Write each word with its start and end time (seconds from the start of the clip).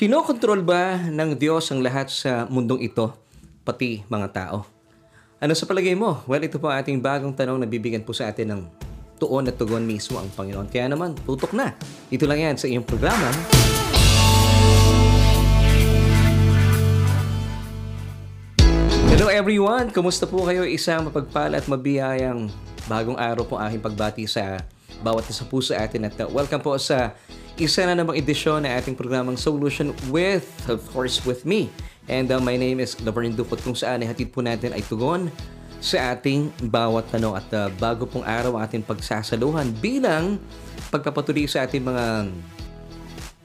Kinokontrol 0.00 0.64
ba 0.64 0.96
ng 0.96 1.36
Diyos 1.36 1.68
ang 1.68 1.84
lahat 1.84 2.08
sa 2.08 2.48
mundong 2.48 2.80
ito, 2.88 3.12
pati 3.68 4.00
mga 4.08 4.32
tao? 4.32 4.64
Ano 5.36 5.52
sa 5.52 5.68
palagay 5.68 5.92
mo? 5.92 6.24
Well, 6.24 6.40
ito 6.40 6.56
po 6.56 6.72
ang 6.72 6.80
ating 6.80 7.04
bagong 7.04 7.36
tanong 7.36 7.60
na 7.60 7.68
bibigyan 7.68 8.00
po 8.00 8.16
sa 8.16 8.32
atin 8.32 8.48
ng 8.48 8.60
tuon 9.20 9.44
at 9.44 9.60
tugon 9.60 9.84
mismo 9.84 10.16
ang 10.16 10.32
Panginoon. 10.32 10.72
Kaya 10.72 10.88
naman, 10.88 11.12
tutok 11.28 11.52
na. 11.52 11.76
Ito 12.08 12.24
lang 12.24 12.40
yan 12.40 12.56
sa 12.56 12.64
iyong 12.64 12.80
programa. 12.80 13.28
Hello 19.12 19.28
everyone! 19.28 19.92
Kumusta 19.92 20.24
po 20.24 20.48
kayo? 20.48 20.64
Isang 20.64 21.12
mapagpala 21.12 21.60
at 21.60 21.68
mabiyayang 21.68 22.48
bagong 22.88 23.20
araw 23.20 23.44
po 23.44 23.60
aking 23.60 23.84
pagbati 23.84 24.24
sa 24.24 24.64
bawat 25.00 25.26
isa 25.28 25.44
po 25.48 25.64
sa 25.64 25.80
atin 25.80 26.06
at 26.08 26.14
uh, 26.20 26.28
welcome 26.28 26.60
po 26.60 26.76
sa 26.76 27.16
isa 27.56 27.84
na 27.84 27.96
namang 27.96 28.16
edisyon 28.16 28.64
ng 28.64 28.72
ating 28.72 28.96
programang 28.96 29.36
Solution 29.36 29.92
with, 30.08 30.48
of 30.68 30.80
course, 30.92 31.20
with 31.24 31.44
me. 31.44 31.68
And 32.08 32.28
uh, 32.32 32.40
my 32.40 32.56
name 32.56 32.80
is 32.80 32.96
Laverne 33.04 33.36
Dupot 33.36 33.60
kung 33.60 33.76
saan 33.76 34.00
hatid 34.04 34.32
po 34.32 34.40
natin 34.40 34.72
ay 34.72 34.80
tugon 34.84 35.28
sa 35.80 36.12
ating 36.12 36.52
bawat 36.68 37.08
tanong 37.08 37.40
at 37.40 37.48
uh, 37.56 37.68
bago 37.80 38.04
pong 38.04 38.24
araw 38.24 38.60
ating 38.60 38.84
pagsasaluhan 38.84 39.72
bilang 39.80 40.36
pagpapatuloy 40.92 41.48
sa 41.48 41.64
ating 41.64 41.80
mga 41.80 42.28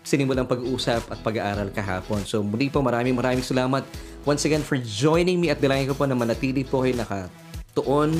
sinimulang 0.06 0.46
pag-uusap 0.46 1.08
at 1.10 1.20
pag-aaral 1.24 1.72
kahapon. 1.72 2.22
So 2.28 2.44
muli 2.44 2.70
po 2.70 2.84
maraming 2.84 3.16
maraming 3.16 3.44
salamat 3.44 3.88
once 4.28 4.44
again 4.44 4.62
for 4.62 4.78
joining 4.78 5.40
me 5.40 5.50
at 5.50 5.64
dalayan 5.64 5.90
ko 5.90 5.96
po 5.98 6.06
na 6.06 6.14
manatili 6.14 6.62
po 6.62 6.84
kayo 6.84 6.94
nakatuon 7.00 8.14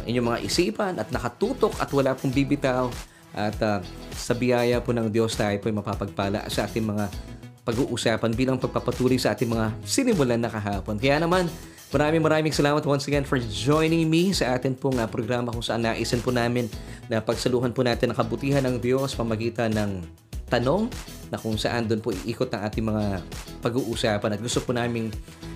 ang 0.00 0.04
inyong 0.06 0.26
mga 0.34 0.40
isipan 0.42 0.94
at 0.98 1.08
nakatutok 1.14 1.76
at 1.78 1.90
wala 1.94 2.16
pong 2.16 2.34
bibitaw 2.34 2.90
at 3.34 3.58
uh, 3.62 3.82
sa 4.14 4.32
biyaya 4.34 4.78
po 4.78 4.94
ng 4.94 5.10
Diyos 5.10 5.34
tayo 5.34 5.58
po 5.58 5.66
ay 5.66 5.74
mapapagpala 5.74 6.46
sa 6.46 6.70
ating 6.70 6.86
mga 6.86 7.10
pag-uusapan 7.64 8.30
bilang 8.36 8.60
pagpapatuloy 8.60 9.16
sa 9.16 9.32
ating 9.32 9.50
mga 9.50 9.72
sinimulan 9.82 10.38
na 10.38 10.52
kahapon. 10.52 11.00
Kaya 11.00 11.18
naman, 11.18 11.48
maraming 11.90 12.22
maraming 12.22 12.54
salamat 12.54 12.84
once 12.84 13.08
again 13.08 13.24
for 13.26 13.40
joining 13.40 14.06
me 14.06 14.30
sa 14.30 14.54
atin 14.54 14.76
pong 14.76 15.00
uh, 15.00 15.08
programa 15.08 15.50
kung 15.50 15.64
saan 15.64 15.82
naisin 15.82 16.20
po 16.22 16.30
namin 16.30 16.70
na 17.08 17.18
pagsaluhan 17.24 17.72
po 17.72 17.82
natin 17.82 18.12
ang 18.12 18.18
kabutihan 18.20 18.62
ng 18.62 18.78
Diyos 18.78 19.16
pamagitan 19.16 19.72
ng 19.74 19.90
tanong 20.48 20.88
na 21.32 21.40
kung 21.40 21.56
saan 21.58 21.88
doon 21.88 22.00
po 22.04 22.12
iikot 22.12 22.52
ang 22.54 22.62
ating 22.68 22.84
mga 22.84 23.20
pag-uusapan 23.64 24.36
at 24.36 24.40
gusto 24.40 24.60
po 24.62 24.70
namin 24.76 25.08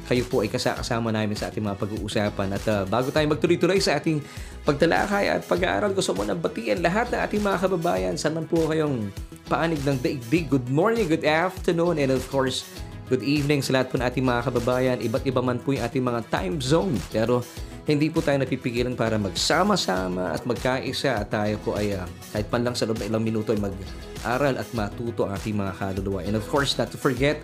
kayo 0.08 0.25
po 0.25 0.41
ay 0.41 0.48
kasama 0.48 1.12
namin 1.12 1.36
sa 1.36 1.53
ating 1.53 1.61
mga 1.61 1.77
pag-uusapan. 1.77 2.48
At 2.56 2.64
uh, 2.64 2.89
bago 2.89 3.12
tayo 3.12 3.28
magtuloy-tuloy 3.28 3.77
sa 3.77 4.00
ating 4.00 4.25
pagtalakay 4.64 5.28
at 5.28 5.45
pag-aaral, 5.45 5.92
gusto 5.92 6.17
mo 6.17 6.25
nang 6.25 6.41
batian 6.41 6.80
lahat 6.80 7.12
ng 7.12 7.20
ating 7.20 7.42
mga 7.45 7.58
kababayan. 7.69 8.14
Saan 8.17 8.41
man 8.41 8.48
po 8.48 8.64
kayong 8.72 9.12
paanig 9.53 9.84
ng 9.84 10.00
daigdig. 10.00 10.48
Good 10.48 10.72
morning, 10.72 11.12
good 11.12 11.28
afternoon, 11.28 12.00
and 12.00 12.08
of 12.08 12.25
course, 12.33 12.64
good 13.12 13.20
evening 13.20 13.61
sa 13.61 13.77
lahat 13.77 13.92
po 13.92 14.00
ng 14.00 14.08
ating 14.08 14.25
mga 14.25 14.42
kababayan. 14.48 14.97
Iba't 15.05 15.28
iba 15.28 15.45
man 15.45 15.61
po 15.61 15.77
yung 15.77 15.84
ating 15.84 16.00
mga 16.00 16.20
time 16.33 16.56
zone. 16.64 16.97
Pero 17.12 17.45
hindi 17.89 18.12
po 18.12 18.20
tayo 18.20 18.36
napipigilan 18.44 18.92
para 18.92 19.17
magsama-sama 19.17 20.36
at 20.36 20.44
magkaisa 20.44 21.25
at 21.25 21.33
tayo 21.33 21.56
po 21.64 21.72
ay 21.72 21.97
uh, 21.97 22.05
kahit 22.36 22.48
man 22.53 22.62
lang 22.69 22.77
sa 22.77 22.84
loob 22.84 23.00
ng 23.00 23.08
ilang 23.08 23.25
minuto 23.25 23.56
ay 23.56 23.61
mag-aral 23.64 24.61
at 24.61 24.69
matuto 24.77 25.25
ang 25.25 25.33
ating 25.33 25.56
mga 25.56 25.72
kaluluwa. 25.72 26.20
And 26.20 26.36
of 26.36 26.45
course, 26.53 26.77
not 26.77 26.92
to 26.92 27.00
forget, 27.00 27.41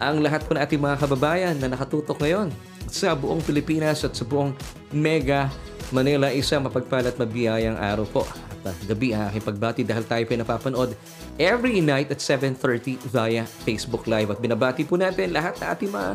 ang 0.00 0.24
lahat 0.24 0.48
po 0.48 0.56
ng 0.56 0.64
ating 0.64 0.80
mga 0.80 0.96
kababayan 0.96 1.54
na 1.60 1.68
nakatutok 1.76 2.24
ngayon 2.24 2.48
sa 2.88 3.12
buong 3.12 3.44
Pilipinas 3.44 4.00
at 4.00 4.16
sa 4.16 4.24
buong 4.24 4.56
Mega 4.96 5.52
Manila. 5.92 6.32
Isa 6.32 6.56
mapagpalat 6.56 7.20
mabiyayang 7.20 7.76
araw 7.76 8.08
po 8.08 8.24
uh, 8.64 8.74
gabi 8.86 9.14
ang 9.14 9.28
aking 9.30 9.44
pagbati 9.44 9.82
dahil 9.82 10.04
tayo 10.06 10.22
po 10.26 10.32
napapanood 10.34 10.90
every 11.36 11.82
night 11.82 12.10
at 12.10 12.18
7.30 12.22 13.02
via 13.10 13.42
Facebook 13.44 14.06
Live. 14.06 14.32
At 14.32 14.38
binabati 14.38 14.86
po 14.86 14.98
natin 14.98 15.34
lahat 15.34 15.58
na 15.58 15.74
ating 15.74 15.90
mga 15.90 16.10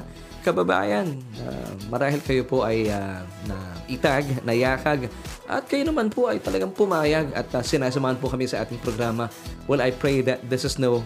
kababayan. 0.48 1.20
Uh, 1.44 1.72
marahil 1.92 2.24
kayo 2.24 2.48
po 2.48 2.64
ay 2.64 2.88
uh, 2.88 3.20
na 3.44 3.58
itag, 3.92 4.24
nayakag, 4.48 5.12
at 5.48 5.64
kayo 5.68 5.84
naman 5.84 6.08
po 6.08 6.32
ay 6.32 6.40
talagang 6.40 6.72
pumayag 6.72 7.32
at 7.36 7.48
uh, 7.52 7.64
sinasamahan 7.64 8.16
po 8.16 8.32
kami 8.32 8.48
sa 8.48 8.64
ating 8.64 8.80
programa. 8.80 9.28
Well, 9.68 9.84
I 9.84 9.92
pray 9.92 10.24
that 10.24 10.48
this 10.48 10.64
is 10.64 10.80
no 10.80 11.04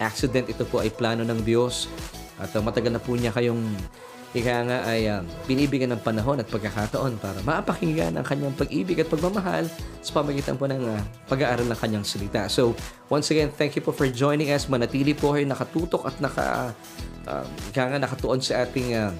accident. 0.00 0.48
Ito 0.48 0.64
po 0.64 0.80
ay 0.80 0.88
plano 0.88 1.24
ng 1.24 1.44
Diyos 1.44 1.92
at 2.40 2.56
uh, 2.56 2.64
matagal 2.64 2.96
na 2.96 3.00
po 3.00 3.12
niya 3.16 3.36
kayong 3.36 3.60
ika 4.30 4.62
nga 4.62 4.78
ay 4.86 5.10
uh, 5.10 5.26
binibigyan 5.50 5.90
ng 5.90 6.02
panahon 6.06 6.38
at 6.38 6.46
pagkakataon 6.46 7.18
para 7.18 7.42
maapakinggan 7.42 8.14
ang 8.14 8.22
kanyang 8.22 8.54
pag-ibig 8.54 9.02
at 9.02 9.10
pagmamahal 9.10 9.66
sa 9.98 10.10
pamagitan 10.22 10.54
po 10.54 10.70
ng 10.70 10.86
uh, 10.86 11.02
pag-aaral 11.26 11.66
ng 11.66 11.78
kanyang 11.78 12.06
salita. 12.06 12.46
So, 12.46 12.78
once 13.10 13.26
again, 13.34 13.50
thank 13.50 13.74
you 13.74 13.82
po 13.82 13.90
for 13.90 14.06
joining 14.06 14.54
us. 14.54 14.70
Manatili 14.70 15.18
po 15.18 15.34
kayo 15.34 15.42
nakatutok 15.50 16.06
at 16.06 16.16
naka, 16.22 16.70
uh, 17.26 17.44
ika 17.74 17.90
nga 17.90 17.98
nakatuon 17.98 18.38
sa 18.38 18.62
ating 18.62 18.94
uh, 18.94 19.10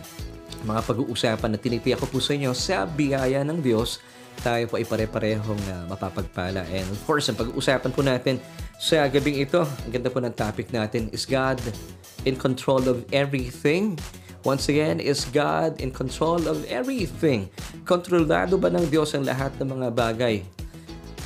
mga 0.63 0.81
pag-uusapan 0.87 1.51
na 1.51 1.59
tinitiyak 1.59 1.99
ko 1.99 2.07
po 2.07 2.23
sa 2.23 2.37
inyo 2.39 2.55
sa 2.55 2.87
biyaya 2.87 3.43
ng 3.43 3.59
Diyos 3.59 3.99
tayo 4.41 4.65
po 4.73 4.81
ay 4.81 4.87
pare-parehong 4.89 5.63
uh, 5.69 5.85
mapapagpala. 5.93 6.65
And 6.71 6.87
of 6.89 7.01
course, 7.05 7.29
ang 7.29 7.37
pag-uusapan 7.37 7.91
po 7.93 8.01
natin 8.01 8.41
sa 8.81 9.05
gabing 9.11 9.37
ito, 9.43 9.61
ang 9.61 9.91
ganda 9.93 10.09
po 10.09 10.23
ng 10.23 10.33
topic 10.33 10.73
natin, 10.73 11.13
is 11.13 11.29
God 11.29 11.61
in 12.25 12.39
control 12.39 12.81
of 12.89 13.05
everything? 13.13 14.01
Once 14.41 14.73
again, 14.73 14.97
is 15.05 15.29
God 15.29 15.77
in 15.85 15.93
control 15.93 16.49
of 16.49 16.65
everything? 16.65 17.53
Kontrolado 17.85 18.57
ba 18.57 18.73
ng 18.73 18.89
Diyos 18.89 19.13
ang 19.13 19.29
lahat 19.29 19.53
ng 19.61 19.69
mga 19.69 19.89
bagay? 19.93 20.41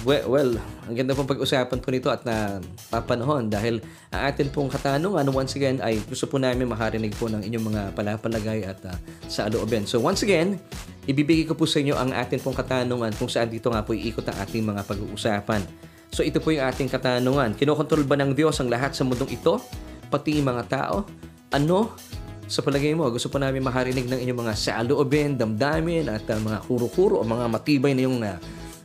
Well, 0.02 0.26
well 0.26 0.50
ang 0.84 0.98
ganda 0.98 1.16
pong 1.16 1.30
pag-usapan 1.30 1.78
po 1.80 1.88
nito 1.88 2.12
at 2.12 2.26
na 2.28 2.60
papanahon 2.92 3.48
dahil 3.48 3.80
ang 4.12 4.28
atin 4.28 4.52
pong 4.52 4.68
katanungan 4.68 5.24
once 5.32 5.56
again 5.56 5.80
ay 5.80 5.96
gusto 6.04 6.28
po 6.28 6.36
namin 6.36 6.68
makarinig 6.68 7.16
po 7.16 7.30
ng 7.30 7.40
inyong 7.40 7.64
mga 7.72 7.82
palapalagay 7.96 8.68
at 8.68 8.76
uh, 8.84 8.98
sa 9.30 9.48
aloobin. 9.48 9.88
So 9.88 10.02
once 10.02 10.20
again, 10.26 10.60
ibibigay 11.08 11.48
ko 11.48 11.56
po 11.56 11.64
sa 11.64 11.80
inyo 11.80 11.96
ang 11.96 12.12
atin 12.12 12.36
pong 12.36 12.52
katanungan 12.52 13.16
kung 13.16 13.32
saan 13.32 13.48
dito 13.48 13.72
nga 13.72 13.80
po 13.80 13.96
iikot 13.96 14.28
ang 14.28 14.36
ating 14.44 14.60
mga 14.66 14.84
pag-uusapan. 14.84 15.62
So 16.12 16.20
ito 16.20 16.42
po 16.42 16.52
yung 16.52 16.68
ating 16.68 16.92
katanungan. 16.92 17.56
Kinokontrol 17.56 18.04
ba 18.04 18.20
ng 18.20 18.36
Diyos 18.36 18.60
ang 18.60 18.68
lahat 18.68 18.92
sa 18.92 19.08
mundong 19.08 19.32
ito? 19.32 19.56
Pati 20.12 20.36
mga 20.42 20.62
tao? 20.68 21.08
Ano 21.48 21.96
sa 22.44 22.60
palagay 22.60 22.92
mo, 22.92 23.08
gusto 23.08 23.32
po 23.32 23.40
namin 23.40 23.64
makarinig 23.64 24.04
ng 24.04 24.20
inyong 24.20 24.40
mga 24.44 24.54
saloobin, 24.54 25.40
damdamin 25.40 26.12
at 26.12 26.28
uh, 26.28 26.36
mga 26.36 26.58
kuro-kuro 26.68 27.20
o 27.20 27.24
mga 27.24 27.48
matibay 27.48 27.96
na 27.96 28.02
yung 28.04 28.20
uh, 28.20 28.36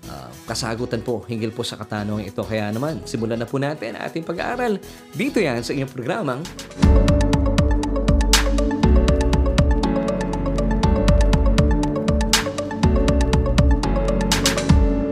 uh, 0.07 0.29
kasagutan 0.47 1.03
po 1.03 1.27
hinggil 1.27 1.51
po 1.51 1.67
sa 1.67 1.75
katanungan 1.75 2.23
ito. 2.23 2.39
Kaya 2.47 2.71
naman, 2.71 3.03
simulan 3.03 3.35
na 3.35 3.47
po 3.47 3.59
natin 3.59 3.99
ating 3.99 4.23
pag-aaral 4.23 4.79
dito 5.11 5.43
yan 5.43 5.59
sa 5.59 5.75
inyong 5.75 5.91
programang 5.91 6.41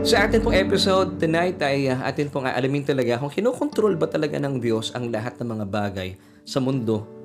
Sa 0.08 0.24
atin 0.24 0.40
pong 0.40 0.56
episode 0.56 1.20
tonight 1.20 1.60
ay 1.60 1.92
uh, 1.92 2.00
atin 2.00 2.32
pong 2.32 2.48
aalamin 2.48 2.80
talaga 2.80 3.20
kung 3.20 3.28
kinokontrol 3.28 3.92
ba 3.92 4.08
talaga 4.08 4.40
ng 4.40 4.56
Diyos 4.56 4.88
ang 4.96 5.12
lahat 5.12 5.36
ng 5.36 5.48
mga 5.52 5.64
bagay 5.68 6.16
sa 6.48 6.64
mundo 6.64 7.17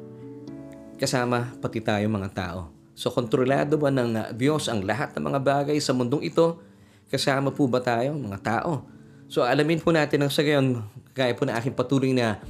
kasama 0.98 1.54
pati 1.59 1.80
tayo 1.81 2.06
mga 2.09 2.30
tao. 2.34 2.59
So 2.94 3.09
kontrolado 3.09 3.78
ba 3.78 3.90
ng 3.90 4.12
uh, 4.14 4.30
Diyos 4.34 4.70
ang 4.70 4.86
lahat 4.86 5.18
ng 5.18 5.24
mga 5.26 5.40
bagay 5.42 5.78
sa 5.81 5.92
mundong 5.98 6.26
ito 6.26 6.62
kasama 7.09 7.50
po 7.54 7.66
ba 7.66 7.81
tayo 7.81 8.14
mga 8.14 8.40
tao? 8.42 8.86
So 9.30 9.42
alamin 9.42 9.81
po 9.81 9.90
natin 9.90 10.22
ang 10.22 10.31
sa 10.34 10.46
gayon 10.46 10.86
gaya 11.18 11.34
po 11.34 11.46
na 11.46 11.58
aking 11.58 11.74
patuloy 11.74 12.14
na 12.14 12.42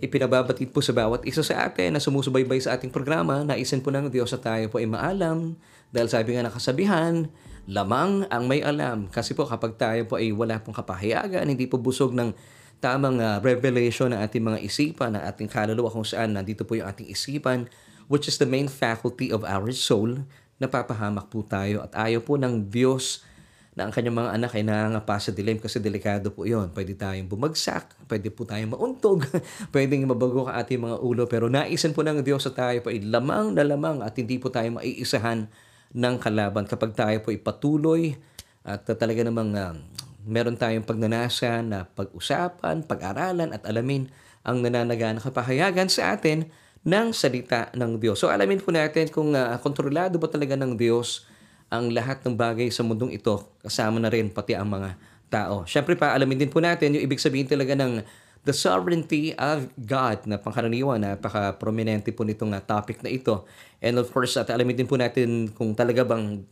ipinababatid 0.00 0.68
po 0.72 0.84
sa 0.84 0.92
bawat 0.92 1.24
isa 1.24 1.40
sa 1.40 1.64
atin 1.64 1.96
na 1.96 2.00
sumusubaybay 2.00 2.60
sa 2.60 2.76
ating 2.76 2.92
programa. 2.92 3.40
Naisin 3.44 3.80
po 3.80 3.88
ng 3.88 4.12
Diyos 4.12 4.28
sa 4.28 4.40
tayo 4.40 4.68
po 4.68 4.76
ay 4.76 4.88
maalam 4.88 5.56
dahil 5.88 6.08
sabi 6.12 6.36
nga 6.36 6.44
nakasabihan, 6.44 7.32
lamang 7.64 8.28
ang 8.28 8.44
may 8.44 8.60
alam. 8.60 9.08
Kasi 9.08 9.32
po 9.32 9.48
kapag 9.48 9.80
tayo 9.80 10.04
po 10.04 10.20
ay 10.20 10.30
wala 10.36 10.60
pong 10.60 10.76
kapahayagan, 10.76 11.48
hindi 11.48 11.64
po 11.64 11.80
busog 11.80 12.12
ng 12.12 12.36
tamang 12.78 13.16
uh, 13.18 13.40
revelation 13.40 14.12
ng 14.12 14.20
ating 14.20 14.44
mga 14.44 14.58
isipan, 14.60 15.16
ng 15.16 15.22
ating 15.24 15.48
kaluluwa 15.48 15.88
kung 15.88 16.04
saan 16.04 16.36
nandito 16.36 16.68
po 16.68 16.76
yung 16.76 16.86
ating 16.86 17.08
isipan, 17.08 17.64
which 18.06 18.30
is 18.30 18.38
the 18.38 18.48
main 18.48 18.70
faculty 18.70 19.30
of 19.30 19.42
our 19.42 19.70
soul, 19.74 20.26
napapahamak 20.56 21.28
po 21.28 21.44
tayo 21.44 21.84
at 21.84 21.92
ayaw 21.94 22.24
po 22.24 22.40
ng 22.40 22.70
Diyos 22.72 23.26
na 23.76 23.84
ang 23.84 23.92
kanyang 23.92 24.16
mga 24.24 24.30
anak 24.40 24.50
ay 24.56 24.64
nangangapa 24.64 25.20
sa 25.20 25.36
dilim 25.36 25.60
kasi 25.60 25.76
delikado 25.76 26.32
po 26.32 26.48
yon. 26.48 26.72
Pwede 26.72 26.96
tayong 26.96 27.28
bumagsak, 27.28 28.08
pwede 28.08 28.32
po 28.32 28.48
tayong 28.48 28.72
mauntog, 28.72 29.28
pwedeng 29.76 30.08
mabago 30.08 30.48
ka 30.48 30.56
ating 30.64 30.80
mga 30.80 30.96
ulo, 31.04 31.28
pero 31.28 31.52
naisan 31.52 31.92
po 31.92 32.00
ng 32.00 32.24
Diyos 32.24 32.48
sa 32.48 32.56
tayo 32.56 32.80
po 32.80 32.88
ay 32.88 33.04
lamang 33.04 33.52
na 33.52 33.68
lamang 33.68 34.00
at 34.00 34.16
hindi 34.16 34.40
po 34.40 34.48
tayo 34.48 34.80
maiisahan 34.80 35.52
ng 35.92 36.14
kalaban. 36.16 36.64
Kapag 36.64 36.96
tayo 36.96 37.20
po 37.20 37.28
ipatuloy 37.36 38.16
at 38.64 38.88
talaga 38.88 39.20
namang 39.20 39.52
uh, 39.52 39.76
meron 40.24 40.56
tayong 40.56 40.88
pagnanasa 40.88 41.60
na 41.60 41.84
pag-usapan, 41.84 42.80
pag-aralan 42.80 43.52
at 43.52 43.60
alamin 43.68 44.08
ang 44.40 44.64
nananaga 44.64 45.12
na 45.12 45.20
kapahayagan 45.20 45.92
sa 45.92 46.16
atin 46.16 46.48
ng 46.86 47.10
salita 47.10 47.68
ng 47.74 47.98
Diyos. 47.98 48.22
So 48.22 48.30
alamin 48.30 48.62
po 48.62 48.70
natin 48.70 49.10
kung 49.10 49.34
uh, 49.34 49.58
kontrolado 49.58 50.22
ba 50.22 50.30
talaga 50.30 50.54
ng 50.54 50.78
Diyos 50.78 51.26
ang 51.66 51.90
lahat 51.90 52.22
ng 52.22 52.38
bagay 52.38 52.70
sa 52.70 52.86
mundong 52.86 53.10
ito, 53.10 53.42
kasama 53.58 53.98
na 53.98 54.06
rin 54.06 54.30
pati 54.30 54.54
ang 54.54 54.70
mga 54.70 54.94
tao. 55.26 55.66
Siyempre 55.66 55.98
pa, 55.98 56.14
alamin 56.14 56.46
din 56.46 56.50
po 56.50 56.62
natin 56.62 56.94
yung 56.94 57.02
ibig 57.02 57.18
sabihin 57.18 57.50
talaga 57.50 57.74
ng 57.74 58.06
the 58.46 58.54
sovereignty 58.54 59.34
of 59.34 59.66
God 59.74 60.22
na 60.30 60.38
pangkaraniwan, 60.38 61.02
napaka-prominente 61.02 62.14
po 62.14 62.22
nitong 62.22 62.54
uh, 62.54 62.62
topic 62.62 63.02
na 63.02 63.10
ito. 63.10 63.42
And 63.82 63.98
of 63.98 64.14
course, 64.14 64.38
at 64.38 64.46
alamin 64.54 64.78
din 64.78 64.86
po 64.86 64.94
natin 64.94 65.50
kung 65.50 65.74
talaga 65.74 66.06
bang 66.06 66.46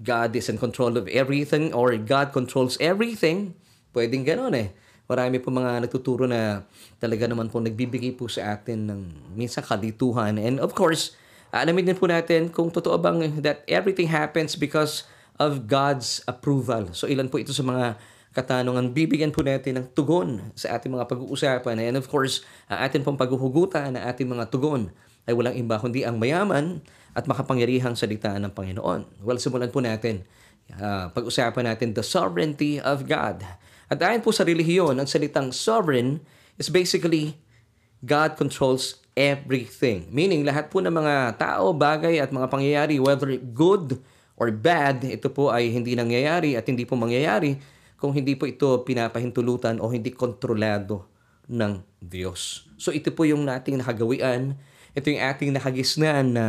God 0.00 0.32
is 0.32 0.48
in 0.48 0.56
control 0.56 0.96
of 0.96 1.04
everything 1.12 1.76
or 1.76 1.92
God 2.00 2.32
controls 2.32 2.80
everything. 2.80 3.52
Pwedeng 3.92 4.24
gano'n 4.24 4.56
eh. 4.56 4.72
Marami 5.08 5.40
po 5.40 5.48
mga 5.48 5.88
nagtuturo 5.88 6.28
na 6.28 6.68
talaga 7.00 7.24
naman 7.24 7.48
po 7.48 7.64
nagbibigay 7.64 8.12
po 8.12 8.28
sa 8.28 8.52
atin 8.52 8.92
ng 8.92 9.00
minsan 9.32 9.64
kalituhan. 9.64 10.36
And 10.36 10.60
of 10.60 10.76
course, 10.76 11.16
alamin 11.48 11.88
din 11.88 11.96
po 11.96 12.04
natin 12.04 12.52
kung 12.52 12.68
totoo 12.68 13.00
bang 13.00 13.40
that 13.40 13.64
everything 13.64 14.12
happens 14.12 14.52
because 14.52 15.08
of 15.40 15.64
God's 15.64 16.20
approval. 16.28 16.92
So 16.92 17.08
ilan 17.08 17.32
po 17.32 17.40
ito 17.40 17.56
sa 17.56 17.64
mga 17.64 17.96
katanungan, 18.36 18.92
bibigyan 18.92 19.32
po 19.32 19.40
natin 19.40 19.80
ng 19.80 19.86
tugon 19.96 20.52
sa 20.52 20.76
ating 20.76 20.92
mga 20.92 21.08
pag-uusapan. 21.08 21.80
And 21.80 21.96
of 21.96 22.06
course, 22.12 22.44
ang 22.68 22.84
ating 22.84 23.00
pong 23.00 23.16
paghuhugutan 23.16 23.96
na 23.96 24.12
ating 24.12 24.28
mga 24.28 24.52
tugon 24.52 24.92
ay 25.24 25.32
walang 25.32 25.56
iba 25.56 25.80
kundi 25.80 26.04
ang 26.04 26.20
mayaman 26.20 26.84
at 27.16 27.24
makapangyarihang 27.24 27.96
salita 27.96 28.36
ng 28.36 28.52
Panginoon. 28.52 29.24
Well, 29.24 29.40
simulan 29.40 29.72
po 29.72 29.80
natin. 29.80 30.28
Uh, 30.68 31.08
pag-usapan 31.16 31.64
natin 31.64 31.96
the 31.96 32.04
sovereignty 32.04 32.76
of 32.76 33.08
God. 33.08 33.40
At 33.88 33.98
ayon 34.04 34.20
po 34.20 34.30
sa 34.30 34.44
relihiyon, 34.44 34.96
ang 35.00 35.08
salitang 35.08 35.48
sovereign 35.52 36.20
is 36.60 36.68
basically 36.68 37.40
God 38.04 38.36
controls 38.36 39.00
everything. 39.16 40.06
Meaning, 40.12 40.44
lahat 40.44 40.70
po 40.70 40.78
ng 40.78 40.92
mga 40.92 41.40
tao, 41.40 41.74
bagay 41.74 42.22
at 42.22 42.30
mga 42.30 42.46
pangyayari, 42.52 43.00
whether 43.00 43.34
good 43.40 43.98
or 44.38 44.54
bad, 44.54 45.02
ito 45.02 45.26
po 45.32 45.50
ay 45.50 45.72
hindi 45.72 45.98
nangyayari 45.98 46.54
at 46.54 46.68
hindi 46.70 46.86
po 46.86 46.94
mangyayari 46.94 47.58
kung 47.98 48.14
hindi 48.14 48.38
po 48.38 48.46
ito 48.46 48.86
pinapahintulutan 48.86 49.82
o 49.82 49.90
hindi 49.90 50.14
kontrolado 50.14 51.02
ng 51.50 51.82
Diyos. 51.98 52.70
So 52.78 52.94
ito 52.94 53.10
po 53.10 53.26
yung 53.26 53.42
nating 53.42 53.82
nakagawian, 53.82 54.54
ito 54.94 55.06
yung 55.10 55.22
ating 55.26 55.50
nakagisnan 55.50 56.38
na 56.38 56.44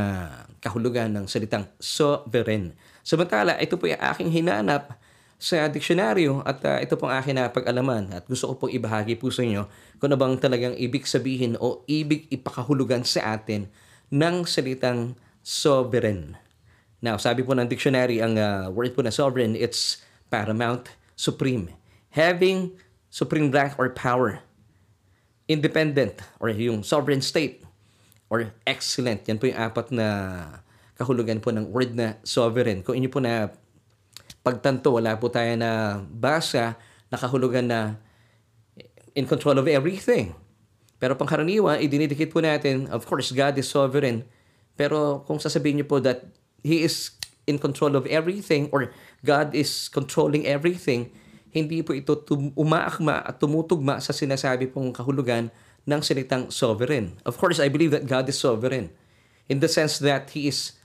kahulugan 0.61 1.09
ng 1.17 1.25
salitang 1.25 1.65
sovereign. 1.81 2.77
Samantala, 3.01 3.57
ito 3.57 3.79
po 3.79 3.89
yung 3.89 3.97
aking 3.97 4.29
hinanap 4.29 4.98
sa 5.39 5.71
diksyonaryo 5.71 6.43
at 6.43 6.59
uh, 6.67 6.83
ito 6.83 6.99
pong 6.99 7.15
akin 7.15 7.39
na 7.39 7.47
pag-alaman 7.47 8.11
at 8.11 8.27
gusto 8.27 8.51
ko 8.51 8.67
pong 8.67 8.75
ibahagi 8.75 9.15
po 9.15 9.31
sa 9.31 9.39
inyo 9.39 9.63
kung 9.95 10.11
ano 10.11 10.19
bang 10.19 10.35
talagang 10.35 10.75
ibig 10.75 11.07
sabihin 11.07 11.55
o 11.63 11.79
ibig 11.87 12.27
ipakahulugan 12.27 13.07
sa 13.07 13.39
atin 13.39 13.71
ng 14.11 14.43
salitang 14.43 15.15
sovereign. 15.39 16.35
Now, 16.99 17.15
sabi 17.15 17.47
po 17.47 17.55
ng 17.55 17.71
dictionary, 17.71 18.19
ang 18.19 18.35
uh, 18.35 18.67
word 18.67 18.91
po 18.91 18.99
na 18.99 19.15
sovereign, 19.15 19.55
it's 19.55 20.03
paramount, 20.27 20.91
supreme, 21.15 21.71
having 22.11 22.75
supreme 23.07 23.47
rank 23.47 23.79
or 23.79 23.87
power, 23.95 24.43
independent 25.47 26.19
or 26.43 26.51
yung 26.51 26.83
sovereign 26.83 27.23
state, 27.23 27.63
or 28.27 28.51
excellent. 28.67 29.23
Yan 29.31 29.39
po 29.39 29.47
yung 29.47 29.55
apat 29.55 29.95
na 29.95 30.07
kahulugan 30.99 31.39
po 31.39 31.55
ng 31.55 31.71
word 31.71 31.95
na 31.95 32.19
sovereign. 32.27 32.83
Kung 32.83 32.99
inyo 32.99 33.07
po 33.07 33.23
na 33.23 33.47
pagtanto, 34.41 34.95
wala 34.95 35.19
po 35.19 35.27
tayo 35.27 35.53
na 35.59 36.01
basa 36.07 36.79
na 37.09 37.17
kahulugan 37.17 37.67
na 37.67 37.79
in 39.17 39.25
control 39.25 39.57
of 39.59 39.67
everything. 39.67 40.33
Pero 40.99 41.15
pangkaraniwan, 41.15 41.79
idinidikit 41.79 42.29
po 42.31 42.43
natin, 42.43 42.91
of 42.91 43.07
course, 43.07 43.31
God 43.31 43.55
is 43.55 43.71
sovereign. 43.71 44.27
Pero 44.75 45.23
kung 45.23 45.39
sasabihin 45.39 45.83
niyo 45.83 45.87
po 45.87 46.03
that 46.03 46.27
He 46.59 46.83
is 46.83 47.15
in 47.47 47.55
control 47.55 47.95
of 47.95 48.03
everything 48.11 48.67
or 48.75 48.91
God 49.23 49.55
is 49.55 49.87
controlling 49.87 50.43
everything, 50.43 51.09
hindi 51.49 51.81
po 51.81 51.95
ito 51.95 52.13
tum- 52.19 52.53
umaakma 52.53 53.25
at 53.25 53.39
tumutugma 53.39 53.97
sa 54.03 54.13
sinasabi 54.13 54.69
pong 54.69 54.91
kahulugan 54.93 55.49
ng 55.87 56.01
salitang 56.03 56.51
sovereign. 56.53 57.17
Of 57.23 57.39
course, 57.39 57.57
I 57.57 57.71
believe 57.71 57.95
that 57.95 58.05
God 58.05 58.27
is 58.29 58.37
sovereign 58.37 58.91
in 59.49 59.63
the 59.63 59.71
sense 59.71 59.97
that 60.03 60.35
He 60.35 60.51
is 60.51 60.77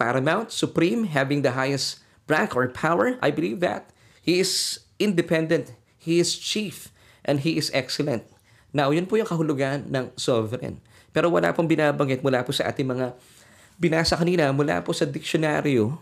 paramount, 0.00 0.50
supreme, 0.50 1.06
having 1.08 1.44
the 1.44 1.54
highest 1.54 2.02
rank 2.26 2.54
or 2.54 2.66
power. 2.70 3.18
I 3.22 3.30
believe 3.30 3.62
that. 3.62 3.90
He 4.22 4.42
is 4.42 4.82
independent, 4.98 5.74
He 5.98 6.18
is 6.18 6.34
chief, 6.34 6.90
and 7.22 7.40
He 7.42 7.58
is 7.58 7.70
excellent. 7.70 8.26
Now, 8.74 8.90
yun 8.90 9.06
po 9.06 9.16
yung 9.16 9.30
kahulugan 9.30 9.88
ng 9.88 10.12
sovereign. 10.18 10.82
Pero 11.14 11.32
wala 11.32 11.54
pong 11.54 11.70
binabanggit 11.70 12.20
mula 12.20 12.44
po 12.44 12.52
sa 12.52 12.68
ating 12.68 12.84
mga 12.86 13.16
binasa 13.80 14.16
kanina 14.16 14.52
mula 14.52 14.80
po 14.84 14.92
sa 14.92 15.08
diksyonaryo 15.08 15.96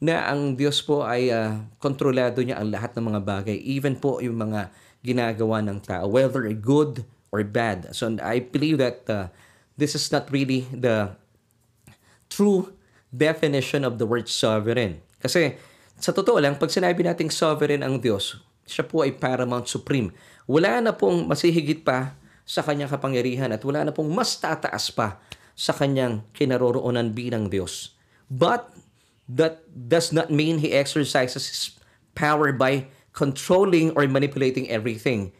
na 0.00 0.32
ang 0.32 0.56
Diyos 0.56 0.80
po 0.80 1.04
ay 1.04 1.28
uh, 1.28 1.60
kontrolado 1.76 2.40
niya 2.40 2.56
ang 2.56 2.72
lahat 2.72 2.96
ng 2.96 3.04
mga 3.12 3.20
bagay, 3.20 3.56
even 3.60 4.00
po 4.00 4.16
yung 4.24 4.40
mga 4.40 4.72
ginagawa 5.04 5.60
ng 5.60 5.80
tao, 5.84 6.08
whether 6.08 6.48
good 6.56 7.04
or 7.28 7.44
bad. 7.44 7.92
So 7.92 8.08
I 8.24 8.40
believe 8.40 8.80
that 8.80 9.04
uh, 9.08 9.28
this 9.76 9.92
is 9.92 10.08
not 10.08 10.32
really 10.32 10.64
the 10.72 11.16
true 12.32 12.72
definition 13.12 13.84
of 13.84 14.00
the 14.00 14.08
word 14.08 14.28
sovereign. 14.32 15.04
Kasi 15.20 15.54
sa 16.00 16.16
totoo 16.16 16.40
lang, 16.40 16.56
pag 16.56 16.72
sinabi 16.72 17.04
nating 17.04 17.28
sovereign 17.28 17.84
ang 17.84 18.00
Diyos, 18.00 18.40
siya 18.64 18.88
po 18.88 19.04
ay 19.04 19.14
paramount 19.20 19.68
supreme. 19.68 20.10
Wala 20.48 20.80
na 20.80 20.96
pong 20.96 21.28
masihigit 21.28 21.84
pa 21.84 22.16
sa 22.48 22.64
kanyang 22.64 22.90
kapangyarihan 22.90 23.52
at 23.52 23.62
wala 23.62 23.86
na 23.86 23.92
pong 23.94 24.10
mas 24.10 24.34
tataas 24.40 24.90
pa 24.90 25.20
sa 25.54 25.76
kanyang 25.76 26.24
kinaroroonan 26.32 27.12
bilang 27.12 27.52
Diyos. 27.52 27.94
But 28.32 28.72
that 29.28 29.62
does 29.68 30.10
not 30.10 30.32
mean 30.32 30.58
He 30.64 30.72
exercises 30.72 31.46
His 31.46 31.62
power 32.16 32.50
by 32.50 32.88
controlling 33.12 33.92
or 33.94 34.08
manipulating 34.08 34.66
everything, 34.72 35.36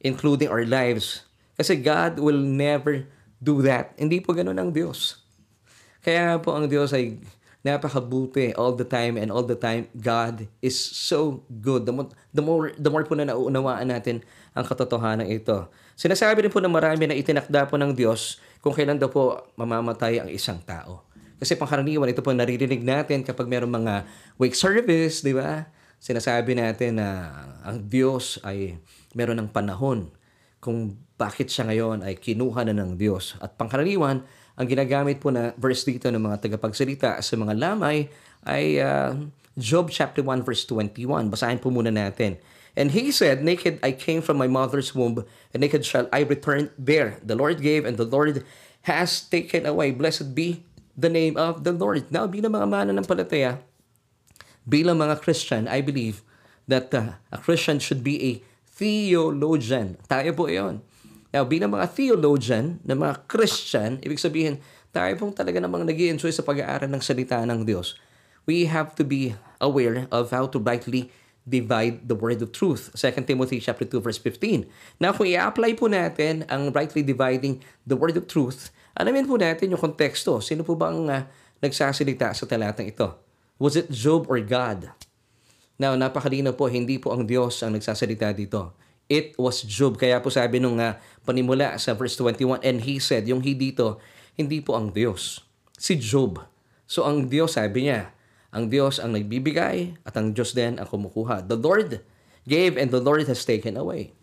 including 0.00 0.48
our 0.48 0.64
lives. 0.64 1.26
Kasi 1.58 1.76
God 1.76 2.22
will 2.22 2.38
never 2.38 3.10
do 3.42 3.60
that. 3.64 3.96
Hindi 3.98 4.20
po 4.22 4.32
ganun 4.36 4.56
ang 4.56 4.70
Diyos. 4.72 5.20
Kaya 6.00 6.40
po 6.40 6.56
ang 6.56 6.68
Diyos 6.68 6.92
ay 6.96 7.20
napakabuti 7.60 8.56
all 8.56 8.72
the 8.72 8.88
time 8.88 9.20
and 9.20 9.28
all 9.28 9.44
the 9.44 9.56
time 9.56 9.88
God 9.92 10.48
is 10.64 10.76
so 10.76 11.44
good. 11.48 11.84
The 11.84 11.92
more, 11.92 12.08
the 12.32 12.42
more, 12.44 12.64
the 12.72 12.90
more 12.90 13.04
po 13.04 13.12
na 13.16 13.28
nauunawaan 13.28 13.92
natin 13.92 14.24
ang 14.56 14.64
katotohanan 14.64 15.28
ito. 15.28 15.68
Sinasabi 15.92 16.48
rin 16.48 16.52
po 16.52 16.64
ng 16.64 16.72
marami 16.72 17.04
na 17.04 17.16
itinakda 17.16 17.68
po 17.68 17.76
ng 17.76 17.92
Diyos 17.92 18.40
kung 18.64 18.72
kailan 18.72 18.96
daw 18.96 19.12
po 19.12 19.52
mamamatay 19.60 20.24
ang 20.24 20.32
isang 20.32 20.56
tao. 20.64 21.04
Kasi 21.40 21.56
pangkaraniwan, 21.56 22.08
ito 22.08 22.20
po 22.20 22.32
naririnig 22.32 22.84
natin 22.84 23.24
kapag 23.24 23.48
mayroong 23.48 23.72
mga 23.72 23.94
wake 24.36 24.56
service, 24.56 25.24
di 25.24 25.32
ba? 25.32 25.68
Sinasabi 26.00 26.56
natin 26.56 27.00
na 27.00 27.32
ang 27.64 27.80
Diyos 27.84 28.40
ay 28.44 28.80
meron 29.12 29.40
ng 29.40 29.48
panahon 29.52 30.12
kung 30.60 30.96
bakit 31.20 31.52
siya 31.52 31.68
ngayon 31.68 32.04
ay 32.04 32.16
kinuha 32.16 32.64
na 32.68 32.76
ng 32.76 32.96
Diyos. 32.96 33.36
At 33.40 33.56
pangkaraniwan, 33.56 34.24
ang 34.60 34.68
ginagamit 34.68 35.24
po 35.24 35.32
na 35.32 35.56
verse 35.56 35.88
dito 35.88 36.12
ng 36.12 36.20
mga 36.20 36.44
tagapagsalita 36.44 37.16
sa 37.24 37.34
mga 37.40 37.56
lamay 37.56 38.12
ay 38.44 38.76
uh, 38.76 39.16
Job 39.56 39.88
chapter 39.88 40.20
1 40.20 40.44
verse 40.44 40.68
21. 40.68 41.32
Basahin 41.32 41.56
po 41.56 41.72
muna 41.72 41.88
natin. 41.88 42.36
And 42.76 42.92
he 42.92 43.08
said, 43.08 43.40
Naked 43.40 43.80
I 43.80 43.96
came 43.96 44.20
from 44.20 44.36
my 44.36 44.46
mother's 44.46 44.92
womb, 44.92 45.24
and 45.56 45.58
naked 45.64 45.88
shall 45.88 46.06
I 46.12 46.28
return 46.28 46.68
there. 46.76 47.18
The 47.24 47.34
Lord 47.34 47.64
gave, 47.64 47.88
and 47.88 47.96
the 47.96 48.06
Lord 48.06 48.44
has 48.84 49.24
taken 49.24 49.64
away. 49.64 49.96
Blessed 49.96 50.36
be 50.36 50.68
the 50.94 51.10
name 51.10 51.40
of 51.40 51.64
the 51.64 51.72
Lord. 51.72 52.12
Now, 52.12 52.28
bilang 52.28 52.54
mga 52.54 52.68
mananampalataya, 52.68 53.64
bilang 54.68 55.02
mga 55.02 55.18
Christian, 55.24 55.66
I 55.66 55.80
believe 55.80 56.22
that 56.68 56.94
uh, 56.94 57.18
a 57.32 57.38
Christian 57.40 57.82
should 57.82 58.04
be 58.06 58.22
a 58.22 58.32
theologian. 58.70 59.98
Tayo 60.06 60.30
po 60.36 60.46
yon. 60.46 60.84
Now, 61.30 61.46
bilang 61.46 61.70
mga 61.70 61.86
theologian, 61.94 62.82
na 62.82 62.98
mga 62.98 63.26
Christian, 63.30 64.02
ibig 64.02 64.18
sabihin, 64.18 64.58
tayo 64.90 65.14
pong 65.14 65.30
talaga 65.30 65.62
namang 65.62 65.86
nag 65.86 65.94
enjoy 65.94 66.34
sa 66.34 66.42
pag-aaral 66.42 66.90
ng 66.90 67.02
salita 67.02 67.38
ng 67.46 67.62
Diyos. 67.62 67.94
We 68.50 68.66
have 68.66 68.98
to 68.98 69.06
be 69.06 69.38
aware 69.62 70.10
of 70.10 70.34
how 70.34 70.50
to 70.50 70.58
rightly 70.58 71.14
divide 71.46 72.10
the 72.10 72.18
word 72.18 72.42
of 72.42 72.50
truth. 72.50 72.90
2 72.98 73.22
Timothy 73.22 73.62
chapter 73.62 73.86
2 73.86 74.02
verse 74.02 74.18
15. 74.18 74.66
Now 74.98 75.14
kung 75.14 75.30
i-apply 75.30 75.78
po 75.78 75.86
natin 75.86 76.42
ang 76.50 76.74
rightly 76.74 77.06
dividing 77.06 77.62
the 77.86 77.94
word 77.94 78.18
of 78.18 78.26
truth, 78.26 78.74
alamin 78.98 79.30
po 79.30 79.38
natin 79.38 79.70
yung 79.70 79.80
konteksto. 79.80 80.42
Sino 80.42 80.66
po 80.66 80.74
ba 80.74 80.90
ang 80.90 81.06
uh, 81.06 81.22
nagsasalita 81.62 82.34
sa 82.34 82.44
talatang 82.44 82.90
ito? 82.90 83.06
Was 83.60 83.76
it 83.76 83.92
Job 83.92 84.26
or 84.26 84.40
God? 84.40 84.88
Now, 85.80 85.96
napakalino 85.96 86.52
po, 86.52 86.68
hindi 86.68 87.00
po 87.00 87.12
ang 87.12 87.24
Diyos 87.24 87.56
ang 87.64 87.72
nagsasalita 87.72 88.36
dito. 88.36 88.76
It 89.10 89.34
was 89.34 89.66
Job. 89.66 89.98
Kaya 89.98 90.22
po 90.22 90.30
sabi 90.30 90.62
nung 90.62 90.78
uh, 90.78 90.94
panimula 91.26 91.74
sa 91.82 91.98
verse 91.98 92.14
21, 92.14 92.62
and 92.62 92.78
he 92.86 93.02
said, 93.02 93.26
yung 93.26 93.42
he 93.42 93.58
dito, 93.58 93.98
hindi 94.38 94.62
po 94.62 94.78
ang 94.78 94.94
Diyos. 94.94 95.42
Si 95.74 95.98
Job. 95.98 96.38
So 96.86 97.02
ang 97.02 97.26
Diyos, 97.26 97.58
sabi 97.58 97.90
niya, 97.90 98.14
ang 98.54 98.70
Diyos 98.70 99.02
ang 99.02 99.14
nagbibigay 99.14 99.98
at 100.06 100.14
ang 100.14 100.30
Diyos 100.30 100.54
din 100.54 100.78
ang 100.78 100.86
kumukuha. 100.86 101.42
The 101.50 101.58
Lord 101.58 102.06
gave 102.46 102.78
and 102.78 102.94
the 102.94 103.02
Lord 103.02 103.26
has 103.26 103.42
taken 103.42 103.74
away. 103.74 104.14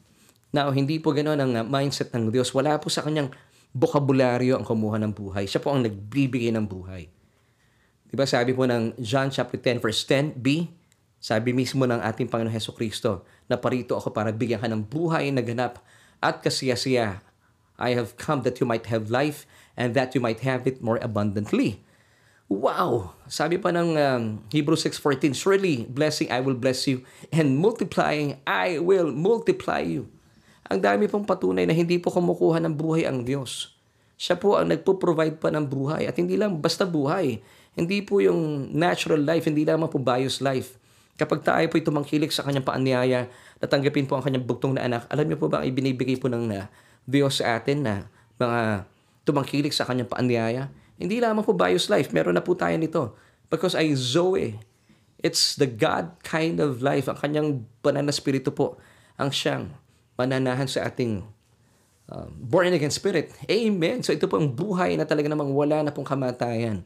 Now, 0.55 0.71
hindi 0.71 0.99
po 1.03 1.11
ganoon 1.11 1.43
ang 1.43 1.51
mindset 1.67 2.15
ng 2.15 2.31
Diyos. 2.31 2.55
Wala 2.55 2.79
po 2.79 2.87
sa 2.87 3.03
kanyang 3.03 3.35
bokabularyo 3.75 4.55
ang 4.55 4.63
kumuha 4.63 4.95
ng 5.03 5.11
buhay. 5.11 5.43
Siya 5.47 5.59
po 5.59 5.75
ang 5.75 5.83
nagbibigay 5.83 6.55
ng 6.55 6.63
buhay. 6.63 7.11
Diba 8.07 8.23
sabi 8.23 8.55
po 8.55 8.63
ng 8.63 8.95
John 9.03 9.27
chapter 9.27 9.59
10 9.59 9.83
verse 9.83 10.07
10b, 10.07 10.47
Sabi 11.27 11.51
mismo 11.51 11.83
ng 11.83 11.99
ating 11.99 12.31
Panginoon 12.31 12.55
Heso 12.55 12.71
Kristo, 12.71 13.27
na 13.51 13.59
parito 13.59 13.99
ako 13.99 14.15
para 14.15 14.31
bigyan 14.31 14.63
ka 14.63 14.71
ng 14.71 14.79
buhay 14.87 15.27
na 15.35 15.43
ganap 15.43 15.83
at 16.23 16.39
kasiyasiya. 16.39 17.19
I 17.75 17.99
have 17.99 18.15
come 18.15 18.47
that 18.47 18.63
you 18.63 18.65
might 18.65 18.87
have 18.87 19.11
life 19.11 19.43
and 19.75 19.91
that 19.91 20.15
you 20.15 20.23
might 20.23 20.39
have 20.47 20.63
it 20.63 20.79
more 20.79 20.95
abundantly. 21.03 21.83
Wow! 22.47 23.11
Sabi 23.27 23.59
pa 23.59 23.75
ng 23.75 23.99
um, 23.99 24.23
Hebrews 24.55 24.87
6.14, 24.87 25.35
Surely, 25.35 25.83
blessing 25.91 26.31
I 26.31 26.39
will 26.39 26.55
bless 26.55 26.87
you, 26.87 27.03
and 27.35 27.59
multiplying 27.59 28.39
I 28.47 28.79
will 28.79 29.11
multiply 29.11 29.83
you. 29.83 30.07
Ang 30.71 30.79
dami 30.79 31.11
pong 31.11 31.27
patunay 31.27 31.67
na 31.67 31.75
hindi 31.75 31.99
po 31.99 32.07
kumukuha 32.07 32.63
ng 32.63 32.71
buhay 32.71 33.03
ang 33.03 33.27
Diyos. 33.27 33.75
Siya 34.15 34.39
po 34.39 34.55
ang 34.55 34.71
nagpo-provide 34.71 35.43
pa 35.43 35.51
ng 35.51 35.67
buhay. 35.67 36.07
At 36.07 36.15
hindi 36.15 36.39
lang 36.39 36.63
basta 36.63 36.87
buhay. 36.87 37.43
Hindi 37.75 37.99
po 37.99 38.23
yung 38.23 38.71
natural 38.71 39.27
life, 39.27 39.43
hindi 39.43 39.67
lamang 39.67 39.91
po 39.91 39.99
bios 39.99 40.39
life. 40.39 40.86
Kapag 41.17 41.41
tayo 41.41 41.65
po 41.65 41.81
tumangkilik 41.81 42.29
sa 42.29 42.45
kanyang 42.45 42.63
paanyaya, 42.63 43.25
natanggapin 43.57 44.05
po 44.05 44.15
ang 44.15 44.23
kanyang 44.23 44.45
bugtong 44.45 44.77
na 44.77 44.85
anak, 44.85 45.09
alam 45.09 45.25
niyo 45.25 45.41
po 45.41 45.49
ba 45.49 45.65
ang 45.65 45.67
ibinibigay 45.67 46.21
po 46.21 46.29
ng 46.29 46.53
uh, 46.53 46.69
Diyos 47.09 47.41
sa 47.41 47.57
atin 47.57 47.81
na 47.81 47.93
mga 48.37 48.85
tumangkilik 49.25 49.73
sa 49.73 49.89
kanyang 49.89 50.13
paanyaya? 50.13 50.69
Hindi 51.01 51.17
lamang 51.17 51.41
po 51.41 51.57
bios 51.57 51.89
life, 51.89 52.13
meron 52.13 52.37
na 52.37 52.45
po 52.45 52.53
tayo 52.53 52.77
nito. 52.77 53.17
Because 53.49 53.73
ay 53.73 53.97
Zoe, 53.97 54.61
it's 55.17 55.57
the 55.57 55.65
God 55.65 56.21
kind 56.21 56.61
of 56.61 56.85
life. 56.85 57.09
Ang 57.09 57.17
kanyang 57.17 57.49
banana 57.81 58.13
spirito 58.13 58.53
po 58.53 58.77
ang 59.17 59.33
siyang 59.33 59.73
mananahan 60.17 60.69
sa 60.69 60.85
ating 60.85 61.25
um, 62.13 62.29
born 62.37 62.69
again 62.73 62.93
spirit. 62.93 63.33
Amen. 63.49 64.05
So 64.05 64.13
ito 64.13 64.29
po 64.29 64.37
ang 64.37 64.53
buhay 64.53 64.93
na 64.97 65.09
talaga 65.09 65.29
namang 65.29 65.53
wala 65.53 65.81
na 65.81 65.93
pong 65.93 66.05
kamatayan. 66.05 66.85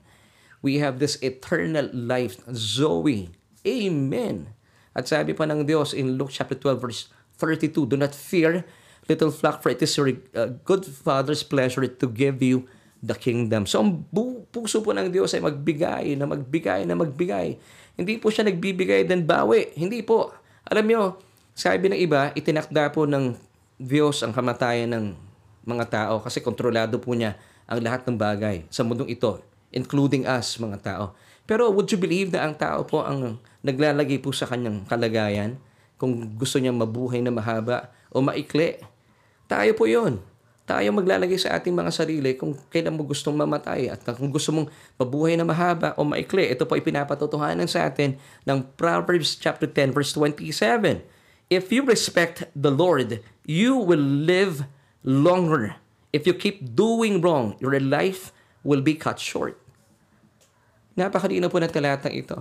We 0.62 0.78
have 0.80 1.02
this 1.02 1.18
eternal 1.26 1.90
life, 1.92 2.38
Zoe. 2.54 3.34
Amen. 3.62 4.54
At 4.92 5.08
sabi 5.08 5.32
pa 5.32 5.48
ng 5.48 5.64
Diyos 5.64 5.96
in 5.96 6.20
Luke 6.20 6.34
chapter 6.34 6.58
12 6.58 6.82
verse 6.82 7.02
32, 7.40 7.88
Do 7.88 7.96
not 7.96 8.12
fear, 8.14 8.66
little 9.08 9.32
flock, 9.32 9.64
for 9.64 9.72
it 9.72 9.82
is 9.82 9.94
your 9.96 10.12
uh, 10.36 10.54
good 10.68 10.84
Father's 10.84 11.42
pleasure 11.42 11.86
to 11.88 12.06
give 12.10 12.44
you 12.44 12.68
the 13.02 13.18
kingdom. 13.18 13.66
So 13.66 13.82
ang 13.82 14.06
bu- 14.14 14.46
puso 14.54 14.86
po 14.86 14.94
ng 14.94 15.10
Diyos 15.10 15.34
ay 15.34 15.42
magbigay, 15.42 16.14
na 16.20 16.30
magbigay, 16.30 16.86
na 16.86 16.94
magbigay. 16.94 17.58
Hindi 17.98 18.14
po 18.22 18.30
siya 18.30 18.46
nagbibigay 18.46 19.10
dan 19.10 19.26
bawi. 19.26 19.74
Hindi 19.74 20.06
po. 20.06 20.30
Alam 20.70 20.86
nyo, 20.86 21.02
sabi 21.58 21.90
ng 21.90 21.98
iba, 21.98 22.30
itinakda 22.38 22.94
po 22.94 23.10
ng 23.10 23.34
Diyos 23.82 24.22
ang 24.22 24.32
kamatayan 24.32 24.94
ng 24.94 25.06
mga 25.66 25.86
tao 25.90 26.14
kasi 26.22 26.42
kontrolado 26.42 27.02
po 27.02 27.14
niya 27.18 27.38
ang 27.66 27.82
lahat 27.82 28.06
ng 28.06 28.18
bagay 28.18 28.66
sa 28.70 28.86
mundong 28.86 29.10
ito, 29.10 29.42
including 29.74 30.30
us, 30.30 30.62
mga 30.62 30.78
tao. 30.82 31.06
Pero 31.52 31.68
would 31.68 31.92
you 31.92 32.00
believe 32.00 32.32
na 32.32 32.48
ang 32.48 32.56
tao 32.56 32.88
po 32.88 33.04
ang 33.04 33.36
naglalagay 33.60 34.24
po 34.24 34.32
sa 34.32 34.48
kanyang 34.48 34.88
kalagayan 34.88 35.60
kung 36.00 36.40
gusto 36.40 36.64
niyang 36.64 36.80
mabuhay 36.80 37.20
na 37.20 37.28
mahaba 37.28 37.92
o 38.08 38.24
maikli? 38.24 38.80
Tayo 39.52 39.76
po 39.76 39.84
yon 39.84 40.24
tayo 40.64 40.88
maglalagay 40.96 41.36
sa 41.36 41.60
ating 41.60 41.76
mga 41.76 41.92
sarili 41.92 42.40
kung 42.40 42.56
kailan 42.72 42.96
mo 42.96 43.04
gustong 43.04 43.36
mamatay 43.36 43.92
at 43.92 44.00
kung 44.16 44.32
gusto 44.32 44.56
mong 44.56 44.72
mabuhay 44.96 45.36
na 45.36 45.44
mahaba 45.44 45.92
o 46.00 46.08
maikli. 46.08 46.48
Ito 46.48 46.64
po 46.64 46.80
ipinapatotohanan 46.80 47.68
sa 47.68 47.92
atin 47.92 48.16
ng 48.48 48.64
Proverbs 48.80 49.36
chapter 49.36 49.68
10 49.68 49.92
verse 49.92 50.16
27. 50.16 51.04
If 51.52 51.76
you 51.76 51.84
respect 51.84 52.48
the 52.56 52.72
Lord, 52.72 53.20
you 53.44 53.76
will 53.76 54.00
live 54.00 54.64
longer. 55.04 55.76
If 56.16 56.24
you 56.24 56.32
keep 56.32 56.80
doing 56.80 57.20
wrong, 57.20 57.60
your 57.60 57.76
life 57.84 58.32
will 58.64 58.80
be 58.80 58.96
cut 58.96 59.20
short. 59.20 59.61
Napakalino 60.92 61.48
po 61.48 61.58
ng 61.64 61.72
talatang 61.72 62.12
ito. 62.12 62.36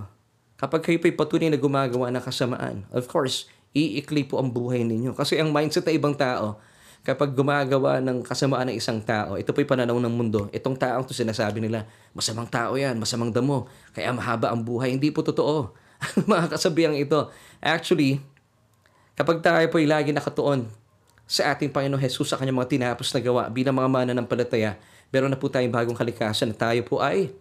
Kapag 0.59 0.83
kayo 0.83 0.99
po'y 0.99 1.15
patunay 1.15 1.49
na 1.49 1.57
gumagawa 1.57 2.11
ng 2.11 2.21
kasamaan, 2.21 2.85
of 2.91 3.07
course, 3.07 3.47
iikli 3.71 4.27
po 4.27 4.37
ang 4.37 4.51
buhay 4.51 4.83
ninyo. 4.83 5.15
Kasi 5.15 5.39
ang 5.39 5.49
mindset 5.49 5.87
ng 5.87 5.95
ibang 5.95 6.13
tao, 6.13 6.59
kapag 7.01 7.33
gumagawa 7.33 7.97
ng 8.03 8.21
kasamaan 8.21 8.69
ng 8.69 8.77
isang 8.77 8.99
tao, 9.01 9.39
ito 9.39 9.55
po'y 9.55 9.65
pananaw 9.65 9.95
ng 9.97 10.13
mundo. 10.13 10.51
Itong 10.51 10.75
taong 10.75 11.07
to 11.07 11.15
sinasabi 11.15 11.63
nila, 11.63 11.87
masamang 12.11 12.45
tao 12.45 12.75
yan, 12.75 12.99
masamang 12.99 13.31
damo, 13.31 13.71
kaya 13.95 14.11
mahaba 14.11 14.51
ang 14.51 14.61
buhay. 14.61 14.93
Hindi 14.93 15.09
po 15.09 15.23
totoo. 15.23 15.71
mga 16.29 16.51
kasabihang 16.51 16.97
ito. 16.99 17.31
Actually, 17.63 18.19
kapag 19.15 19.39
tayo 19.39 19.65
po'y 19.71 19.87
lagi 19.87 20.11
nakatuon 20.11 20.67
sa 21.23 21.55
ating 21.55 21.71
Panginoon 21.71 22.03
Jesus 22.03 22.27
sa 22.27 22.35
kanyang 22.35 22.59
mga 22.59 22.69
tinapos 22.75 23.15
na 23.15 23.23
gawa 23.23 23.47
bilang 23.47 23.79
mga 23.79 23.89
mana 23.89 24.11
ng 24.11 24.27
palataya, 24.27 24.75
meron 25.09 25.31
na 25.31 25.39
po 25.39 25.47
tayong 25.47 25.71
bagong 25.71 25.95
kalikasan 25.95 26.51
na 26.51 26.57
tayo 26.59 26.83
po 26.83 26.99
ay 26.99 27.31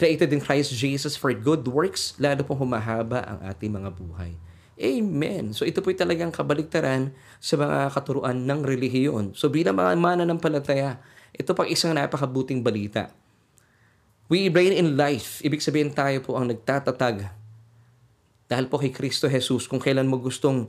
created 0.00 0.32
in 0.32 0.40
Christ 0.40 0.72
Jesus 0.72 1.12
for 1.12 1.28
good 1.36 1.68
works, 1.68 2.16
lalo 2.16 2.40
pong 2.40 2.64
humahaba 2.64 3.20
ang 3.20 3.38
ating 3.44 3.68
mga 3.68 3.92
buhay. 3.92 4.32
Amen. 4.80 5.52
So 5.52 5.68
ito 5.68 5.84
po'y 5.84 5.92
talagang 5.92 6.32
kabaligtaran 6.32 7.12
sa 7.36 7.60
mga 7.60 7.92
katuruan 7.92 8.48
ng 8.48 8.64
relihiyon. 8.64 9.36
So 9.36 9.52
bilang 9.52 9.76
mga 9.76 10.00
mananampalataya, 10.00 10.96
ito 11.36 11.52
pang 11.52 11.68
isang 11.68 11.92
napakabuting 11.92 12.64
balita. 12.64 13.12
We 14.32 14.48
reign 14.48 14.72
in 14.72 14.96
life. 14.96 15.44
Ibig 15.44 15.60
sabihin 15.60 15.92
tayo 15.92 16.24
po 16.24 16.40
ang 16.40 16.48
nagtatatag. 16.48 17.28
Dahil 18.48 18.66
po 18.72 18.80
kay 18.80 18.88
Kristo 18.88 19.28
Jesus, 19.28 19.68
kung 19.68 19.84
kailan 19.84 20.08
mo 20.08 20.16
gustong 20.16 20.64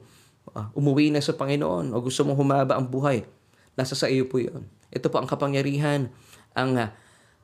uh, 0.51 0.67
umuwi 0.75 1.07
na 1.07 1.23
sa 1.23 1.31
Panginoon 1.31 1.95
o 1.95 1.97
gusto 2.03 2.27
mong 2.27 2.35
humaba 2.35 2.75
ang 2.75 2.83
buhay, 2.83 3.23
nasa 3.79 3.95
sa 3.95 4.11
iyo 4.11 4.27
po 4.27 4.43
yun. 4.43 4.67
Ito 4.91 5.07
po 5.07 5.23
ang 5.23 5.29
kapangyarihan, 5.29 6.11
ang 6.51 6.75
uh, 6.75 6.91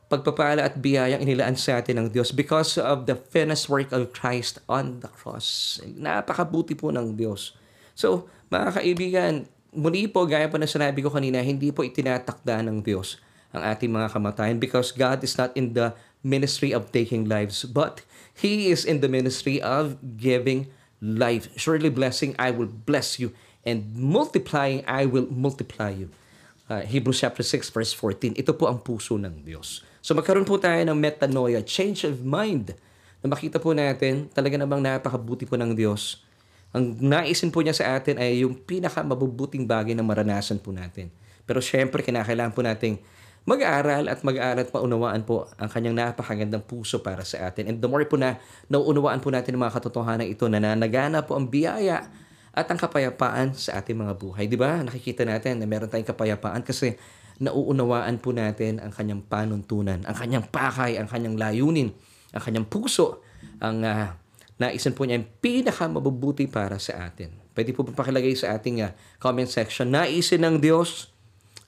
pagpapala 0.07 0.63
at 0.63 0.79
biyayang 0.79 1.19
inilaan 1.23 1.59
sa 1.59 1.83
atin 1.83 1.99
ng 1.99 2.07
Diyos 2.15 2.31
because 2.31 2.79
of 2.79 3.07
the 3.07 3.15
finished 3.15 3.67
work 3.67 3.91
of 3.91 4.15
Christ 4.15 4.63
on 4.71 5.03
the 5.03 5.11
cross. 5.11 5.79
Napakabuti 5.83 6.79
po 6.79 6.95
ng 6.95 7.19
Diyos. 7.19 7.55
So, 7.91 8.31
mga 8.47 8.79
kaibigan, 8.79 9.33
muli 9.75 10.07
po, 10.07 10.23
gaya 10.23 10.47
po 10.47 10.55
na 10.55 10.69
sinabi 10.69 11.03
ko 11.03 11.11
kanina, 11.11 11.43
hindi 11.43 11.75
po 11.75 11.83
itinatakda 11.83 12.63
ng 12.63 12.79
Diyos 12.79 13.19
ang 13.51 13.63
ating 13.63 13.91
mga 13.91 14.11
kamatayan 14.15 14.57
because 14.59 14.95
God 14.95 15.23
is 15.23 15.35
not 15.35 15.51
in 15.55 15.75
the 15.75 15.95
ministry 16.23 16.71
of 16.71 16.91
taking 16.91 17.27
lives, 17.27 17.63
but 17.67 18.03
He 18.31 18.69
is 18.69 18.83
in 18.83 18.99
the 19.03 19.11
ministry 19.11 19.59
of 19.59 19.99
giving 20.19 20.69
life. 21.01 21.49
Surely 21.55 21.89
blessing, 21.89 22.35
I 22.37 22.51
will 22.51 22.69
bless 22.69 23.19
you, 23.19 23.33
and 23.65 23.95
multiplying, 23.95 24.83
I 24.85 25.07
will 25.07 25.27
multiply 25.31 25.95
you. 25.95 26.07
Uh, 26.67 26.83
Hebrews 26.83 27.23
chapter 27.23 27.43
6 27.43 27.71
verse 27.71 27.95
14. 27.95 28.35
Ito 28.35 28.51
po 28.51 28.67
ang 28.67 28.83
puso 28.83 29.15
ng 29.15 29.47
Diyos. 29.47 29.87
So 30.07 30.15
magkaroon 30.15 30.47
po 30.47 30.55
tayo 30.55 30.79
ng 30.87 30.95
metanoia, 30.95 31.59
change 31.67 32.07
of 32.07 32.23
mind. 32.23 32.71
Na 33.19 33.27
makita 33.27 33.59
po 33.59 33.75
natin, 33.75 34.31
talaga 34.31 34.55
namang 34.55 34.79
napakabuti 34.79 35.43
po 35.43 35.59
ng 35.59 35.75
Diyos. 35.75 36.23
Ang 36.71 36.95
naisin 37.03 37.51
po 37.51 37.59
niya 37.59 37.75
sa 37.75 37.99
atin 37.99 38.15
ay 38.15 38.39
yung 38.47 38.55
pinakamabubuting 38.55 39.67
bagay 39.67 39.91
na 39.91 40.07
maranasan 40.07 40.63
po 40.63 40.71
natin. 40.71 41.11
Pero 41.43 41.59
syempre, 41.59 42.07
kinakailangan 42.07 42.55
po 42.55 42.63
nating 42.63 43.03
mag-aaral 43.43 44.07
at 44.07 44.23
mag-aaral 44.23 44.63
at 44.63 44.71
maunawaan 44.71 45.27
po 45.27 45.43
ang 45.59 45.67
kanyang 45.67 45.99
napakagandang 45.99 46.63
puso 46.63 47.03
para 47.03 47.27
sa 47.27 47.43
atin. 47.43 47.67
And 47.67 47.83
the 47.83 47.91
more 47.91 48.07
po 48.07 48.15
na 48.15 48.39
nauunawaan 48.71 49.19
po 49.19 49.27
natin 49.27 49.59
ang 49.59 49.67
mga 49.67 49.75
katotohanan 49.75 50.23
ito 50.23 50.47
na 50.47 50.63
nanagana 50.63 51.19
po 51.27 51.35
ang 51.35 51.51
biyaya 51.51 52.07
at 52.55 52.63
ang 52.71 52.79
kapayapaan 52.79 53.59
sa 53.59 53.83
ating 53.83 53.99
mga 53.99 54.15
buhay. 54.15 54.47
Di 54.47 54.55
ba? 54.55 54.79
Nakikita 54.87 55.27
natin 55.27 55.59
na 55.59 55.67
meron 55.67 55.91
tayong 55.91 56.07
kapayapaan 56.07 56.63
kasi 56.63 56.95
nauunawaan 57.38 58.17
po 58.17 58.34
natin 58.34 58.82
ang 58.82 58.89
kanyang 58.89 59.22
panuntunan, 59.25 60.01
ang 60.06 60.15
kanyang 60.17 60.46
pakay, 60.50 60.98
ang 60.98 61.06
kanyang 61.06 61.38
layunin, 61.38 61.89
ang 62.34 62.41
kanyang 62.41 62.65
puso, 62.65 63.22
ang 63.62 63.86
uh, 63.86 64.13
naisan 64.58 64.98
po 64.98 65.06
niya 65.06 65.22
yung 65.22 65.29
pinakamabubuti 65.41 66.50
para 66.50 66.82
sa 66.82 67.10
atin. 67.10 67.29
Pwede 67.53 67.74
po 67.74 67.86
pakilagay 67.86 68.34
sa 68.34 68.58
ating 68.58 68.86
uh, 68.86 68.94
comment 69.22 69.50
section, 69.50 69.89
naisin 69.94 70.41
ng 70.41 70.58
Diyos 70.58 71.13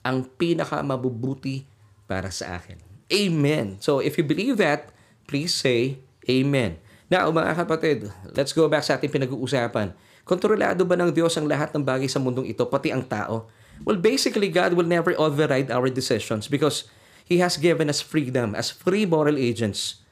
ang 0.02 0.26
pinakamabubuti 0.26 1.66
para 2.10 2.34
sa 2.34 2.58
akin. 2.58 2.78
Amen. 3.10 3.78
So 3.78 4.02
if 4.02 4.18
you 4.18 4.26
believe 4.26 4.58
that, 4.58 4.90
please 5.30 5.54
say 5.54 6.02
Amen. 6.28 6.76
Now, 7.10 7.26
mga 7.32 7.58
kapatid, 7.64 8.06
let's 8.36 8.54
go 8.54 8.70
back 8.70 8.86
sa 8.86 8.94
ating 9.00 9.10
pinag-uusapan. 9.10 9.96
Kontrolado 10.22 10.86
ba 10.86 10.94
ng 10.94 11.10
Diyos 11.10 11.34
ang 11.34 11.50
lahat 11.50 11.74
ng 11.74 11.82
bagay 11.82 12.06
sa 12.06 12.22
mundong 12.22 12.46
ito, 12.46 12.62
pati 12.70 12.94
ang 12.94 13.02
tao? 13.02 13.50
Well, 13.84 13.96
basically, 13.96 14.52
God 14.52 14.76
will 14.76 14.86
never 14.86 15.16
override 15.16 15.70
our 15.70 15.88
decisions 15.88 16.48
because 16.48 16.84
He 17.24 17.38
has 17.40 17.56
given 17.56 17.88
us 17.88 18.02
freedom 18.02 18.54
as 18.54 18.74
free 18.74 19.06
moral 19.06 19.38
agents. 19.38 20.02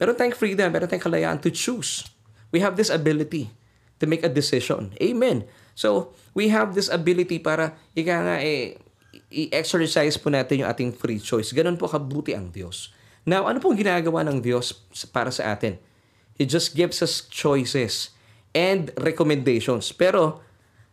Meron 0.00 0.18
tayong 0.18 0.34
freedom, 0.34 0.72
meron 0.72 0.90
tayong 0.90 1.06
kalayaan 1.06 1.38
to 1.46 1.50
choose. 1.52 2.08
We 2.50 2.60
have 2.64 2.74
this 2.74 2.90
ability 2.90 3.52
to 4.02 4.04
make 4.10 4.26
a 4.26 4.32
decision. 4.32 4.96
Amen. 4.98 5.46
So, 5.78 6.12
we 6.34 6.50
have 6.50 6.74
this 6.74 6.90
ability 6.90 7.38
para, 7.38 7.78
ika 7.94 8.16
nga, 8.18 8.36
eh, 8.42 8.76
i-exercise 9.32 10.18
po 10.18 10.28
natin 10.28 10.66
yung 10.66 10.68
ating 10.68 10.90
free 10.92 11.22
choice. 11.22 11.54
Ganun 11.54 11.78
po 11.78 11.88
kabuti 11.88 12.36
ang 12.36 12.50
Diyos. 12.50 12.92
Now, 13.22 13.46
ano 13.46 13.62
pong 13.62 13.78
ginagawa 13.78 14.26
ng 14.26 14.42
Diyos 14.42 14.74
para 15.14 15.30
sa 15.30 15.54
atin? 15.54 15.78
He 16.34 16.44
just 16.44 16.74
gives 16.74 16.98
us 17.00 17.22
choices 17.30 18.10
and 18.50 18.90
recommendations. 18.98 19.94
Pero, 19.94 20.42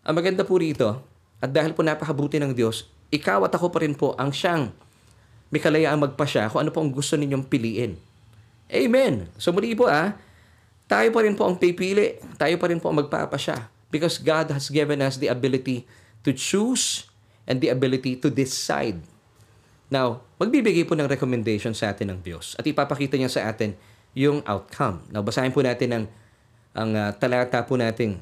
ang 0.05 0.15
maganda 0.15 0.45
po 0.45 0.61
rito, 0.61 1.08
at 1.39 1.49
dahil 1.51 1.71
po 1.71 1.81
napakabuti 1.83 2.39
ng 2.39 2.51
Diyos, 2.51 2.87
ikaw 3.09 3.47
at 3.47 3.55
ako 3.55 3.71
pa 3.71 3.81
rin 3.81 3.95
po 3.95 4.13
ang 4.19 4.29
siyang 4.29 4.69
may 5.49 5.57
kalayaan 5.57 5.97
magpasya 5.97 6.51
kung 6.53 6.61
ano 6.61 6.69
po 6.69 6.83
ang 6.83 6.93
gusto 6.93 7.17
ninyong 7.17 7.47
piliin. 7.49 7.97
Amen. 8.69 9.25
So 9.41 9.49
muli 9.49 9.73
po 9.73 9.89
ah, 9.89 10.13
tayo 10.89 11.09
pa 11.13 11.21
rin 11.21 11.37
po 11.37 11.45
ang 11.45 11.57
pipili. 11.57 12.17
Tayo 12.37 12.57
pa 12.57 12.65
rin 12.69 12.81
po 12.81 12.89
ang 12.89 12.97
magpapasya. 13.01 13.69
Because 13.89 14.21
God 14.21 14.53
has 14.53 14.69
given 14.69 15.01
us 15.01 15.17
the 15.17 15.29
ability 15.29 15.85
to 16.21 16.33
choose 16.33 17.09
and 17.49 17.57
the 17.61 17.73
ability 17.73 18.17
to 18.21 18.29
decide. 18.29 19.01
Now, 19.89 20.21
magbibigay 20.37 20.85
po 20.85 20.93
ng 20.93 21.09
recommendation 21.09 21.73
sa 21.73 21.89
atin 21.89 22.13
ng 22.13 22.19
Diyos 22.21 22.53
at 22.57 22.65
ipapakita 22.65 23.17
niya 23.17 23.33
sa 23.33 23.49
atin 23.49 23.73
yung 24.13 24.45
outcome. 24.45 25.01
Now, 25.09 25.25
basahin 25.25 25.49
po 25.49 25.65
natin 25.65 25.89
ang, 25.89 26.05
ang 26.77 26.89
uh, 26.93 27.09
talata 27.17 27.65
po 27.65 27.73
natin 27.73 28.21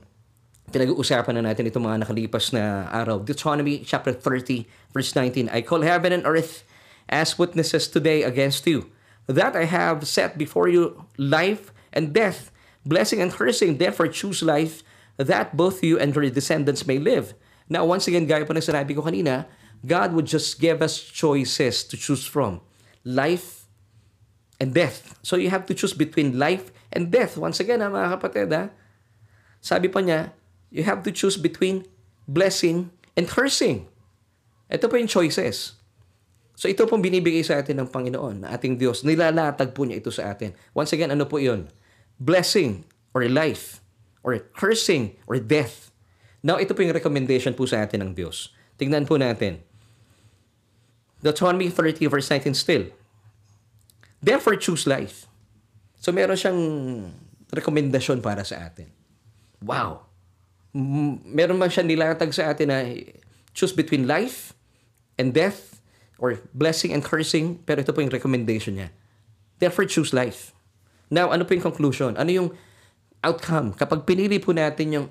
pinag-uusapan 0.67 1.39
na 1.39 1.47
natin 1.47 1.71
itong 1.71 1.88
mga 1.88 2.03
nakalipas 2.03 2.51
na 2.51 2.91
araw. 2.91 3.24
Deuteronomy 3.24 3.88
chapter 3.88 4.12
30 4.12 4.67
verse 4.91 5.15
19, 5.15 5.47
I 5.47 5.63
call 5.63 5.81
heaven 5.88 6.12
and 6.12 6.27
earth 6.27 6.67
as 7.07 7.39
witnesses 7.39 7.88
today 7.88 8.27
against 8.27 8.67
you, 8.67 8.91
that 9.31 9.55
I 9.55 9.63
have 9.63 10.03
set 10.03 10.36
before 10.36 10.67
you 10.67 11.07
life 11.15 11.71
and 11.95 12.12
death, 12.12 12.51
blessing 12.83 13.24
and 13.24 13.31
cursing. 13.31 13.79
Therefore 13.79 14.12
choose 14.12 14.43
life, 14.43 14.83
that 15.15 15.55
both 15.55 15.79
you 15.83 15.95
and 15.95 16.12
your 16.12 16.27
descendants 16.27 16.83
may 16.83 17.00
live. 17.00 17.31
Now, 17.71 17.88
once 17.88 18.07
again, 18.07 18.27
gaya 18.27 18.43
po 18.43 18.51
ng 18.51 18.63
sinabi 18.63 18.91
ko 18.95 19.07
kanina, 19.07 19.47
God 19.88 20.12
would 20.12 20.27
just 20.27 20.59
give 20.59 20.83
us 20.83 21.00
choices 21.00 21.88
to 21.88 21.95
choose 21.95 22.27
from. 22.27 22.59
Life 23.07 23.71
and 24.59 24.75
death. 24.75 25.15
So 25.24 25.39
you 25.39 25.47
have 25.47 25.63
to 25.71 25.74
choose 25.75 25.95
between 25.95 26.36
life 26.36 26.75
and 26.91 27.07
death. 27.07 27.39
Once 27.39 27.59
again, 27.63 27.79
ha, 27.79 27.88
mga 27.88 28.19
kapatid, 28.19 28.51
ha? 28.51 28.67
sabi 29.63 29.91
pa 29.91 30.00
niya, 30.00 30.31
you 30.71 30.83
have 30.83 31.03
to 31.03 31.12
choose 31.12 31.36
between 31.39 31.88
blessing 32.27 32.91
and 33.15 33.25
cursing. 33.25 33.88
Ito 34.67 34.91
po 34.91 35.00
yung 35.00 35.09
choices. 35.09 35.79
So 36.57 36.65
ito 36.65 36.89
pong 36.89 37.05
binibigay 37.05 37.45
sa 37.45 37.62
atin 37.62 37.77
ng 37.79 37.89
Panginoon, 37.93 38.50
ating 38.50 38.81
Diyos. 38.81 39.05
Nilalatag 39.05 39.77
po 39.77 39.86
niya 39.86 40.01
ito 40.01 40.09
sa 40.09 40.33
atin. 40.33 40.57
Once 40.74 40.89
again, 40.91 41.13
ano 41.13 41.29
po 41.29 41.38
yun? 41.38 41.69
Blessing 42.17 42.81
or 43.13 43.24
life 43.29 43.79
or 44.25 44.41
cursing 44.57 45.15
or 45.29 45.38
death. 45.38 45.93
Now, 46.41 46.57
ito 46.57 46.74
po 46.74 46.81
yung 46.81 46.97
recommendation 46.97 47.53
po 47.53 47.69
sa 47.69 47.86
atin 47.86 48.01
ng 48.03 48.12
Diyos. 48.17 48.50
Tingnan 48.81 49.05
po 49.05 49.21
natin. 49.21 49.62
Deuteronomy 51.21 51.69
30 51.69 52.09
verse 52.09 52.29
19 52.29 52.57
still. 52.57 52.89
Therefore, 54.17 54.57
choose 54.57 54.89
life. 54.89 55.29
So, 56.01 56.09
meron 56.09 56.38
siyang 56.38 56.62
rekomendasyon 57.53 58.21
para 58.21 58.41
sa 58.41 58.65
atin. 58.65 58.89
Wow! 59.62 60.06
Meron 61.25 61.57
man 61.57 61.74
siya 61.74 61.81
nilatag 61.81 62.29
sa 62.29 62.53
atin 62.53 62.69
na 62.69 62.86
choose 63.57 63.74
between 63.74 64.05
life 64.05 64.53
and 65.17 65.34
death 65.34 65.81
or 66.22 66.38
blessing 66.53 66.93
and 66.93 67.01
cursing, 67.01 67.57
pero 67.65 67.81
ito 67.81 67.93
po 67.93 68.01
yung 68.01 68.13
recommendation 68.13 68.77
niya. 68.77 68.89
Therefore, 69.57 69.89
choose 69.89 70.13
life. 70.13 70.53
Now, 71.10 71.34
ano 71.34 71.46
po 71.46 71.57
yung 71.57 71.65
conclusion? 71.65 72.13
Ano 72.17 72.29
yung 72.29 72.50
outcome? 73.25 73.74
Kapag 73.74 74.05
pinili 74.05 74.38
po 74.38 74.53
natin 74.53 74.93
yung 74.93 75.07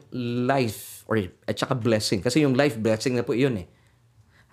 life 0.47 1.03
or 1.11 1.19
at 1.47 1.59
saka 1.59 1.75
blessing, 1.75 2.23
kasi 2.23 2.43
yung 2.47 2.55
life 2.55 2.79
blessing 2.79 3.19
na 3.19 3.27
po 3.27 3.35
yun 3.35 3.59
eh. 3.63 3.67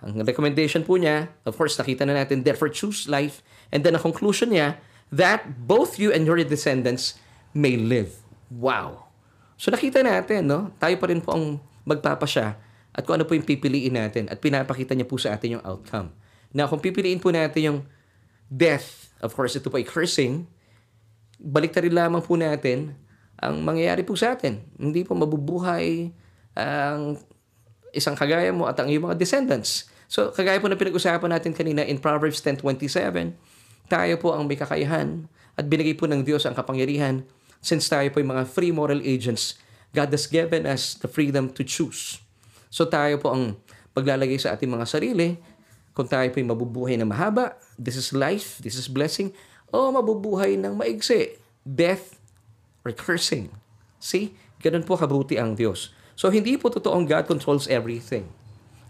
Ang 0.02 0.26
recommendation 0.26 0.82
po 0.82 0.98
niya, 0.98 1.30
of 1.46 1.54
course, 1.54 1.78
nakita 1.78 2.04
na 2.04 2.18
natin, 2.18 2.42
therefore 2.42 2.68
choose 2.68 3.06
life. 3.06 3.40
And 3.70 3.86
then 3.86 3.94
ang 3.94 4.02
conclusion 4.02 4.50
niya, 4.52 4.78
that 5.14 5.66
both 5.66 5.98
you 5.98 6.10
and 6.10 6.26
your 6.26 6.38
descendants 6.42 7.18
may 7.54 7.78
live. 7.78 8.18
Wow! 8.50 9.03
So 9.54 9.70
nakita 9.70 10.02
natin, 10.02 10.50
no? 10.50 10.74
Tayo 10.78 10.96
pa 10.98 11.06
rin 11.10 11.22
po 11.22 11.34
ang 11.34 11.58
magpapasya 11.84 12.46
at 12.94 13.02
kung 13.02 13.18
ano 13.18 13.26
po 13.26 13.34
yung 13.34 13.46
pipiliin 13.46 13.98
natin 13.98 14.30
at 14.30 14.38
pinapakita 14.38 14.94
niya 14.94 15.06
po 15.06 15.18
sa 15.18 15.34
atin 15.34 15.58
yung 15.58 15.64
outcome. 15.66 16.14
Now, 16.54 16.70
kung 16.70 16.78
pipiliin 16.78 17.18
po 17.18 17.34
natin 17.34 17.60
yung 17.66 17.78
death, 18.46 19.10
of 19.18 19.34
course, 19.34 19.58
ito 19.58 19.66
po 19.66 19.82
ay 19.82 19.86
cursing, 19.86 20.46
balik 21.42 21.74
rin 21.74 21.90
lamang 21.90 22.22
po 22.22 22.38
natin 22.38 22.94
ang 23.42 23.58
mangyayari 23.66 24.06
po 24.06 24.14
sa 24.14 24.38
atin. 24.38 24.62
Hindi 24.78 25.02
po 25.02 25.18
mabubuhay 25.18 26.14
ang 26.54 27.18
isang 27.90 28.14
kagaya 28.14 28.54
mo 28.54 28.70
at 28.70 28.78
ang 28.78 28.86
iyong 28.86 29.10
mga 29.10 29.18
descendants. 29.18 29.90
So, 30.06 30.30
kagaya 30.30 30.62
po 30.62 30.70
na 30.70 30.78
pinag-usapan 30.78 31.34
natin 31.34 31.50
kanina 31.50 31.82
in 31.82 31.98
Proverbs 31.98 32.38
10.27, 32.38 33.34
tayo 33.90 34.14
po 34.22 34.38
ang 34.38 34.46
may 34.46 34.54
kakayahan 34.54 35.26
at 35.58 35.66
binigay 35.66 35.98
po 35.98 36.06
ng 36.06 36.22
Diyos 36.22 36.46
ang 36.46 36.54
kapangyarihan 36.54 37.26
since 37.64 37.88
tayo 37.88 38.04
po 38.12 38.20
yung 38.20 38.36
mga 38.36 38.44
free 38.44 38.68
moral 38.68 39.00
agents, 39.00 39.56
God 39.96 40.12
has 40.12 40.28
given 40.28 40.68
us 40.68 40.92
the 41.00 41.08
freedom 41.08 41.48
to 41.56 41.64
choose. 41.64 42.20
So 42.68 42.84
tayo 42.84 43.16
po 43.16 43.32
ang 43.32 43.56
paglalagay 43.96 44.36
sa 44.36 44.52
ating 44.52 44.68
mga 44.68 44.84
sarili, 44.84 45.40
kung 45.96 46.04
tayo 46.04 46.28
po 46.28 46.42
yung 46.42 46.52
mabubuhay 46.52 47.00
na 47.00 47.08
mahaba, 47.08 47.56
this 47.80 47.96
is 47.96 48.12
life, 48.12 48.60
this 48.60 48.76
is 48.76 48.90
blessing, 48.90 49.32
o 49.72 49.88
mabubuhay 49.88 50.60
ng 50.60 50.76
maigsi, 50.76 51.40
death 51.64 52.20
or 52.84 52.92
cursing. 52.92 53.48
See? 53.96 54.36
Ganun 54.60 54.84
po 54.84 55.00
kabuti 55.00 55.40
ang 55.40 55.56
Diyos. 55.56 55.94
So 56.18 56.28
hindi 56.28 56.60
po 56.60 56.68
totoong 56.68 57.08
God 57.08 57.24
controls 57.24 57.70
everything. 57.70 58.28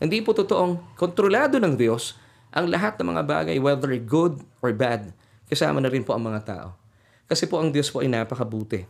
Hindi 0.03 0.19
po 0.25 0.35
totoong 0.35 0.99
kontrolado 0.99 1.63
ng 1.63 1.79
Diyos 1.79 2.19
ang 2.51 2.71
lahat 2.71 2.99
ng 2.99 3.15
mga 3.15 3.23
bagay, 3.23 3.57
whether 3.63 3.91
good 4.01 4.43
or 4.65 4.75
bad. 4.75 5.15
Kasama 5.47 5.79
na 5.79 5.93
rin 5.93 6.03
po 6.03 6.17
ang 6.17 6.25
mga 6.25 6.41
tao. 6.43 6.84
Kasi 7.25 7.49
po 7.49 7.61
ang 7.61 7.73
Diyos 7.73 7.89
po 7.89 8.05
ay 8.05 8.09
napakabuti. 8.13 8.85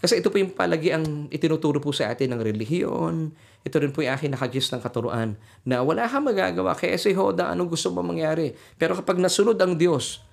Kasi 0.00 0.24
ito 0.24 0.32
po 0.32 0.40
yung 0.40 0.56
palagi 0.56 0.96
ang 0.96 1.28
itinuturo 1.28 1.76
po 1.76 1.92
sa 1.92 2.08
atin 2.08 2.32
ng 2.32 2.40
relihiyon. 2.40 3.36
Ito 3.60 3.76
rin 3.84 3.92
po 3.92 4.00
yung 4.00 4.16
akin 4.16 4.32
nakagis 4.32 4.72
ng 4.72 4.80
katuruan 4.80 5.36
na 5.68 5.84
wala 5.84 6.08
kang 6.08 6.24
magagawa. 6.24 6.72
Kaya 6.72 6.96
si 6.96 7.12
Hoda, 7.12 7.52
anong 7.52 7.76
gusto 7.76 7.92
mo 7.92 8.00
mangyari? 8.00 8.56
Pero 8.80 8.96
kapag 8.96 9.20
nasunod 9.20 9.60
ang 9.60 9.76
Diyos, 9.76 10.24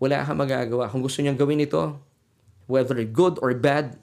wala 0.00 0.24
kang 0.24 0.40
magagawa. 0.40 0.88
Kung 0.88 1.04
gusto 1.04 1.20
niyang 1.20 1.36
gawin 1.36 1.60
ito, 1.60 2.00
whether 2.64 2.96
good 3.04 3.36
or 3.44 3.52
bad, 3.52 4.00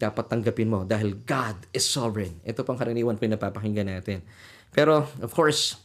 dapat 0.00 0.24
tanggapin 0.30 0.72
mo 0.72 0.88
dahil 0.88 1.20
God 1.28 1.68
is 1.76 1.84
sovereign. 1.84 2.40
Ito 2.48 2.64
pang 2.64 2.80
karaniwan 2.80 3.20
po 3.20 3.28
yung 3.28 3.36
napapakinggan 3.36 3.92
natin. 3.92 4.24
Pero, 4.72 5.04
of 5.20 5.36
course, 5.36 5.76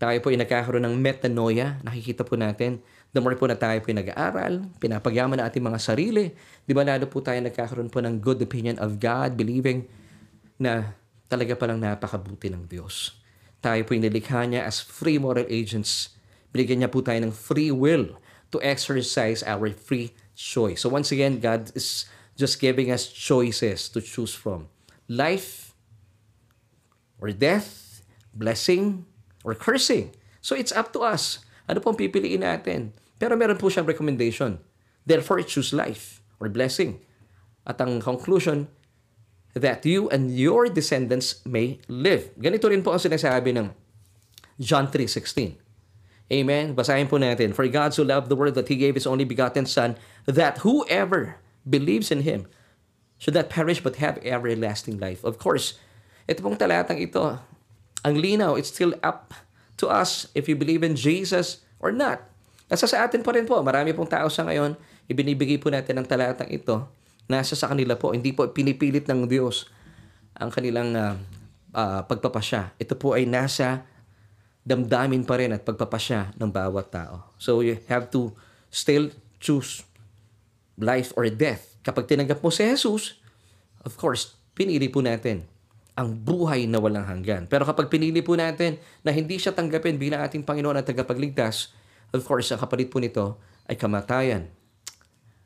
tayo 0.00 0.16
po 0.24 0.32
ay 0.32 0.40
nagkakaroon 0.40 0.90
ng 0.90 0.96
metanoia. 0.96 1.78
Nakikita 1.86 2.26
po 2.26 2.34
natin 2.34 2.82
The 3.10 3.18
more 3.18 3.34
po 3.34 3.50
na 3.50 3.58
tayo 3.58 3.82
po 3.82 3.90
nag-aaral, 3.90 4.70
pinapagyaman 4.78 5.42
na 5.42 5.50
ating 5.50 5.66
mga 5.66 5.82
sarili, 5.82 6.30
di 6.62 6.70
ba 6.70 6.86
lalo 6.86 7.10
po 7.10 7.18
tayo 7.18 7.42
nagkakaroon 7.42 7.90
po 7.90 7.98
ng 7.98 8.22
good 8.22 8.38
opinion 8.38 8.78
of 8.78 9.02
God, 9.02 9.34
believing 9.34 9.90
na 10.62 10.94
talaga 11.26 11.58
palang 11.58 11.82
napakabuti 11.82 12.54
ng 12.54 12.70
Diyos. 12.70 13.18
Tayo 13.58 13.82
po 13.82 13.98
nilikha 13.98 14.46
niya 14.46 14.62
as 14.62 14.78
free 14.78 15.18
moral 15.18 15.46
agents. 15.50 16.14
Binigyan 16.54 16.86
niya 16.86 16.90
po 16.90 17.02
tayo 17.02 17.18
ng 17.18 17.34
free 17.34 17.74
will 17.74 18.14
to 18.54 18.62
exercise 18.62 19.42
our 19.42 19.70
free 19.74 20.14
choice. 20.38 20.86
So 20.86 20.90
once 20.90 21.10
again, 21.10 21.42
God 21.42 21.70
is 21.74 22.06
just 22.38 22.62
giving 22.62 22.94
us 22.94 23.10
choices 23.10 23.90
to 23.90 23.98
choose 23.98 24.34
from. 24.34 24.70
Life 25.10 25.74
or 27.18 27.34
death, 27.34 28.02
blessing 28.34 29.04
or 29.42 29.58
cursing. 29.58 30.14
So 30.40 30.54
it's 30.54 30.72
up 30.72 30.94
to 30.94 31.02
us. 31.02 31.42
Ano 31.68 31.82
pong 31.84 31.98
pipiliin 31.98 32.42
natin? 32.42 32.96
Pero 33.20 33.36
meron 33.36 33.60
po 33.60 33.68
siyang 33.68 33.84
recommendation. 33.84 34.56
Therefore, 35.04 35.44
choose 35.44 35.76
life 35.76 36.24
or 36.40 36.48
blessing. 36.48 37.04
At 37.68 37.76
ang 37.78 38.00
conclusion, 38.00 38.72
that 39.54 39.84
you 39.84 40.08
and 40.08 40.30
your 40.30 40.70
descendants 40.70 41.42
may 41.42 41.82
live. 41.90 42.30
Ganito 42.38 42.70
rin 42.70 42.80
po 42.80 42.94
ang 42.94 43.02
sinasabi 43.02 43.52
ng 43.52 43.74
John 44.56 44.88
3.16. 44.88 45.58
Amen? 46.30 46.78
Basahin 46.78 47.10
po 47.10 47.18
natin. 47.18 47.50
For 47.50 47.66
God 47.66 47.90
so 47.90 48.06
loved 48.06 48.30
the 48.30 48.38
world 48.38 48.54
that 48.54 48.70
He 48.70 48.78
gave 48.78 48.94
His 48.94 49.08
only 49.10 49.26
begotten 49.26 49.66
Son, 49.66 49.98
that 50.30 50.62
whoever 50.62 51.42
believes 51.66 52.14
in 52.14 52.22
Him 52.22 52.46
should 53.18 53.34
not 53.34 53.50
perish 53.50 53.82
but 53.82 53.98
have 53.98 54.22
everlasting 54.22 55.02
life. 55.02 55.26
Of 55.26 55.42
course, 55.42 55.74
ito 56.30 56.46
pong 56.46 56.54
talatang 56.54 57.02
ito, 57.02 57.42
ang 58.06 58.14
linaw, 58.14 58.54
it's 58.54 58.70
still 58.70 58.94
up 59.02 59.34
to 59.76 59.90
us 59.90 60.30
if 60.32 60.46
you 60.46 60.54
believe 60.54 60.86
in 60.86 60.94
Jesus 60.94 61.66
or 61.82 61.90
not. 61.90 62.29
Nasa 62.70 62.86
sa 62.86 63.02
atin 63.02 63.26
pa 63.26 63.34
rin 63.34 63.44
po. 63.44 63.58
Marami 63.66 63.90
pong 63.90 64.06
tao 64.06 64.30
sa 64.30 64.46
ngayon, 64.46 64.78
ibinibigay 65.10 65.58
po 65.58 65.74
natin 65.74 65.98
ang 65.98 66.06
talatang 66.06 66.46
ito. 66.46 66.86
Nasa 67.26 67.58
sa 67.58 67.66
kanila 67.66 67.98
po. 67.98 68.14
Hindi 68.14 68.30
po 68.30 68.46
pinipilit 68.46 69.10
ng 69.10 69.26
Diyos 69.26 69.66
ang 70.38 70.54
kanilang 70.54 70.94
uh, 70.94 71.18
uh, 71.74 72.00
pagpapasya. 72.06 72.78
Ito 72.78 72.94
po 72.94 73.18
ay 73.18 73.26
nasa 73.26 73.82
damdamin 74.62 75.26
pa 75.26 75.34
rin 75.42 75.50
at 75.50 75.66
pagpapasya 75.66 76.38
ng 76.38 76.46
bawat 76.46 76.94
tao. 76.94 77.34
So 77.42 77.58
you 77.58 77.82
have 77.90 78.06
to 78.14 78.30
still 78.70 79.10
choose 79.42 79.82
life 80.78 81.10
or 81.18 81.26
death. 81.26 81.74
Kapag 81.82 82.06
tinanggap 82.06 82.38
mo 82.38 82.54
si 82.54 82.62
Jesus, 82.62 83.18
of 83.82 83.98
course, 83.98 84.38
pinili 84.54 84.86
po 84.86 85.02
natin 85.02 85.42
ang 85.98 86.14
buhay 86.14 86.70
na 86.70 86.78
walang 86.78 87.04
hanggan. 87.04 87.50
Pero 87.50 87.66
kapag 87.66 87.90
pinili 87.90 88.22
po 88.22 88.38
natin 88.38 88.78
na 89.02 89.10
hindi 89.10 89.36
siya 89.36 89.50
tanggapin 89.50 89.98
bilang 89.98 90.22
ating 90.22 90.46
Panginoon 90.46 90.78
at 90.78 90.86
tagapagligtas, 90.86 91.74
Of 92.10 92.26
course, 92.26 92.50
ang 92.50 92.58
kapalit 92.58 92.90
po 92.90 92.98
nito 92.98 93.38
ay 93.70 93.78
kamatayan 93.78 94.50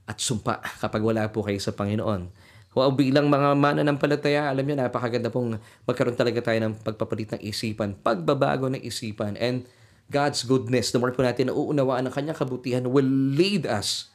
at 0.05 0.17
sumpa 0.21 0.61
kapag 0.81 1.01
wala 1.05 1.29
po 1.29 1.45
kayo 1.45 1.61
sa 1.61 1.73
Panginoon. 1.73 2.33
Wow, 2.75 2.91
bilang 2.91 3.31
mga 3.31 3.55
mananampalataya, 3.55 4.51
alam 4.51 4.67
niyo, 4.67 4.75
napakaganda 4.75 5.31
pong 5.31 5.63
magkaroon 5.87 6.19
talaga 6.19 6.43
tayo 6.43 6.59
ng 6.59 6.75
pagpapalit 6.83 7.39
ng 7.39 7.41
isipan, 7.47 7.95
pagbabago 7.95 8.67
ng 8.67 8.83
isipan, 8.83 9.39
and 9.39 9.63
God's 10.11 10.43
goodness, 10.43 10.91
the 10.91 10.99
more 10.99 11.15
po 11.15 11.23
natin 11.23 11.49
nauunawaan 11.49 12.05
ang 12.05 12.13
kanyang 12.13 12.37
kabutihan, 12.37 12.85
will 12.91 13.07
lead 13.07 13.65
us 13.65 14.11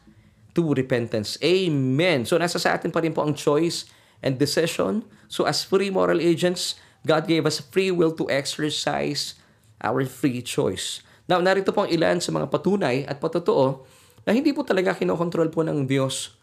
to 0.53 0.75
repentance. 0.75 1.39
Amen. 1.41 2.27
So 2.27 2.35
nasa 2.35 2.59
sa 2.59 2.75
atin 2.75 2.91
pa 2.91 2.99
rin 3.01 3.15
po 3.15 3.23
ang 3.23 3.33
choice 3.33 3.87
and 4.19 4.35
decision. 4.37 5.07
So 5.31 5.47
as 5.47 5.63
free 5.63 5.89
moral 5.89 6.19
agents, 6.19 6.75
God 7.07 7.25
gave 7.31 7.47
us 7.47 7.63
free 7.63 7.95
will 7.95 8.11
to 8.19 8.27
exercise 8.27 9.39
our 9.79 10.03
free 10.03 10.43
choice. 10.43 10.99
Now, 11.29 11.37
narito 11.45 11.69
po 11.69 11.85
ang 11.85 11.93
ilan 11.93 12.17
sa 12.17 12.33
mga 12.33 12.49
patunay 12.49 13.05
at 13.05 13.21
patotoo 13.21 13.85
na 14.25 14.33
hindi 14.33 14.49
po 14.49 14.65
talaga 14.65 14.97
kinokontrol 14.97 15.53
po 15.53 15.61
ng 15.61 15.85
Diyos 15.85 16.33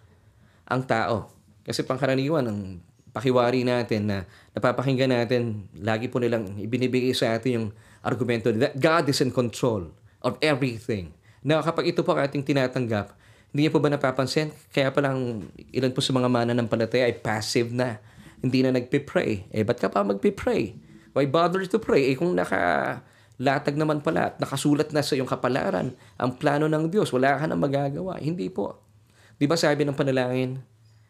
ang 0.62 0.86
tao. 0.86 1.26
Kasi 1.66 1.82
pangkaraniwan, 1.82 2.46
ang 2.46 2.78
pakiwari 3.10 3.66
natin 3.66 4.06
na 4.06 4.22
napapakinggan 4.54 5.10
natin, 5.10 5.66
lagi 5.82 6.06
po 6.06 6.22
nilang 6.22 6.54
ibinibigay 6.62 7.10
sa 7.10 7.34
atin 7.34 7.50
yung 7.50 7.68
argumento 8.06 8.54
that 8.54 8.78
God 8.78 9.10
is 9.10 9.18
in 9.18 9.34
control 9.34 9.90
of 10.22 10.38
everything. 10.38 11.10
Na 11.42 11.58
kapag 11.66 11.90
ito 11.90 12.06
po 12.06 12.14
ang 12.14 12.22
ating 12.22 12.46
tinatanggap, 12.46 13.10
hindi 13.50 13.66
niyo 13.66 13.74
po 13.74 13.82
ba 13.82 13.90
napapansin? 13.90 14.54
Kaya 14.70 14.94
palang 14.94 15.50
ilan 15.74 15.90
po 15.90 15.98
sa 15.98 16.14
mga 16.14 16.30
mana 16.30 16.54
ng 16.54 16.70
palataya 16.70 17.10
ay 17.10 17.18
passive 17.18 17.74
na. 17.74 17.98
Hindi 18.38 18.62
na 18.62 18.70
nagpe-pray. 18.70 19.50
Eh, 19.50 19.66
ba't 19.66 19.82
ka 19.82 19.90
pa 19.90 20.06
magpe-pray? 20.06 20.78
Why 21.10 21.26
bother 21.26 21.66
to 21.66 21.82
pray? 21.82 22.12
Eh, 22.12 22.14
kung 22.14 22.36
naka 22.36 23.02
latag 23.36 23.76
naman 23.76 24.00
pala 24.00 24.32
at 24.32 24.36
nakasulat 24.40 24.92
na 24.92 25.04
sa 25.04 25.12
iyong 25.12 25.28
kapalaran 25.28 25.92
ang 26.16 26.30
plano 26.40 26.68
ng 26.68 26.88
Diyos, 26.88 27.12
wala 27.12 27.36
ka 27.36 27.44
nang 27.44 27.60
magagawa. 27.60 28.16
Hindi 28.16 28.48
po. 28.48 28.80
Di 29.36 29.44
ba 29.44 29.56
sabi 29.56 29.84
ng 29.84 29.96
panalangin, 29.96 30.64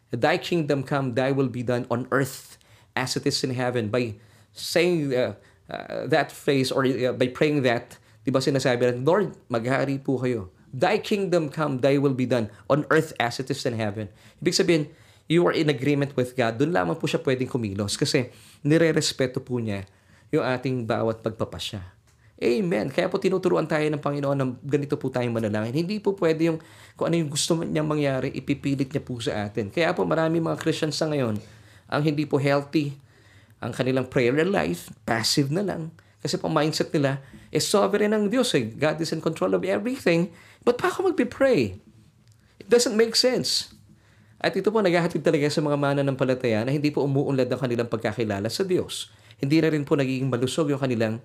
Thy 0.07 0.39
kingdom 0.39 0.87
come, 0.87 1.19
thy 1.19 1.35
will 1.35 1.51
be 1.51 1.63
done 1.63 1.83
on 1.91 2.07
earth 2.15 2.55
as 2.95 3.19
it 3.19 3.27
is 3.27 3.43
in 3.43 3.51
heaven. 3.51 3.91
By 3.91 4.15
saying 4.55 5.11
uh, 5.11 5.35
uh, 5.67 6.07
that 6.07 6.31
phrase 6.31 6.71
or 6.71 6.87
uh, 6.87 7.11
by 7.11 7.27
praying 7.27 7.67
that, 7.67 7.99
di 8.23 8.31
ba 8.31 8.39
sinasabi 8.39 8.87
natin, 8.87 9.03
Lord, 9.03 9.35
maghari 9.51 9.99
po 9.99 10.19
kayo. 10.19 10.47
Thy 10.71 10.99
kingdom 10.99 11.51
come, 11.51 11.83
thy 11.83 11.99
will 11.99 12.15
be 12.15 12.27
done 12.27 12.51
on 12.71 12.87
earth 12.87 13.11
as 13.19 13.39
it 13.39 13.51
is 13.51 13.63
in 13.67 13.75
heaven. 13.75 14.07
Ibig 14.39 14.55
sabihin, 14.55 14.83
you 15.27 15.43
are 15.43 15.55
in 15.55 15.67
agreement 15.67 16.15
with 16.15 16.35
God. 16.35 16.55
Doon 16.55 16.71
lamang 16.71 16.95
po 16.95 17.07
siya 17.07 17.19
pwedeng 17.23 17.51
kumilos 17.51 17.99
kasi 17.99 18.31
nire-respeto 18.63 19.43
po 19.43 19.59
niya 19.59 19.83
yung 20.31 20.43
ating 20.43 20.87
bawat 20.87 21.23
pagpapasya. 21.23 21.96
Amen. 22.37 22.93
Kaya 22.93 23.09
po 23.09 23.17
tinuturuan 23.17 23.65
tayo 23.65 23.81
ng 23.89 23.97
Panginoon 23.97 24.37
ng 24.37 24.51
ganito 24.61 24.93
po 24.93 25.09
tayong 25.09 25.33
manalangin. 25.33 25.73
Hindi 25.73 25.97
po 25.97 26.13
pwede 26.21 26.53
yung 26.53 26.61
kung 26.93 27.09
ano 27.09 27.17
yung 27.17 27.33
gusto 27.33 27.57
niya 27.57 27.81
mangyari, 27.81 28.29
ipipilit 28.29 28.93
niya 28.93 29.01
po 29.01 29.17
sa 29.17 29.49
atin. 29.49 29.73
Kaya 29.73 29.89
po 29.97 30.05
marami 30.05 30.37
mga 30.37 30.61
Christians 30.61 31.01
sa 31.01 31.09
ngayon 31.09 31.41
ang 31.89 32.01
hindi 32.05 32.29
po 32.29 32.37
healthy. 32.37 32.93
Ang 33.57 33.73
kanilang 33.73 34.05
prayer 34.05 34.37
life, 34.45 34.93
passive 35.01 35.49
na 35.49 35.65
lang. 35.65 35.89
Kasi 36.21 36.37
po 36.37 36.45
mindset 36.45 36.93
nila, 36.93 37.25
is 37.49 37.65
sovereign 37.65 38.13
ng 38.13 38.29
Diyos. 38.29 38.53
Eh. 38.53 38.69
God 38.69 39.01
is 39.01 39.09
in 39.09 39.21
control 39.21 39.57
of 39.57 39.65
everything. 39.65 40.29
But 40.61 40.77
pa 40.77 40.93
ako 40.93 41.09
magpipray? 41.09 41.81
It 42.61 42.67
doesn't 42.69 42.93
make 42.93 43.17
sense. 43.17 43.73
At 44.37 44.53
ito 44.53 44.69
po 44.69 44.77
naghahatid 44.77 45.25
talaga 45.25 45.49
sa 45.49 45.65
mga 45.65 45.77
mana 45.77 46.01
ng 46.05 46.13
palataya 46.13 46.61
na 46.61 46.69
hindi 46.69 46.93
po 46.93 47.01
umuunlad 47.01 47.49
ang 47.49 47.57
kanilang 47.57 47.89
pagkakilala 47.89 48.45
sa 48.53 48.61
Diyos. 48.61 49.09
Hindi 49.41 49.57
na 49.57 49.73
rin 49.73 49.81
po 49.81 49.97
nagiging 49.97 50.29
malusog 50.29 50.69
yung 50.69 50.81
kanilang 50.81 51.17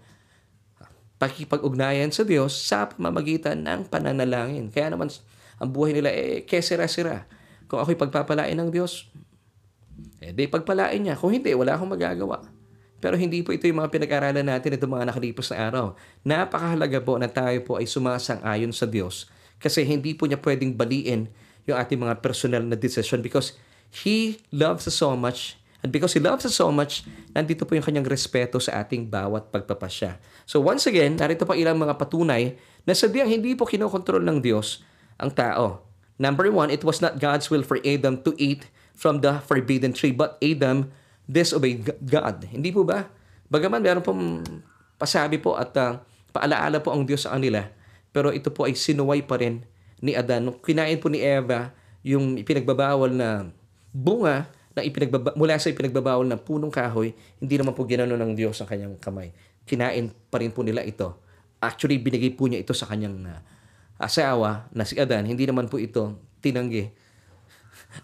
pakipag-ugnayan 1.22 2.10
sa 2.10 2.26
Diyos 2.26 2.50
sa 2.50 2.90
pamamagitan 2.90 3.62
ng 3.62 3.86
pananalangin. 3.86 4.74
Kaya 4.74 4.90
naman, 4.90 5.06
ang 5.62 5.70
buhay 5.70 5.94
nila, 5.94 6.10
eh, 6.10 6.42
kesira-sira. 6.42 7.30
Kung 7.70 7.78
ako'y 7.78 7.94
pagpapalain 7.94 8.58
ng 8.58 8.74
Diyos, 8.74 9.06
eh, 10.18 10.34
di 10.34 10.50
pagpalain 10.50 10.98
niya. 10.98 11.14
Kung 11.14 11.30
hindi, 11.30 11.54
wala 11.54 11.78
akong 11.78 11.94
magagawa. 11.94 12.42
Pero 12.98 13.14
hindi 13.14 13.38
po 13.46 13.54
ito 13.54 13.70
yung 13.70 13.78
mga 13.78 13.94
pinag-aralan 13.94 14.46
natin 14.46 14.74
itong 14.74 14.98
mga 14.98 15.14
nakalipas 15.14 15.54
na 15.54 15.70
araw. 15.70 15.86
Napakahalaga 16.26 16.98
po 16.98 17.14
na 17.22 17.30
tayo 17.30 17.58
po 17.62 17.78
ay 17.78 17.86
sumasang-ayon 17.86 18.74
sa 18.74 18.90
Diyos. 18.90 19.30
Kasi 19.62 19.86
hindi 19.86 20.18
po 20.18 20.26
niya 20.26 20.42
pwedeng 20.42 20.74
baliin 20.74 21.30
yung 21.70 21.78
ating 21.78 22.02
mga 22.02 22.18
personal 22.18 22.66
na 22.66 22.74
decision 22.74 23.22
because 23.22 23.54
He 23.94 24.42
loves 24.50 24.90
us 24.90 24.98
so 24.98 25.14
much 25.14 25.61
And 25.82 25.90
because 25.90 26.14
He 26.14 26.22
loves 26.22 26.46
us 26.46 26.54
so 26.54 26.70
much, 26.70 27.02
nandito 27.34 27.66
po 27.66 27.74
yung 27.74 27.82
kanyang 27.82 28.06
respeto 28.06 28.62
sa 28.62 28.80
ating 28.80 29.10
bawat 29.10 29.50
pagpapasya. 29.50 30.16
So 30.46 30.62
once 30.62 30.86
again, 30.86 31.18
narito 31.18 31.42
pa 31.42 31.58
ilang 31.58 31.76
mga 31.76 31.98
patunay 31.98 32.54
na 32.86 32.94
sadyang 32.94 33.28
hindi 33.28 33.58
po 33.58 33.66
kinokontrol 33.66 34.22
ng 34.22 34.38
Diyos 34.38 34.86
ang 35.18 35.34
tao. 35.34 35.82
Number 36.22 36.46
one, 36.54 36.70
it 36.70 36.86
was 36.86 37.02
not 37.02 37.18
God's 37.18 37.50
will 37.50 37.66
for 37.66 37.82
Adam 37.82 38.22
to 38.22 38.30
eat 38.38 38.70
from 38.94 39.18
the 39.26 39.42
forbidden 39.42 39.90
tree, 39.90 40.14
but 40.14 40.38
Adam 40.38 40.94
disobeyed 41.26 41.98
God. 41.98 42.46
Hindi 42.46 42.70
po 42.70 42.86
ba? 42.86 43.10
Bagaman 43.50 43.82
meron 43.82 44.06
pong 44.06 44.46
pasabi 45.02 45.42
po 45.42 45.58
at 45.58 45.74
uh, 45.74 45.98
paalaala 46.30 46.78
po 46.78 46.94
ang 46.94 47.02
Diyos 47.02 47.26
sa 47.26 47.34
kanila, 47.34 47.66
pero 48.14 48.30
ito 48.30 48.54
po 48.54 48.70
ay 48.70 48.78
sinuway 48.78 49.26
pa 49.26 49.42
rin 49.42 49.66
ni 49.98 50.14
Adan. 50.14 50.54
Kinain 50.62 50.98
po 51.02 51.10
ni 51.10 51.18
Eva 51.22 51.74
yung 52.06 52.38
ipinagbabawal 52.38 53.10
na 53.10 53.50
bunga, 53.90 54.46
na 54.72 54.80
ipinagbaba, 54.80 55.36
mula 55.36 55.56
sa 55.60 55.68
ipinagbabawal 55.68 56.24
ng 56.28 56.40
punong 56.40 56.72
kahoy, 56.72 57.12
hindi 57.38 57.54
naman 57.60 57.76
po 57.76 57.84
ginano 57.84 58.16
ng 58.16 58.32
Diyos 58.32 58.56
ang 58.64 58.68
kanyang 58.68 58.96
kamay. 58.96 59.32
Kinain 59.68 60.10
pa 60.32 60.40
rin 60.40 60.50
po 60.50 60.64
nila 60.64 60.80
ito. 60.82 61.12
Actually, 61.62 62.00
binigay 62.00 62.32
po 62.34 62.48
niya 62.48 62.64
ito 62.64 62.74
sa 62.74 62.88
kanyang 62.88 63.28
uh, 63.28 63.40
asawa 64.00 64.66
na 64.74 64.82
si 64.82 64.98
Adan. 64.98 65.28
Hindi 65.28 65.46
naman 65.46 65.68
po 65.70 65.78
ito 65.78 66.18
tinanggi. 66.42 66.90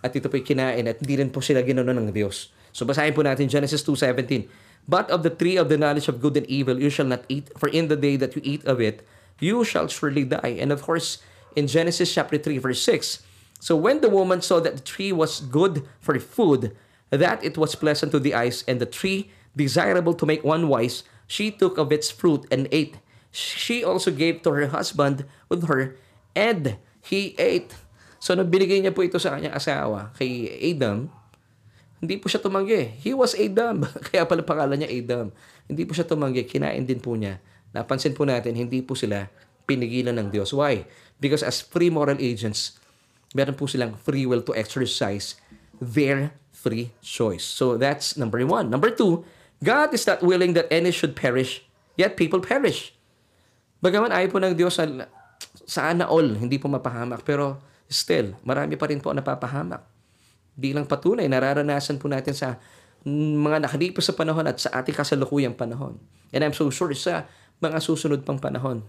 At 0.04 0.14
ito 0.14 0.28
po 0.28 0.36
kinain 0.38 0.84
at 0.86 1.00
hindi 1.00 1.14
rin 1.18 1.32
po 1.32 1.40
sila 1.40 1.64
ginano 1.64 1.90
ng 1.90 2.12
Diyos. 2.12 2.52
So 2.70 2.84
basahin 2.84 3.16
po 3.16 3.24
natin 3.24 3.48
Genesis 3.50 3.82
2.17. 3.82 4.46
But 4.88 5.12
of 5.12 5.20
the 5.24 5.32
tree 5.32 5.60
of 5.60 5.68
the 5.68 5.76
knowledge 5.76 6.08
of 6.08 6.20
good 6.20 6.36
and 6.38 6.48
evil 6.48 6.80
you 6.80 6.88
shall 6.88 7.08
not 7.08 7.24
eat, 7.28 7.52
for 7.60 7.68
in 7.68 7.92
the 7.92 7.96
day 7.98 8.16
that 8.16 8.32
you 8.36 8.40
eat 8.44 8.64
of 8.64 8.80
it, 8.80 9.04
you 9.36 9.64
shall 9.64 9.88
surely 9.88 10.24
die. 10.24 10.56
And 10.56 10.72
of 10.72 10.80
course, 10.80 11.20
in 11.56 11.68
Genesis 11.68 12.08
chapter 12.08 12.38
3 12.40 12.56
verse 12.56 12.80
6, 12.80 13.24
So 13.58 13.74
when 13.74 14.00
the 14.00 14.10
woman 14.10 14.42
saw 14.42 14.60
that 14.60 14.78
the 14.78 14.84
tree 14.84 15.10
was 15.10 15.42
good 15.42 15.82
for 16.00 16.18
food, 16.18 16.74
that 17.10 17.42
it 17.42 17.58
was 17.58 17.74
pleasant 17.74 18.12
to 18.12 18.20
the 18.22 18.34
eyes, 18.34 18.62
and 18.66 18.78
the 18.78 18.86
tree 18.86 19.30
desirable 19.56 20.14
to 20.14 20.26
make 20.26 20.46
one 20.46 20.70
wise, 20.70 21.02
she 21.26 21.50
took 21.50 21.76
of 21.76 21.90
its 21.90 22.10
fruit 22.10 22.46
and 22.50 22.70
ate. 22.70 23.02
She 23.34 23.82
also 23.82 24.10
gave 24.10 24.42
to 24.42 24.54
her 24.54 24.70
husband 24.70 25.26
with 25.50 25.66
her, 25.66 25.98
and 26.32 26.78
he 27.02 27.34
ate. 27.36 27.74
So 28.18 28.34
nung 28.34 28.50
binigay 28.50 28.82
niya 28.82 28.94
po 28.94 29.02
ito 29.02 29.18
sa 29.18 29.34
kanyang 29.34 29.54
asawa, 29.54 30.14
kay 30.14 30.50
Adam, 30.74 31.10
hindi 31.98 32.14
po 32.18 32.30
siya 32.30 32.38
tumanggi. 32.38 32.94
He 33.02 33.10
was 33.10 33.34
Adam. 33.34 33.82
Kaya 34.10 34.22
pala 34.22 34.46
pangalan 34.46 34.82
niya 34.82 34.90
Adam. 34.90 35.34
Hindi 35.66 35.82
po 35.82 35.98
siya 35.98 36.06
tumanggi. 36.06 36.46
Kinain 36.46 36.86
din 36.86 37.02
po 37.02 37.18
niya. 37.18 37.42
Napansin 37.74 38.14
po 38.14 38.22
natin, 38.22 38.54
hindi 38.54 38.80
po 38.80 38.94
sila 38.94 39.26
pinigilan 39.66 40.16
ng 40.16 40.28
Diyos. 40.30 40.54
Why? 40.54 40.86
Because 41.18 41.42
as 41.42 41.60
free 41.60 41.90
moral 41.90 42.16
agents, 42.22 42.78
meron 43.36 43.56
po 43.56 43.68
silang 43.68 43.96
free 44.00 44.24
will 44.24 44.44
to 44.44 44.56
exercise 44.56 45.36
their 45.78 46.32
free 46.54 46.90
choice. 47.04 47.44
So 47.44 47.78
that's 47.78 48.16
number 48.18 48.40
one. 48.42 48.72
Number 48.72 48.90
two, 48.90 49.24
God 49.62 49.94
is 49.94 50.06
not 50.06 50.22
willing 50.22 50.54
that 50.54 50.70
any 50.70 50.90
should 50.90 51.18
perish, 51.18 51.62
yet 51.98 52.18
people 52.18 52.42
perish. 52.42 52.94
Bagaman 53.78 54.10
ayaw 54.10 54.28
po 54.30 54.38
ng 54.42 54.54
Diyos 54.58 54.74
sa, 54.78 54.86
sana 55.66 56.06
all, 56.10 56.34
hindi 56.34 56.58
po 56.58 56.66
mapahamak. 56.66 57.22
Pero 57.22 57.62
still, 57.86 58.34
marami 58.42 58.74
pa 58.74 58.90
rin 58.90 58.98
po 58.98 59.14
napapahamak. 59.14 59.82
Di 60.58 60.74
lang 60.74 60.90
patunay, 60.90 61.30
nararanasan 61.30 62.02
po 62.02 62.10
natin 62.10 62.34
sa 62.34 62.58
mga 63.06 63.62
nakalipas 63.62 64.10
sa 64.10 64.14
panahon 64.18 64.46
at 64.50 64.58
sa 64.58 64.74
ating 64.74 64.98
kasalukuyang 64.98 65.54
panahon. 65.54 65.94
And 66.34 66.42
I'm 66.42 66.54
so 66.54 66.66
sure 66.74 66.90
sa 66.98 67.30
mga 67.62 67.78
susunod 67.78 68.26
pang 68.26 68.42
panahon. 68.42 68.82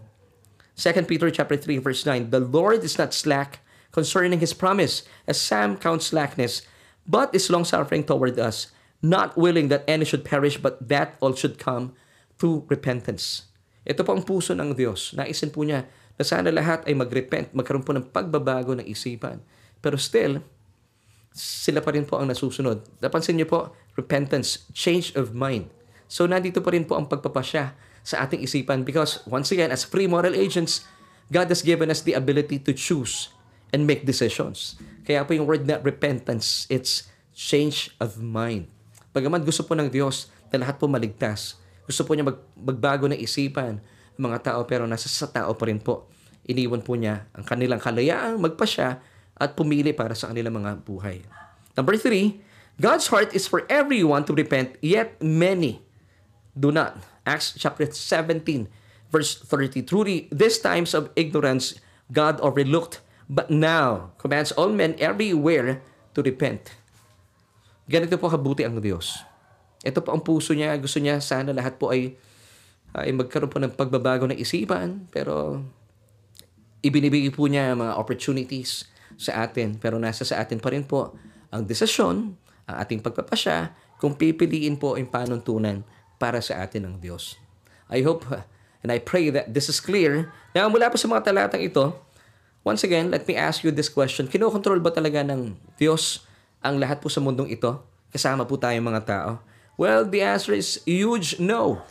2 0.74 1.06
Peter 1.06 1.30
chapter 1.30 1.60
3 1.60 1.78
verse 1.78 2.02
9, 2.08 2.34
The 2.34 2.42
Lord 2.42 2.82
is 2.82 2.98
not 2.98 3.14
slack 3.14 3.62
concerning 3.92 4.40
his 4.40 4.54
promise, 4.54 5.04
as 5.26 5.40
some 5.40 5.78
count 5.78 6.02
slackness, 6.06 6.62
but 7.10 7.34
is 7.34 7.50
long-suffering 7.50 8.06
toward 8.06 8.38
us, 8.38 8.70
not 9.02 9.34
willing 9.38 9.70
that 9.70 9.88
any 9.90 10.06
should 10.06 10.26
perish, 10.26 10.62
but 10.62 10.78
that 10.82 11.18
all 11.20 11.34
should 11.34 11.58
come 11.58 11.98
to 12.38 12.66
repentance. 12.70 13.50
Ito 13.88 14.06
po 14.06 14.14
ang 14.14 14.22
puso 14.22 14.54
ng 14.54 14.78
Diyos. 14.78 15.18
Naisin 15.18 15.50
po 15.50 15.66
niya 15.66 15.90
na 16.20 16.24
sana 16.28 16.54
lahat 16.54 16.86
ay 16.86 16.94
mag-repent, 16.94 17.56
magkaroon 17.56 17.82
po 17.82 17.96
ng 17.96 18.12
pagbabago 18.14 18.78
ng 18.78 18.86
isipan. 18.86 19.42
Pero 19.80 19.96
still, 19.98 20.44
sila 21.34 21.80
pa 21.80 21.96
rin 21.96 22.04
po 22.04 22.20
ang 22.20 22.28
nasusunod. 22.28 22.84
Napansin 23.00 23.40
niyo 23.40 23.48
po, 23.48 23.60
repentance, 23.96 24.68
change 24.76 25.16
of 25.16 25.32
mind. 25.34 25.72
So 26.12 26.28
nandito 26.28 26.60
pa 26.60 26.76
rin 26.76 26.84
po 26.84 27.00
ang 27.00 27.08
pagpapasya 27.08 27.74
sa 28.04 28.16
ating 28.26 28.44
isipan 28.44 28.84
because 28.84 29.24
once 29.30 29.54
again, 29.54 29.72
as 29.72 29.88
free 29.88 30.10
moral 30.10 30.36
agents, 30.36 30.84
God 31.30 31.48
has 31.54 31.62
given 31.62 31.94
us 31.94 32.02
the 32.02 32.18
ability 32.18 32.58
to 32.66 32.74
choose 32.74 33.30
and 33.74 33.86
make 33.86 34.06
decisions. 34.06 34.78
Kaya 35.06 35.26
po 35.26 35.34
yung 35.34 35.50
word 35.50 35.66
na 35.66 35.82
repentance, 35.82 36.70
it's 36.70 37.10
change 37.34 37.94
of 37.98 38.22
mind. 38.22 38.70
Bagaman 39.16 39.42
gusto 39.42 39.66
po 39.66 39.74
ng 39.74 39.90
Diyos 39.90 40.30
na 40.54 40.62
lahat 40.66 40.78
po 40.78 40.86
maligtas, 40.86 41.58
gusto 41.86 42.06
po 42.06 42.14
niya 42.14 42.30
mag, 42.30 42.38
magbago 42.54 43.10
ng 43.10 43.18
isipan 43.18 43.82
ng 44.18 44.22
mga 44.22 44.54
tao 44.54 44.62
pero 44.70 44.86
nasa 44.86 45.10
sa 45.10 45.26
tao 45.26 45.58
pa 45.58 45.66
rin 45.66 45.82
po. 45.82 46.06
Iniwan 46.46 46.86
po 46.86 46.94
niya 46.94 47.26
ang 47.34 47.46
kanilang 47.46 47.82
kalayaang 47.82 48.38
magpasya 48.38 49.02
at 49.40 49.56
pumili 49.56 49.94
para 49.96 50.14
sa 50.14 50.30
kanilang 50.30 50.62
mga 50.62 50.86
buhay. 50.86 51.26
Number 51.74 51.96
three, 51.96 52.44
God's 52.78 53.08
heart 53.10 53.32
is 53.34 53.48
for 53.48 53.64
everyone 53.68 54.28
to 54.28 54.36
repent, 54.36 54.76
yet 54.84 55.18
many 55.20 55.84
do 56.56 56.72
not. 56.72 57.00
Acts 57.24 57.56
chapter 57.56 57.88
17, 57.88 58.44
verse 59.12 59.40
30. 59.42 59.84
Truly, 59.84 60.28
these 60.32 60.60
times 60.60 60.96
of 60.96 61.12
ignorance 61.16 61.78
God 62.10 62.42
overlooked 62.42 63.04
but 63.30 63.54
now 63.54 64.12
commands 64.18 64.50
all 64.58 64.74
men 64.74 64.98
everywhere 64.98 65.80
to 66.18 66.26
repent. 66.26 66.74
Ganito 67.86 68.18
po 68.18 68.28
kabuti 68.28 68.66
ang 68.66 68.82
Diyos. 68.82 69.22
Ito 69.86 70.02
po 70.02 70.12
ang 70.12 70.26
puso 70.26 70.52
niya. 70.58 70.74
Gusto 70.82 70.98
niya 71.00 71.22
sana 71.22 71.54
lahat 71.54 71.78
po 71.78 71.94
ay, 71.94 72.18
ay 72.98 73.14
magkaroon 73.14 73.50
po 73.50 73.62
ng 73.62 73.74
pagbabago 73.74 74.28
ng 74.28 74.38
isipan. 74.38 75.10
Pero 75.10 75.62
ibinibigay 76.82 77.32
po 77.32 77.48
niya 77.48 77.78
mga 77.78 77.96
opportunities 77.96 78.90
sa 79.16 79.46
atin. 79.46 79.78
Pero 79.78 79.98
nasa 79.98 80.26
sa 80.26 80.42
atin 80.42 80.62
pa 80.62 80.70
rin 80.74 80.86
po 80.86 81.18
ang 81.50 81.66
desisyon, 81.66 82.38
ang 82.70 82.76
ating 82.78 83.02
pagpapasya, 83.02 83.74
kung 83.98 84.14
pipiliin 84.14 84.78
po 84.78 84.94
ang 84.94 85.10
panuntunan 85.10 85.82
para 86.22 86.44
sa 86.44 86.62
atin 86.62 86.86
ng 86.86 86.96
Diyos. 87.02 87.40
I 87.90 88.06
hope 88.06 88.28
and 88.86 88.94
I 88.94 89.02
pray 89.02 89.34
that 89.34 89.52
this 89.52 89.68
is 89.68 89.82
clear. 89.82 90.30
Now, 90.54 90.70
mula 90.70 90.94
po 90.94 90.96
sa 90.96 91.10
mga 91.10 91.26
talatang 91.32 91.64
ito, 91.66 91.98
once 92.70 92.86
again, 92.86 93.10
let 93.10 93.26
me 93.26 93.34
ask 93.34 93.66
you 93.66 93.74
this 93.74 93.90
question. 93.90 94.30
Kinokontrol 94.30 94.78
ba 94.78 94.94
talaga 94.94 95.26
ng 95.26 95.58
Diyos 95.82 96.22
ang 96.62 96.78
lahat 96.78 97.02
po 97.02 97.10
sa 97.10 97.18
mundong 97.18 97.50
ito? 97.50 97.82
Kasama 98.14 98.46
po 98.46 98.62
tayong 98.62 98.86
mga 98.86 99.02
tao? 99.10 99.32
Well, 99.74 100.06
the 100.06 100.22
answer 100.22 100.54
is 100.54 100.78
huge 100.86 101.42
no. 101.42 101.82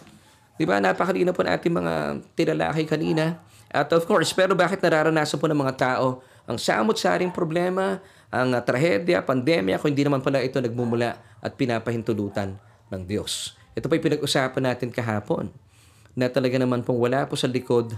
Di 0.54 0.62
ba? 0.62 0.78
Napakalina 0.78 1.34
po 1.34 1.42
natin 1.42 1.74
mga 1.74 2.22
tinalakay 2.38 2.86
kanina. 2.86 3.42
At 3.66 3.90
of 3.90 4.06
course, 4.06 4.30
pero 4.30 4.54
bakit 4.54 4.78
nararanasan 4.78 5.42
po 5.42 5.50
ng 5.50 5.58
mga 5.58 5.74
tao 5.74 6.22
ang 6.46 6.56
samot-saring 6.56 7.34
problema, 7.34 7.98
ang 8.30 8.54
trahedya, 8.62 9.20
pandemya, 9.26 9.82
kung 9.82 9.92
hindi 9.92 10.06
naman 10.06 10.22
pala 10.22 10.40
ito 10.40 10.62
nagmumula 10.62 11.18
at 11.42 11.58
pinapahintulutan 11.58 12.56
ng 12.88 13.02
Diyos. 13.04 13.58
Ito 13.74 13.90
pa 13.90 13.98
yung 13.98 14.06
pinag-usapan 14.14 14.62
natin 14.62 14.88
kahapon 14.94 15.50
na 16.16 16.30
talaga 16.32 16.56
naman 16.56 16.80
pong 16.86 16.98
wala 17.02 17.28
po 17.28 17.36
sa 17.36 17.50
likod 17.50 17.92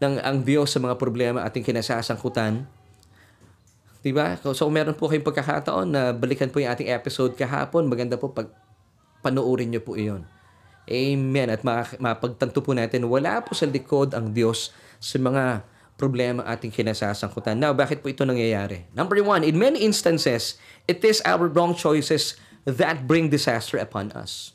ng 0.00 0.22
ang 0.22 0.42
Diyos 0.42 0.70
sa 0.70 0.78
mga 0.78 0.98
problema 0.98 1.42
ating 1.46 1.64
kinasasangkutan. 1.66 2.66
Diba? 4.02 4.34
So, 4.42 4.66
kung 4.66 4.74
meron 4.74 4.98
po 4.98 5.06
kayong 5.06 5.22
pagkakataon 5.22 5.88
na 5.88 6.10
balikan 6.10 6.50
po 6.50 6.58
yung 6.58 6.74
ating 6.74 6.90
episode 6.90 7.38
kahapon, 7.38 7.86
maganda 7.86 8.18
po 8.18 8.34
pag 8.34 8.50
panoorin 9.22 9.70
nyo 9.70 9.78
po 9.78 9.94
iyon. 9.94 10.26
Amen. 10.90 11.48
At 11.54 11.62
mapagtanto 12.02 12.58
po 12.58 12.74
natin, 12.74 13.06
wala 13.06 13.38
po 13.46 13.54
sa 13.54 13.70
likod 13.70 14.18
ang 14.18 14.34
Diyos 14.34 14.74
sa 14.98 15.22
mga 15.22 15.62
problema 15.94 16.42
ating 16.50 16.74
kinasasangkutan. 16.74 17.54
Now, 17.54 17.70
bakit 17.70 18.02
po 18.02 18.10
ito 18.10 18.26
nangyayari? 18.26 18.90
Number 18.90 19.14
one, 19.22 19.46
in 19.46 19.54
many 19.54 19.86
instances, 19.86 20.58
it 20.90 20.98
is 21.06 21.22
our 21.22 21.46
wrong 21.46 21.78
choices 21.78 22.34
that 22.66 23.06
bring 23.06 23.30
disaster 23.30 23.78
upon 23.78 24.10
us. 24.18 24.50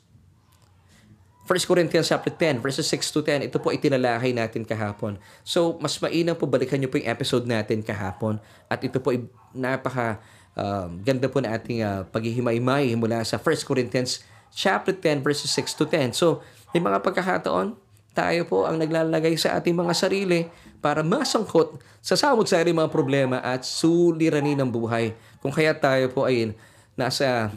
1 1.48 1.64
Corinthians 1.64 2.12
chapter 2.12 2.28
10, 2.28 2.60
verses 2.60 2.84
6 2.92 3.16
to 3.16 3.24
10, 3.24 3.48
ito 3.48 3.56
po 3.56 3.72
itinalakay 3.72 4.36
natin 4.36 4.68
kahapon. 4.68 5.16
So, 5.48 5.80
mas 5.80 5.96
mainam 6.04 6.36
po 6.36 6.44
balikan 6.44 6.76
nyo 6.76 6.92
po 6.92 7.00
yung 7.00 7.08
episode 7.08 7.48
natin 7.48 7.80
kahapon. 7.80 8.44
At 8.68 8.84
ito 8.84 9.00
po 9.00 9.16
napaka 9.56 10.20
uh, 10.60 10.92
ganda 11.08 11.32
po 11.32 11.40
na 11.40 11.56
ating 11.56 11.80
uh, 11.88 12.04
paghihimay-may 12.12 12.92
mula 13.00 13.24
sa 13.24 13.40
1 13.40 13.64
Corinthians 13.64 14.28
chapter 14.52 14.92
10, 14.92 15.24
verses 15.24 15.48
6 15.56 15.80
to 15.80 15.88
10. 15.88 16.12
So, 16.12 16.44
may 16.76 16.84
mga 16.84 17.00
pagkakataon, 17.00 17.80
tayo 18.12 18.42
po 18.44 18.68
ang 18.68 18.76
naglalagay 18.76 19.40
sa 19.40 19.56
ating 19.56 19.78
mga 19.78 19.94
sarili 19.96 20.52
para 20.84 21.00
masangkot 21.00 21.80
sa 22.04 22.20
samot-sari 22.20 22.76
mga 22.76 22.92
problema 22.92 23.40
at 23.40 23.64
suliranin 23.64 24.60
ng 24.60 24.68
buhay. 24.68 25.16
Kung 25.40 25.56
kaya 25.56 25.72
tayo 25.72 26.12
po 26.12 26.28
ay 26.28 26.52
nasa 26.98 27.54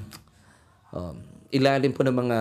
um, 0.94 1.16
ilalim 1.50 1.90
po 1.90 2.04
ng 2.04 2.12
mga 2.12 2.38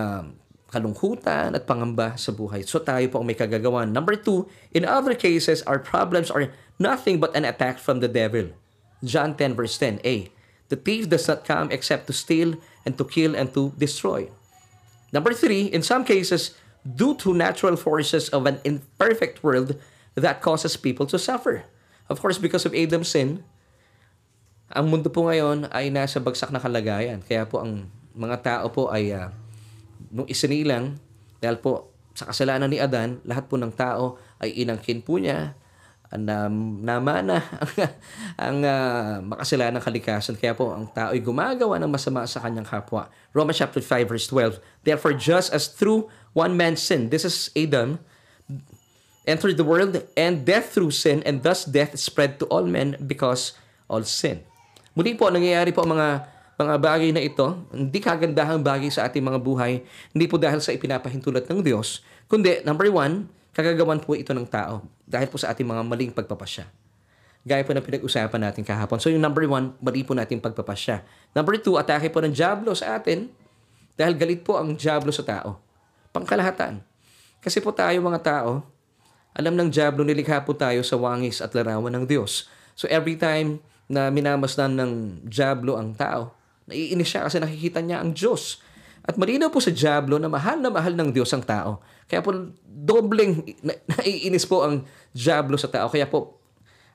kalungkutan 0.70 1.58
at 1.58 1.66
pangamba 1.66 2.14
sa 2.14 2.30
buhay. 2.30 2.62
So 2.62 2.78
tayo 2.78 3.02
po 3.10 3.20
ang 3.20 3.26
may 3.26 3.34
kagagawan. 3.34 3.90
Number 3.90 4.14
two, 4.14 4.46
in 4.70 4.86
other 4.86 5.18
cases, 5.18 5.66
our 5.66 5.82
problems 5.82 6.30
are 6.30 6.54
nothing 6.78 7.18
but 7.18 7.34
an 7.34 7.42
attack 7.42 7.82
from 7.82 7.98
the 7.98 8.08
devil. 8.08 8.54
John 9.02 9.34
10 9.34 9.58
verse 9.58 9.74
10, 9.76 10.00
A. 10.06 10.30
The 10.70 10.78
thief 10.78 11.10
does 11.10 11.26
not 11.26 11.42
come 11.42 11.74
except 11.74 12.06
to 12.06 12.14
steal 12.14 12.54
and 12.86 12.94
to 12.94 13.04
kill 13.04 13.34
and 13.34 13.50
to 13.58 13.74
destroy. 13.74 14.30
Number 15.10 15.34
three, 15.34 15.66
in 15.66 15.82
some 15.82 16.06
cases, 16.06 16.54
due 16.86 17.18
to 17.26 17.34
natural 17.34 17.74
forces 17.74 18.30
of 18.30 18.46
an 18.46 18.62
imperfect 18.62 19.42
world 19.42 19.74
that 20.14 20.38
causes 20.38 20.78
people 20.78 21.10
to 21.10 21.18
suffer. 21.18 21.66
Of 22.06 22.22
course, 22.22 22.38
because 22.38 22.62
of 22.62 22.74
Adam's 22.78 23.10
sin, 23.10 23.42
ang 24.70 24.86
mundo 24.86 25.10
po 25.10 25.26
ngayon 25.26 25.66
ay 25.74 25.90
nasa 25.90 26.22
bagsak 26.22 26.54
na 26.54 26.62
kalagayan. 26.62 27.26
Kaya 27.26 27.42
po 27.42 27.58
ang 27.58 27.90
mga 28.14 28.36
tao 28.42 28.66
po 28.70 28.86
ay 28.94 29.10
uh, 29.10 29.34
nung 30.08 30.24
isinilang, 30.24 30.96
dahil 31.44 31.60
po 31.60 31.92
sa 32.16 32.28
kasalanan 32.32 32.72
ni 32.72 32.80
Adan, 32.80 33.20
lahat 33.28 33.46
po 33.46 33.60
ng 33.60 33.72
tao 33.72 34.16
ay 34.40 34.64
inangkin 34.64 35.04
po 35.04 35.20
niya 35.20 35.56
na 36.10 36.50
namana 36.50 37.38
ang, 37.62 37.72
ang 38.34 38.58
uh, 38.66 39.10
makasalanan 39.22 39.78
ng 39.78 39.84
kalikasan. 39.84 40.34
Kaya 40.34 40.58
po 40.58 40.74
ang 40.74 40.90
tao 40.90 41.14
ay 41.14 41.22
gumagawa 41.22 41.78
ng 41.78 41.86
masama 41.86 42.26
sa 42.26 42.42
kanyang 42.42 42.66
kapwa. 42.66 43.06
Romans 43.30 43.62
chapter 43.62 43.78
5 43.78 44.10
verse 44.10 44.26
12. 44.26 44.58
Therefore, 44.82 45.14
just 45.14 45.54
as 45.54 45.70
through 45.70 46.10
one 46.34 46.58
man's 46.58 46.82
sin, 46.82 47.14
this 47.14 47.22
is 47.22 47.54
Adam, 47.54 48.02
entered 49.22 49.54
the 49.54 49.66
world, 49.66 50.02
and 50.18 50.42
death 50.42 50.74
through 50.74 50.90
sin, 50.90 51.22
and 51.22 51.46
thus 51.46 51.62
death 51.62 51.94
spread 51.94 52.42
to 52.42 52.44
all 52.50 52.66
men 52.66 52.98
because 53.06 53.54
all 53.86 54.02
sin. 54.02 54.42
Muli 54.98 55.14
po, 55.14 55.30
nangyayari 55.30 55.70
po 55.70 55.86
mga 55.86 56.26
mga 56.60 56.76
bagay 56.76 57.08
na 57.08 57.24
ito, 57.24 57.56
hindi 57.72 58.04
kagandahang 58.04 58.60
bagay 58.60 58.92
sa 58.92 59.08
ating 59.08 59.24
mga 59.24 59.40
buhay, 59.40 59.80
hindi 60.12 60.26
po 60.28 60.36
dahil 60.36 60.60
sa 60.60 60.76
ipinapahintulot 60.76 61.48
ng 61.48 61.64
Diyos, 61.64 62.04
kundi, 62.28 62.60
number 62.68 62.92
one, 62.92 63.32
kagagawan 63.56 63.96
po 63.96 64.12
ito 64.12 64.36
ng 64.36 64.44
tao 64.44 64.84
dahil 65.08 65.32
po 65.32 65.40
sa 65.40 65.56
ating 65.56 65.64
mga 65.64 65.82
maling 65.88 66.12
pagpapasya. 66.12 66.68
Gaya 67.40 67.64
po 67.64 67.72
na 67.72 67.80
pinag-usapan 67.80 68.40
natin 68.44 68.60
kahapon. 68.60 69.00
So 69.00 69.08
yung 69.08 69.24
number 69.24 69.48
one, 69.48 69.72
mali 69.80 70.04
po 70.04 70.12
natin 70.12 70.44
pagpapasya. 70.44 71.00
Number 71.32 71.56
two, 71.56 71.80
atake 71.80 72.12
po 72.12 72.20
ng 72.20 72.36
Diablo 72.36 72.76
sa 72.76 73.00
atin 73.00 73.32
dahil 73.96 74.12
galit 74.20 74.44
po 74.44 74.60
ang 74.60 74.76
Diablo 74.76 75.08
sa 75.08 75.24
tao. 75.24 75.56
Pangkalahatan. 76.12 76.84
Kasi 77.40 77.64
po 77.64 77.72
tayo 77.72 77.96
mga 78.04 78.20
tao, 78.20 78.60
alam 79.32 79.56
ng 79.56 79.72
Diablo 79.72 80.04
nilikha 80.04 80.44
po 80.44 80.52
tayo 80.52 80.84
sa 80.84 81.00
wangis 81.00 81.40
at 81.40 81.56
larawan 81.56 81.96
ng 81.96 82.04
Diyos. 82.04 82.52
So 82.76 82.84
every 82.92 83.16
time 83.16 83.64
na 83.88 84.12
minamasdan 84.12 84.76
ng 84.76 84.92
Diablo 85.24 85.80
ang 85.80 85.96
tao, 85.96 86.36
Naiinis 86.70 87.10
siya 87.10 87.26
kasi 87.26 87.42
nakikita 87.42 87.82
niya 87.82 88.00
ang 88.00 88.14
Diyos. 88.14 88.62
At 89.02 89.18
malinaw 89.18 89.50
po 89.50 89.58
sa 89.58 89.74
Diablo 89.74 90.22
na 90.22 90.30
mahal 90.30 90.62
na 90.62 90.70
mahal 90.70 90.94
ng 90.94 91.10
Diyos 91.10 91.34
ang 91.34 91.42
tao. 91.42 91.82
Kaya 92.06 92.22
po 92.22 92.30
dobleng 92.64 93.42
na, 93.66 93.74
naiinis 93.98 94.46
po 94.46 94.62
ang 94.62 94.86
Diablo 95.10 95.58
sa 95.58 95.66
tao. 95.66 95.90
Kaya 95.90 96.06
po 96.06 96.38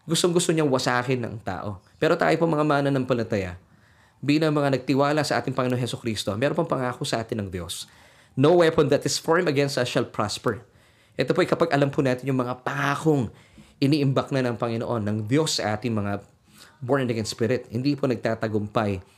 gustong-gusto 0.07 0.53
niyang 0.55 0.71
wasakin 0.71 1.19
ng 1.19 1.35
tao. 1.43 1.83
Pero 1.99 2.15
tayo 2.15 2.31
po 2.39 2.45
mga 2.47 2.63
mana 2.63 2.89
ng 2.93 3.03
palataya, 3.03 3.57
bilang 4.21 4.53
mga 4.53 4.79
nagtiwala 4.79 5.25
sa 5.25 5.41
ating 5.41 5.51
Panginoon 5.51 5.81
Heso 5.81 5.97
Kristo, 5.99 6.31
meron 6.37 6.55
pong 6.55 6.69
pangako 6.69 7.03
sa 7.03 7.19
atin 7.19 7.43
ng 7.43 7.49
Diyos. 7.49 7.89
No 8.37 8.61
weapon 8.61 8.87
that 8.93 9.03
is 9.03 9.17
formed 9.17 9.49
against 9.49 9.75
us 9.81 9.89
shall 9.89 10.05
prosper. 10.05 10.61
Ito 11.15 11.31
po 11.31 11.41
ay 11.41 11.49
kapag 11.49 11.71
alam 11.71 11.89
po 11.89 12.03
natin 12.03 12.27
yung 12.27 12.39
mga 12.39 12.61
pangakong 12.61 13.31
iniimbak 13.79 14.29
na 14.31 14.45
ng 14.45 14.55
Panginoon, 14.55 15.01
ng 15.03 15.17
Diyos 15.27 15.59
sa 15.59 15.75
ating 15.75 15.95
mga 15.95 16.21
born 16.83 17.07
again 17.07 17.27
spirit. 17.27 17.67
Hindi 17.71 17.95
po 17.95 18.05
nagtatagumpay 18.07 19.14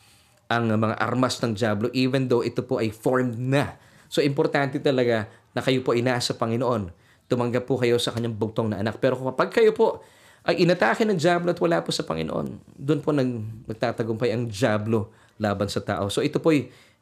ang 0.48 0.72
mga 0.72 0.96
armas 1.00 1.40
ng 1.44 1.52
Diablo 1.56 1.88
even 1.92 2.32
though 2.32 2.44
ito 2.44 2.64
po 2.64 2.80
ay 2.80 2.92
formed 2.92 3.36
na. 3.36 3.76
So 4.08 4.24
importante 4.24 4.80
talaga 4.80 5.28
na 5.52 5.60
kayo 5.60 5.84
po 5.84 5.92
inasa 5.92 6.36
Panginoon. 6.36 6.92
Tumanggap 7.28 7.68
po 7.68 7.76
kayo 7.76 8.00
sa 8.00 8.16
kanyang 8.16 8.40
bugtong 8.40 8.72
na 8.72 8.80
anak. 8.80 9.04
Pero 9.04 9.20
kapag 9.20 9.52
kayo 9.52 9.76
po 9.76 10.00
ay 10.48 10.64
inatake 10.64 11.04
ng 11.04 11.20
Diablo 11.20 11.52
at 11.52 11.60
wala 11.60 11.84
po 11.84 11.92
sa 11.92 12.08
Panginoon, 12.08 12.80
doon 12.80 13.00
po 13.04 13.12
nag, 13.12 13.28
magtatagumpay 13.68 14.32
ang 14.32 14.48
Diablo 14.48 15.12
laban 15.36 15.68
sa 15.68 15.84
tao. 15.84 16.08
So 16.08 16.24
ito 16.24 16.40
po 16.40 16.56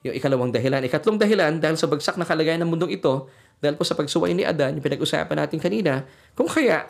yung 0.06 0.16
ikalawang 0.18 0.50
dahilan. 0.50 0.86
Ikatlong 0.86 1.18
dahilan, 1.18 1.58
dahil 1.58 1.78
sa 1.78 1.90
bagsak 1.90 2.18
na 2.22 2.26
kalagayan 2.26 2.62
ng 2.62 2.70
mundong 2.70 2.94
ito, 2.94 3.30
dahil 3.58 3.74
po 3.74 3.82
sa 3.82 3.98
pagsuway 3.98 4.38
ni 4.38 4.46
Adan, 4.46 4.78
yung 4.78 4.86
pinag-usapan 4.86 5.46
natin 5.46 5.58
kanina, 5.58 6.06
kung 6.38 6.46
kaya, 6.46 6.86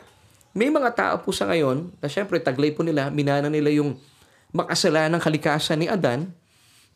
may 0.52 0.68
mga 0.68 0.92
tao 0.92 1.14
po 1.24 1.32
sa 1.32 1.48
ngayon, 1.48 1.96
na 2.00 2.08
syempre 2.12 2.40
taglay 2.40 2.72
po 2.76 2.84
nila, 2.84 3.08
minana 3.08 3.48
nila 3.48 3.72
yung 3.72 3.96
makasalanang 4.52 5.20
kalikasan 5.20 5.80
ni 5.80 5.88
Adan, 5.88 6.32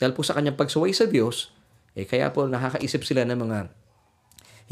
dahil 0.01 0.17
po 0.17 0.25
sa 0.25 0.33
kanyang 0.33 0.57
pagsuway 0.57 0.97
sa 0.97 1.05
Diyos, 1.05 1.53
eh 1.93 2.09
kaya 2.09 2.33
po 2.33 2.49
nakakaisip 2.49 3.05
sila 3.05 3.29
ng 3.29 3.37
mga 3.37 3.69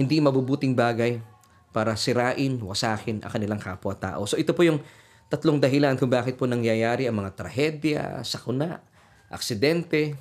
hindi 0.01 0.25
mabubuting 0.25 0.73
bagay 0.73 1.21
para 1.69 1.93
sirain, 2.01 2.57
wasakin 2.57 3.21
ang 3.21 3.31
kanilang 3.37 3.61
kapwa-tao. 3.61 4.25
So 4.25 4.41
ito 4.41 4.57
po 4.57 4.65
yung 4.65 4.81
tatlong 5.29 5.61
dahilan 5.61 6.01
kung 6.01 6.09
bakit 6.09 6.41
po 6.41 6.49
nangyayari 6.49 7.05
ang 7.05 7.21
mga 7.21 7.37
trahedya, 7.37 8.25
sakuna, 8.25 8.81
aksidente 9.29 10.17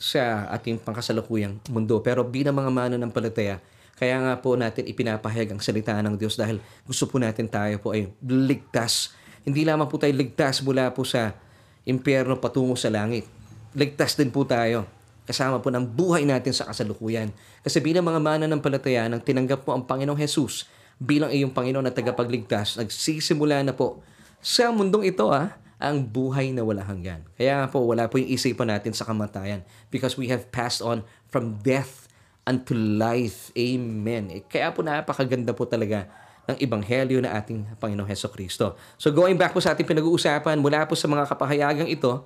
sa 0.00 0.48
ating 0.48 0.80
pangkasalukuyang 0.80 1.60
mundo. 1.68 2.00
Pero 2.00 2.24
bilang 2.24 2.56
mga 2.56 2.72
mana 2.72 2.96
ng 2.96 3.12
palataya, 3.12 3.60
kaya 4.00 4.16
nga 4.16 4.32
po 4.40 4.56
natin 4.56 4.88
ipinapahayag 4.88 5.52
ang 5.52 5.60
salita 5.60 5.92
ng 6.00 6.16
Diyos 6.16 6.40
dahil 6.40 6.62
gusto 6.88 7.04
po 7.04 7.20
natin 7.20 7.52
tayo 7.52 7.76
po 7.84 7.92
ay 7.92 8.08
ligtas. 8.24 9.12
Hindi 9.44 9.68
lamang 9.68 9.90
po 9.92 10.00
tayo 10.00 10.14
ligtas 10.16 10.64
mula 10.64 10.88
po 10.96 11.04
sa 11.04 11.36
impyerno 11.84 12.40
patungo 12.40 12.78
sa 12.78 12.88
langit 12.88 13.37
ligtas 13.78 14.18
din 14.18 14.34
po 14.34 14.42
tayo 14.42 14.90
kasama 15.28 15.60
po 15.60 15.68
ng 15.68 15.84
buhay 15.84 16.24
natin 16.24 16.56
sa 16.56 16.64
kasalukuyan. 16.66 17.28
Kasi 17.60 17.84
bilang 17.84 18.08
mga 18.08 18.16
mana 18.16 18.44
ng 18.48 18.64
palataya, 18.64 19.12
nang 19.12 19.20
tinanggap 19.20 19.60
mo 19.68 19.76
ang 19.76 19.84
Panginoong 19.84 20.16
Jesus 20.16 20.64
bilang 20.96 21.28
iyong 21.28 21.52
Panginoon 21.52 21.84
na 21.84 21.92
tagapagligtas, 21.92 22.80
nagsisimula 22.80 23.60
na 23.60 23.76
po 23.76 24.00
sa 24.40 24.72
mundong 24.72 25.12
ito 25.12 25.28
ah, 25.28 25.52
ang 25.78 26.00
buhay 26.00 26.50
na 26.50 26.64
wala 26.64 26.82
hanggan. 26.82 27.22
Kaya 27.38 27.68
po, 27.70 27.84
wala 27.86 28.08
po 28.10 28.18
yung 28.18 28.32
isipan 28.34 28.72
natin 28.72 28.96
sa 28.96 29.06
kamatayan 29.06 29.62
because 29.94 30.18
we 30.18 30.26
have 30.26 30.48
passed 30.50 30.82
on 30.82 31.06
from 31.28 31.60
death 31.62 32.10
unto 32.48 32.74
life. 32.74 33.52
Amen. 33.54 34.32
Eh, 34.32 34.42
kaya 34.48 34.72
po 34.72 34.80
napakaganda 34.80 35.52
po 35.52 35.68
talaga 35.68 36.08
ng 36.48 36.56
Ebanghelyo 36.56 37.20
na 37.20 37.36
ating 37.36 37.76
Panginoong 37.76 38.08
Heso 38.08 38.32
Kristo. 38.32 38.74
So 38.96 39.12
going 39.12 39.36
back 39.36 39.52
po 39.52 39.60
sa 39.60 39.76
ating 39.76 39.84
pinag-uusapan, 39.84 40.56
mula 40.56 40.88
po 40.88 40.96
sa 40.96 41.04
mga 41.04 41.28
kapahayagang 41.28 41.92
ito, 41.92 42.24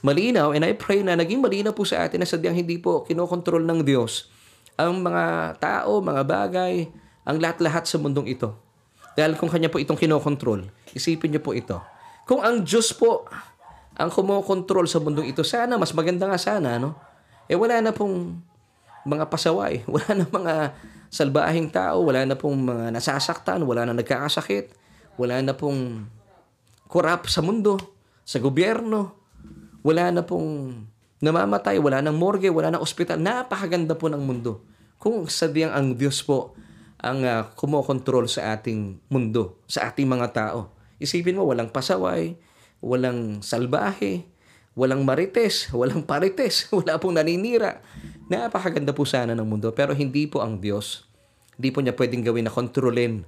malinaw, 0.00 0.52
and 0.56 0.64
I 0.64 0.72
pray 0.76 1.04
na 1.04 1.16
naging 1.16 1.40
malinaw 1.40 1.72
po 1.76 1.84
sa 1.84 2.04
atin 2.08 2.20
na 2.20 2.28
sadyang 2.28 2.56
hindi 2.56 2.80
po 2.80 3.04
kinokontrol 3.04 3.64
ng 3.64 3.80
Diyos 3.84 4.32
ang 4.80 5.04
mga 5.04 5.56
tao, 5.60 6.00
mga 6.00 6.22
bagay, 6.24 6.88
ang 7.28 7.36
lahat-lahat 7.36 7.84
sa 7.84 8.00
mundong 8.00 8.32
ito. 8.32 8.56
Dahil 9.12 9.36
kung 9.36 9.52
kanya 9.52 9.68
po 9.68 9.76
itong 9.76 10.00
kinokontrol, 10.00 10.64
isipin 10.96 11.36
niyo 11.36 11.44
po 11.44 11.52
ito 11.52 11.76
kung 12.30 12.46
ang 12.46 12.62
Diyos 12.62 12.94
po 12.94 13.26
ang 13.98 14.06
kumokontrol 14.06 14.86
sa 14.86 15.02
mundong 15.02 15.34
ito, 15.34 15.42
sana, 15.42 15.74
mas 15.74 15.90
maganda 15.90 16.30
nga 16.30 16.38
sana, 16.38 16.78
no? 16.78 16.94
Eh 17.50 17.58
wala 17.58 17.82
na 17.82 17.90
pong 17.90 18.38
mga 19.02 19.26
pasaway, 19.26 19.82
wala 19.90 20.10
na 20.14 20.24
mga 20.30 20.54
salbahing 21.10 21.74
tao, 21.74 22.06
wala 22.06 22.22
na 22.22 22.38
pong 22.38 22.54
mga 22.70 22.94
nasasaktan, 22.94 23.66
wala 23.66 23.82
na 23.82 23.98
nagkakasakit, 23.98 24.70
wala 25.18 25.42
na 25.42 25.58
pong 25.58 26.06
korap 26.86 27.26
sa 27.26 27.42
mundo, 27.42 27.82
sa 28.22 28.38
gobyerno, 28.38 29.19
wala 29.80 30.12
na 30.12 30.22
pong 30.24 30.82
namamatay, 31.20 31.76
wala 31.80 32.00
nang 32.00 32.16
morgue, 32.16 32.48
wala 32.48 32.72
nang 32.72 32.84
ospital. 32.84 33.20
Napakaganda 33.20 33.96
po 33.96 34.08
ng 34.08 34.20
mundo. 34.20 34.64
Kung 35.00 35.28
sadyang 35.28 35.72
ang 35.72 35.96
Diyos 35.96 36.20
po 36.24 36.56
ang 37.00 37.24
uh, 37.24 37.48
kumokontrol 37.56 38.28
sa 38.28 38.52
ating 38.56 39.00
mundo, 39.08 39.56
sa 39.64 39.88
ating 39.88 40.04
mga 40.04 40.28
tao. 40.36 40.72
Isipin 41.00 41.40
mo, 41.40 41.48
walang 41.48 41.72
pasaway, 41.72 42.36
walang 42.84 43.40
salbahe, 43.40 44.28
walang 44.76 45.08
marites, 45.08 45.68
walang 45.76 46.04
parites, 46.04 46.68
wala 46.76 47.00
pong 47.00 47.16
naninira. 47.16 47.80
Napakaganda 48.28 48.92
po 48.92 49.08
sana 49.08 49.32
ng 49.32 49.48
mundo, 49.48 49.72
pero 49.72 49.96
hindi 49.96 50.28
po 50.28 50.44
ang 50.44 50.60
Diyos. 50.60 51.08
Hindi 51.56 51.68
po 51.72 51.80
niya 51.80 51.96
pwedeng 51.96 52.24
gawin 52.24 52.46
na 52.48 52.52
kontrolin 52.52 53.24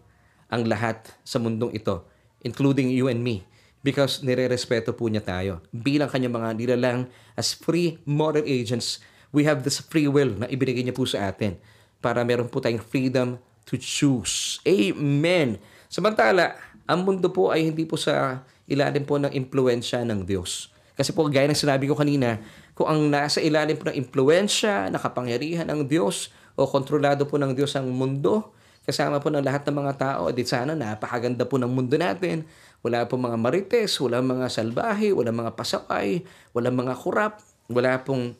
ang 0.52 0.68
lahat 0.68 1.08
sa 1.24 1.40
mundong 1.40 1.72
ito, 1.72 2.04
including 2.44 2.92
you 2.92 3.08
and 3.08 3.24
me, 3.24 3.44
because 3.82 4.22
nire-respeto 4.22 4.94
po 4.94 5.10
niya 5.10 5.22
tayo. 5.22 5.60
Bilang 5.74 6.08
kanyang 6.08 6.38
mga 6.38 6.50
nilalang 6.56 7.00
as 7.34 7.52
free 7.52 7.98
moral 8.08 8.46
agents, 8.46 9.02
we 9.34 9.44
have 9.44 9.66
this 9.66 9.82
free 9.82 10.06
will 10.08 10.32
na 10.38 10.46
ibinigay 10.48 10.86
niya 10.86 10.96
po 10.96 11.04
sa 11.04 11.28
atin 11.28 11.58
para 11.98 12.22
meron 12.22 12.50
po 12.50 12.62
tayong 12.62 12.82
freedom 12.82 13.38
to 13.66 13.78
choose. 13.78 14.58
Amen. 14.66 15.58
Samantala, 15.90 16.58
ang 16.86 17.06
mundo 17.06 17.30
po 17.30 17.54
ay 17.54 17.70
hindi 17.70 17.86
po 17.86 17.94
sa 17.94 18.42
ilalim 18.66 19.06
po 19.06 19.18
ng 19.18 19.30
impluensya 19.30 20.02
ng 20.02 20.26
Diyos. 20.26 20.72
Kasi 20.92 21.14
po, 21.16 21.24
gaya 21.30 21.48
ng 21.48 21.56
sinabi 21.56 21.88
ko 21.88 21.96
kanina, 21.96 22.36
kung 22.76 22.88
ang 22.88 23.00
nasa 23.08 23.40
ilalim 23.40 23.76
po 23.78 23.88
ng 23.88 23.96
impluensya, 23.96 24.92
nakapangyarihan 24.92 25.68
ng 25.68 25.88
Diyos, 25.88 26.32
o 26.52 26.68
kontrolado 26.68 27.24
po 27.24 27.40
ng 27.40 27.56
Diyos 27.56 27.72
ang 27.76 27.88
mundo, 27.88 28.52
kasama 28.84 29.22
po 29.22 29.30
ng 29.32 29.40
lahat 29.40 29.64
ng 29.64 29.76
mga 29.78 29.92
tao, 29.96 30.28
di 30.34 30.44
sana 30.44 30.74
napakaganda 30.76 31.46
po 31.48 31.56
ng 31.56 31.70
mundo 31.70 31.94
natin. 31.96 32.44
Wala 32.82 33.06
po 33.06 33.14
mga 33.14 33.38
marites, 33.38 33.98
wala 34.02 34.18
mga 34.18 34.50
salbahe, 34.50 35.14
wala 35.14 35.30
mga 35.30 35.54
pasakay, 35.54 36.26
wala 36.50 36.68
mga 36.74 36.94
kurap, 36.98 37.38
wala 37.70 38.02
pong 38.02 38.34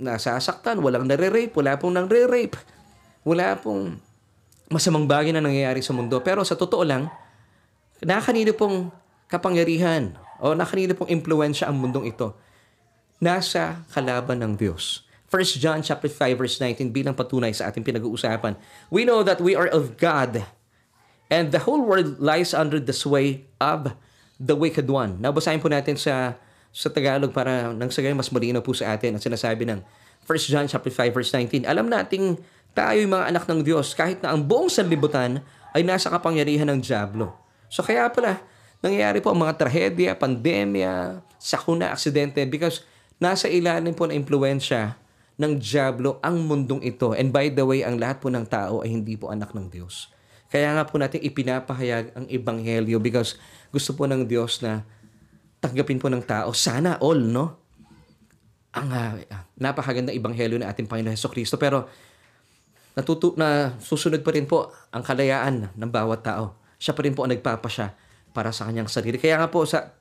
nasasaktan, 0.00 0.80
walang 0.80 1.04
nare-rape, 1.04 1.52
wala 1.52 1.76
pong 1.76 1.92
nang-re-rape, 1.92 2.56
wala 3.28 3.60
pong 3.60 4.00
masamang 4.72 5.04
bagay 5.04 5.36
na 5.36 5.44
nangyayari 5.44 5.84
sa 5.84 5.92
mundo. 5.92 6.24
Pero 6.24 6.40
sa 6.40 6.56
totoo 6.56 6.80
lang, 6.80 7.12
Nakakanino 8.00 8.56
pong 8.56 8.88
kapangyarihan 9.28 10.16
o 10.40 10.56
nakakanino 10.56 10.96
pong 10.96 11.12
impluensya 11.12 11.68
ang 11.68 11.76
mundong 11.76 12.08
ito? 12.08 12.32
Nasa 13.20 13.84
kalaban 13.92 14.40
ng 14.40 14.56
Diyos. 14.56 15.04
1 15.28 15.60
John 15.60 15.84
chapter 15.84 16.08
5 16.08 16.40
verse 16.40 16.56
19 16.56 16.88
bilang 16.88 17.12
patunay 17.12 17.52
sa 17.52 17.68
ating 17.68 17.84
pinag-uusapan. 17.84 18.56
We 18.88 19.04
know 19.04 19.20
that 19.20 19.44
we 19.44 19.52
are 19.52 19.68
of 19.68 20.00
God 20.00 20.48
and 21.30 21.54
the 21.54 21.62
whole 21.62 21.80
world 21.80 22.18
lies 22.18 22.52
under 22.52 22.82
the 22.82 22.92
sway 22.92 23.46
of 23.62 23.94
the 24.36 24.58
wicked 24.58 24.90
one. 24.90 25.16
Nabasahin 25.22 25.62
po 25.62 25.70
natin 25.70 25.96
sa 25.96 26.36
sa 26.70 26.86
Tagalog 26.90 27.34
para 27.34 27.70
nang 27.74 27.90
sa 27.90 28.02
mas 28.14 28.30
malinaw 28.30 28.62
po 28.62 28.74
sa 28.74 28.94
atin 28.94 29.18
ang 29.18 29.22
sinasabi 29.22 29.66
ng 29.66 29.82
1 30.22 30.50
John 30.52 30.66
chapter 30.70 30.92
5 30.92 31.14
verse 31.14 31.30
19. 31.34 31.66
Alam 31.66 31.90
nating 31.90 32.38
tayo 32.70 32.98
mga 33.02 33.26
anak 33.26 33.44
ng 33.50 33.66
Diyos 33.66 33.94
kahit 33.94 34.22
na 34.22 34.30
ang 34.30 34.46
buong 34.46 34.70
sanlibutan 34.70 35.42
ay 35.74 35.82
nasa 35.82 36.10
kapangyarihan 36.10 36.70
ng 36.70 36.78
Diablo. 36.78 37.34
So 37.66 37.82
kaya 37.82 38.06
pala, 38.10 38.38
nangyayari 38.82 39.18
po 39.18 39.34
ang 39.34 39.42
mga 39.42 39.58
trahedya, 39.58 40.14
pandemya, 40.14 41.22
sakuna, 41.38 41.90
aksidente 41.90 42.46
because 42.46 42.86
nasa 43.18 43.50
ilalim 43.50 43.94
po 43.94 44.06
ng 44.06 44.14
impluensya 44.14 44.94
ng 45.40 45.58
Diablo 45.58 46.22
ang 46.22 46.38
mundong 46.46 46.84
ito. 46.84 47.16
And 47.16 47.34
by 47.34 47.50
the 47.50 47.64
way, 47.64 47.82
ang 47.82 47.98
lahat 47.98 48.22
po 48.22 48.28
ng 48.28 48.46
tao 48.46 48.84
ay 48.84 48.92
hindi 48.92 49.16
po 49.16 49.32
anak 49.32 49.56
ng 49.56 49.72
Diyos. 49.72 50.12
Kaya 50.50 50.74
nga 50.74 50.84
po 50.84 50.98
natin 50.98 51.22
ipinapahayag 51.22 52.12
ang 52.18 52.26
Ebanghelyo 52.26 52.98
because 52.98 53.38
gusto 53.70 53.94
po 53.94 54.10
ng 54.10 54.26
Diyos 54.26 54.60
na 54.66 54.82
tanggapin 55.62 56.02
po 56.02 56.10
ng 56.10 56.26
tao. 56.26 56.50
Sana 56.50 56.98
all, 56.98 57.22
no? 57.22 57.62
Ang 58.74 58.88
uh, 58.90 59.14
napakaganda 59.56 60.10
Ebanghelyo 60.10 60.58
na 60.58 60.74
ating 60.74 60.90
Panginoon 60.90 61.14
Heso 61.14 61.30
Kristo. 61.30 61.54
Pero 61.54 61.86
natutu 62.98 63.38
na 63.38 63.78
susunod 63.78 64.20
pa 64.26 64.34
rin 64.34 64.50
po 64.50 64.74
ang 64.90 65.06
kalayaan 65.06 65.70
ng 65.78 65.90
bawat 65.90 66.26
tao 66.26 66.60
siya 66.80 66.96
pa 66.96 67.04
rin 67.04 67.12
po 67.12 67.28
ang 67.28 67.30
nagpapasya 67.36 67.92
para 68.32 68.56
sa 68.56 68.64
kanyang 68.64 68.88
sarili. 68.88 69.20
Kaya 69.20 69.36
nga 69.36 69.52
po 69.52 69.68
sa 69.68 69.92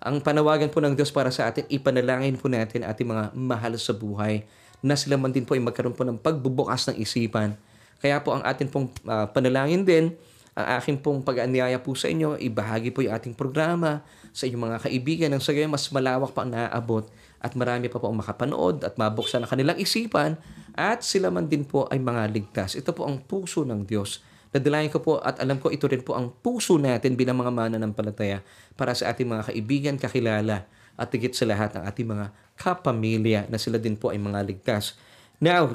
ang 0.00 0.24
panawagan 0.24 0.72
po 0.72 0.80
ng 0.80 0.96
Diyos 0.96 1.12
para 1.12 1.28
sa 1.28 1.52
atin, 1.52 1.68
ipanalangin 1.68 2.40
po 2.40 2.48
natin 2.48 2.82
ating 2.82 3.08
mga 3.08 3.24
mahal 3.36 3.76
sa 3.76 3.92
buhay 3.92 4.48
na 4.80 4.96
sila 4.96 5.20
man 5.20 5.32
din 5.32 5.44
po 5.44 5.52
ay 5.52 5.62
magkaroon 5.62 5.96
po 5.96 6.04
ng 6.04 6.16
pagbubukas 6.16 6.88
ng 6.88 6.96
isipan. 6.96 7.56
Kaya 8.04 8.20
po 8.20 8.36
ang 8.36 8.44
atin 8.44 8.68
pong 8.68 8.92
uh, 9.08 9.24
panalangin 9.32 9.80
din, 9.80 10.12
ang 10.52 10.76
aking 10.76 11.00
pong 11.00 11.24
pag-anyaya 11.24 11.80
po 11.80 11.96
sa 11.96 12.12
inyo, 12.12 12.36
ibahagi 12.36 12.92
po 12.92 13.00
yung 13.00 13.16
ating 13.16 13.32
programa 13.32 14.04
sa 14.36 14.44
inyong 14.44 14.64
mga 14.68 14.78
kaibigan 14.84 15.28
nang 15.32 15.40
sa 15.40 15.56
gayon 15.56 15.72
mas 15.72 15.88
malawak 15.88 16.36
pa 16.36 16.44
ang 16.44 16.52
naaabot 16.52 17.08
at 17.40 17.56
marami 17.56 17.88
pa 17.88 17.96
po 17.96 18.12
ang 18.12 18.20
makapanood 18.20 18.84
at 18.84 19.00
mabuksan 19.00 19.40
ang 19.40 19.50
kanilang 19.50 19.80
isipan 19.80 20.36
at 20.76 21.00
sila 21.00 21.32
man 21.32 21.48
din 21.48 21.64
po 21.64 21.88
ay 21.88 21.96
mga 21.96 22.28
ligtas. 22.28 22.76
Ito 22.76 22.92
po 22.92 23.08
ang 23.08 23.24
puso 23.24 23.64
ng 23.64 23.88
Diyos 23.88 24.20
Nadalayan 24.54 24.86
ko 24.86 25.02
po 25.02 25.18
at 25.18 25.42
alam 25.42 25.58
ko 25.58 25.66
ito 25.74 25.90
rin 25.90 26.06
po 26.06 26.14
ang 26.14 26.30
puso 26.30 26.78
natin 26.78 27.18
bilang 27.18 27.42
mga 27.42 27.50
mananampalataya 27.50 28.38
para 28.78 28.94
sa 28.94 29.10
ating 29.10 29.26
mga 29.26 29.50
kaibigan, 29.50 29.94
kakilala 29.98 30.70
at 30.94 31.10
higit 31.10 31.34
sa 31.34 31.42
lahat 31.42 31.74
ang 31.74 31.90
ating 31.90 32.06
mga 32.06 32.30
kapamilya 32.54 33.50
na 33.50 33.58
sila 33.58 33.82
din 33.82 33.98
po 33.98 34.14
ay 34.14 34.22
mga 34.22 34.46
ligtas. 34.46 34.94
Now, 35.42 35.74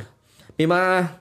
may 0.56 0.63
mga 0.63 1.12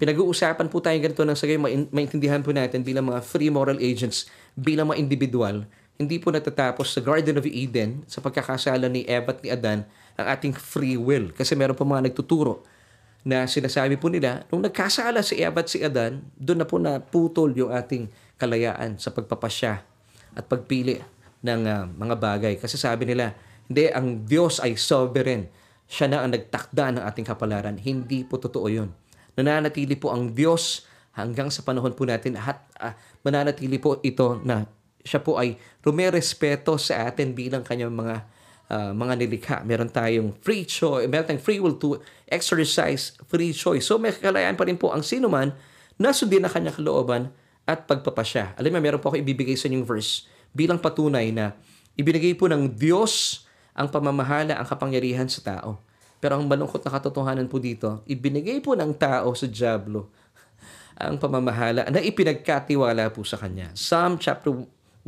pinag-uusapan 0.00 0.72
po 0.72 0.80
tayo 0.80 0.96
ganito 0.96 1.20
ng 1.20 1.36
sagay 1.36 1.60
maintindihan 1.92 2.40
po 2.40 2.56
natin 2.56 2.80
bilang 2.80 3.12
mga 3.12 3.20
free 3.20 3.52
moral 3.52 3.76
agents, 3.76 4.32
bilang 4.56 4.88
mga 4.88 4.96
individual, 4.96 5.68
hindi 6.00 6.16
po 6.16 6.32
natatapos 6.32 6.96
sa 6.96 7.04
Garden 7.04 7.36
of 7.36 7.44
Eden 7.44 8.00
sa 8.08 8.24
pagkakasala 8.24 8.88
ni 8.88 9.04
Eva 9.04 9.36
at 9.36 9.44
ni 9.44 9.52
Adan 9.52 9.84
ang 10.16 10.26
ating 10.32 10.56
free 10.56 10.96
will. 10.96 11.28
Kasi 11.36 11.52
meron 11.52 11.76
po 11.76 11.84
mga 11.84 12.08
nagtuturo 12.08 12.64
na 13.20 13.44
sinasabi 13.44 14.00
po 14.00 14.08
nila, 14.08 14.48
nung 14.48 14.64
nagkasala 14.64 15.20
si 15.20 15.36
Eva 15.36 15.60
at 15.60 15.68
si 15.68 15.84
Adan, 15.84 16.24
doon 16.40 16.64
na 16.64 16.66
po 16.66 16.80
na 16.80 17.04
putol 17.04 17.52
yung 17.52 17.68
ating 17.68 18.08
kalayaan 18.40 18.96
sa 18.96 19.12
pagpapasya 19.12 19.84
at 20.32 20.44
pagpili 20.48 21.04
ng 21.44 21.60
uh, 21.68 21.84
mga 21.92 22.16
bagay. 22.16 22.54
Kasi 22.56 22.80
sabi 22.80 23.04
nila, 23.04 23.36
hindi, 23.68 23.92
ang 23.92 24.24
Diyos 24.24 24.64
ay 24.64 24.80
sovereign. 24.80 25.52
Siya 25.84 26.08
na 26.08 26.24
ang 26.24 26.32
nagtakda 26.32 26.96
ng 26.96 27.02
ating 27.04 27.28
kapalaran. 27.28 27.76
Hindi 27.76 28.24
po 28.24 28.40
totoo 28.40 28.72
yun. 28.72 28.88
Nananatili 29.40 29.96
po 29.96 30.12
ang 30.12 30.36
Diyos 30.36 30.84
hanggang 31.16 31.48
sa 31.48 31.64
panahon 31.64 31.96
po 31.96 32.04
natin 32.04 32.36
at 32.36 32.60
uh, 32.76 32.92
mananatili 33.24 33.80
po 33.80 33.98
ito 34.04 34.38
na 34.44 34.68
siya 35.00 35.24
po 35.24 35.40
ay 35.40 35.56
rumerespeto 35.80 36.76
sa 36.76 37.08
atin 37.08 37.32
bilang 37.32 37.64
kanyang 37.64 37.90
mga 37.90 38.16
uh, 38.68 38.92
mga 38.92 39.12
nilikha. 39.16 39.56
Meron 39.64 39.88
tayong 39.88 40.36
free 40.44 40.68
choice, 40.68 41.08
meron 41.08 41.26
tayong 41.26 41.42
free 41.42 41.58
will 41.58 41.80
to 41.80 41.98
exercise 42.28 43.16
free 43.26 43.50
choice. 43.56 43.88
So 43.88 43.96
may 43.96 44.12
kalayaan 44.12 44.54
pa 44.54 44.68
rin 44.68 44.76
po 44.76 44.92
ang 44.92 45.02
sino 45.02 45.26
man 45.26 45.56
na 45.96 46.12
sundin 46.14 46.44
na 46.44 46.52
kanyang 46.52 46.76
kalooban 46.78 47.32
at 47.68 47.84
pagpapasya. 47.84 48.56
Alam 48.56 48.76
mo, 48.76 48.78
meron 48.80 49.00
po 49.02 49.12
ako 49.12 49.20
ibibigay 49.20 49.58
sa 49.58 49.68
inyong 49.68 49.84
verse 49.84 50.24
bilang 50.50 50.80
patunay 50.80 51.30
na 51.30 51.54
ibinigay 51.94 52.32
po 52.34 52.48
ng 52.48 52.72
Diyos 52.72 53.44
ang 53.76 53.92
pamamahala, 53.92 54.58
ang 54.58 54.66
kapangyarihan 54.66 55.28
sa 55.30 55.40
tao. 55.44 55.78
Pero 56.20 56.36
ang 56.36 56.44
malungkot 56.44 56.84
na 56.84 56.92
katotohanan 56.92 57.48
po 57.48 57.56
dito, 57.56 58.04
ibinigay 58.04 58.60
po 58.60 58.76
ng 58.76 58.92
tao 58.92 59.32
sa 59.32 59.48
Diablo 59.48 60.12
ang 61.00 61.16
pamamahala 61.16 61.88
na 61.88 62.00
ipinagkatiwala 62.00 63.08
po 63.08 63.24
sa 63.24 63.40
kanya. 63.40 63.72
Psalm 63.72 64.20
chapter 64.20 64.52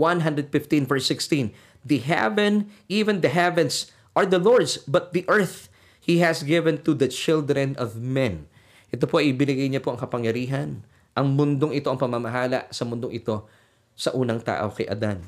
115 0.01 0.89
verse 0.89 1.07
16, 1.07 1.53
The 1.85 2.01
heaven, 2.01 2.73
even 2.89 3.21
the 3.21 3.29
heavens, 3.29 3.93
are 4.17 4.25
the 4.25 4.41
Lord's, 4.41 4.81
but 4.89 5.13
the 5.13 5.29
earth 5.29 5.69
He 6.03 6.19
has 6.19 6.43
given 6.43 6.83
to 6.83 6.99
the 6.99 7.07
children 7.07 7.79
of 7.79 7.95
men. 7.95 8.51
Ito 8.91 9.07
po 9.07 9.23
ay 9.23 9.31
ibinigay 9.31 9.71
niya 9.71 9.79
po 9.79 9.95
ang 9.95 10.03
kapangyarihan. 10.03 10.83
Ang 11.15 11.27
mundong 11.39 11.79
ito, 11.79 11.87
ang 11.87 11.97
pamamahala 11.97 12.67
sa 12.75 12.83
mundong 12.83 13.15
ito 13.15 13.47
sa 13.95 14.11
unang 14.11 14.43
tao 14.43 14.75
kay 14.75 14.91
Adan. 14.91 15.23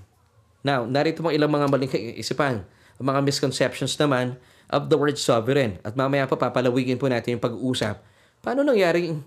Now, 0.66 0.82
narito 0.82 1.22
mga 1.22 1.38
ilang 1.38 1.54
mga 1.54 1.70
maling 1.70 1.92
kaisipan, 1.94 2.66
mga 3.02 3.20
misconceptions 3.26 3.98
naman 3.98 4.38
of 4.70 4.86
the 4.90 4.96
word 4.98 5.18
sovereign. 5.18 5.82
At 5.82 5.98
mamaya 5.98 6.28
pa 6.30 6.38
papalawigin 6.38 6.98
po 6.98 7.10
natin 7.10 7.38
yung 7.38 7.44
pag-uusap. 7.44 8.00
Paano 8.44 8.62
nangyaring 8.62 9.18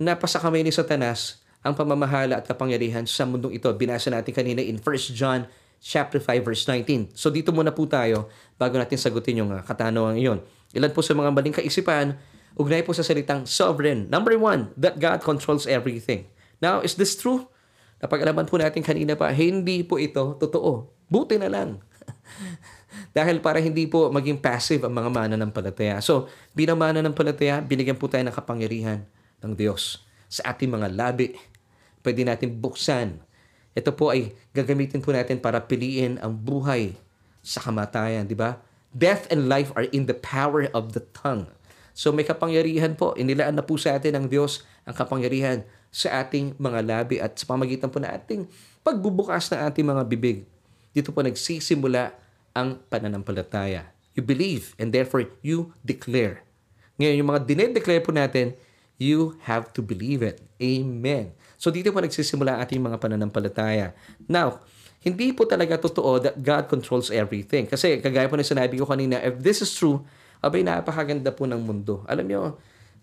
napasa 0.00 0.40
kamay 0.40 0.64
ni 0.64 0.72
Satanas 0.72 1.40
ang 1.62 1.74
pamamahala 1.74 2.42
at 2.42 2.44
kapangyarihan 2.48 3.06
sa 3.06 3.28
mundong 3.28 3.56
ito? 3.56 3.68
Binasa 3.74 4.10
natin 4.10 4.32
kanina 4.32 4.62
in 4.62 4.80
1 4.80 5.14
John 5.14 5.46
chapter 5.78 6.18
5 6.18 6.46
verse 6.46 6.64
19. 6.64 7.14
So 7.14 7.28
dito 7.28 7.52
muna 7.52 7.70
po 7.70 7.84
tayo 7.86 8.32
bago 8.56 8.80
natin 8.80 8.96
sagutin 8.96 9.44
yung 9.44 9.50
uh, 9.52 9.62
katanungan 9.62 10.16
iyon. 10.16 10.38
Ilan 10.74 10.90
po 10.92 11.04
sa 11.04 11.14
mga 11.14 11.30
maling 11.30 11.54
kaisipan, 11.56 12.16
ugnay 12.56 12.82
po 12.82 12.96
sa 12.96 13.04
salitang 13.04 13.44
sovereign. 13.44 14.08
Number 14.08 14.34
one, 14.36 14.72
that 14.74 14.98
God 14.98 15.22
controls 15.22 15.68
everything. 15.68 16.26
Now, 16.58 16.80
is 16.80 16.96
this 16.96 17.14
true? 17.14 17.46
Napag-alaman 18.00 18.48
po 18.48 18.60
natin 18.60 18.84
kanina 18.84 19.16
pa, 19.16 19.32
hindi 19.32 19.84
po 19.84 19.96
ito 19.96 20.36
totoo. 20.36 20.88
Buti 21.08 21.40
na 21.40 21.48
lang. 21.48 21.80
Dahil 23.16 23.40
para 23.40 23.60
hindi 23.60 23.84
po 23.88 24.08
maging 24.08 24.40
passive 24.40 24.82
ang 24.84 24.94
mga 24.94 25.10
mananampalataya. 25.12 26.00
So, 26.00 26.28
bilang 26.52 26.80
mananampalataya, 26.80 27.60
binigyan 27.60 27.96
po 27.96 28.08
tayo 28.08 28.24
ng 28.24 28.34
kapangyarihan 28.36 29.04
ng 29.44 29.52
Diyos 29.56 30.04
sa 30.26 30.52
ating 30.54 30.70
mga 30.70 30.92
labi. 30.92 31.36
Pwede 32.00 32.22
natin 32.22 32.56
buksan. 32.56 33.20
Ito 33.76 33.92
po 33.92 34.14
ay 34.14 34.32
gagamitin 34.56 35.04
po 35.04 35.12
natin 35.12 35.36
para 35.36 35.60
piliin 35.60 36.16
ang 36.24 36.32
buhay 36.32 36.96
sa 37.44 37.60
kamatayan, 37.60 38.24
di 38.24 38.34
ba? 38.34 38.58
Death 38.96 39.28
and 39.28 39.46
life 39.46 39.70
are 39.76 39.86
in 39.92 40.08
the 40.08 40.16
power 40.16 40.72
of 40.72 40.96
the 40.96 41.04
tongue. 41.12 41.46
So 41.96 42.12
may 42.12 42.24
kapangyarihan 42.24 42.96
po, 42.96 43.12
inilaan 43.16 43.56
na 43.56 43.64
po 43.64 43.76
sa 43.80 43.96
atin 43.96 44.16
ng 44.20 44.26
Diyos 44.28 44.64
ang 44.84 44.92
kapangyarihan 44.92 45.64
sa 45.92 46.20
ating 46.20 46.56
mga 46.60 46.80
labi 46.84 47.16
at 47.20 47.36
sa 47.40 47.48
pamagitan 47.48 47.88
po 47.88 47.96
na 47.96 48.12
ating 48.12 48.44
pagbubukas 48.84 49.48
ng 49.52 49.60
ating 49.64 49.86
mga 49.88 50.02
bibig. 50.04 50.44
Dito 50.96 51.12
po 51.12 51.20
nagsisimula 51.20 52.16
ang 52.56 52.80
pananampalataya. 52.88 53.92
You 54.16 54.24
believe 54.24 54.72
and 54.80 54.96
therefore 54.96 55.28
you 55.44 55.76
declare. 55.84 56.40
Ngayon, 56.96 57.20
yung 57.20 57.28
mga 57.28 57.44
dinedeclare 57.44 58.00
po 58.00 58.16
natin, 58.16 58.56
you 58.96 59.36
have 59.44 59.76
to 59.76 59.84
believe 59.84 60.24
it. 60.24 60.40
Amen. 60.56 61.36
So 61.60 61.68
dito 61.68 61.92
po 61.92 62.00
nagsisimula 62.00 62.64
ating 62.64 62.80
mga 62.80 62.96
pananampalataya. 62.96 63.92
Now, 64.24 64.64
hindi 65.04 65.36
po 65.36 65.44
talaga 65.44 65.76
totoo 65.76 66.16
that 66.24 66.40
God 66.40 66.72
controls 66.72 67.12
everything. 67.12 67.68
Kasi 67.68 68.00
kagaya 68.00 68.24
po 68.32 68.40
na 68.40 68.48
sinabi 68.48 68.80
ko 68.80 68.88
kanina, 68.88 69.20
if 69.20 69.36
this 69.36 69.60
is 69.60 69.68
true, 69.76 70.00
abay 70.40 70.64
napakaganda 70.64 71.28
po 71.28 71.44
ng 71.44 71.60
mundo. 71.60 72.08
Alam 72.08 72.24
nyo, 72.24 72.40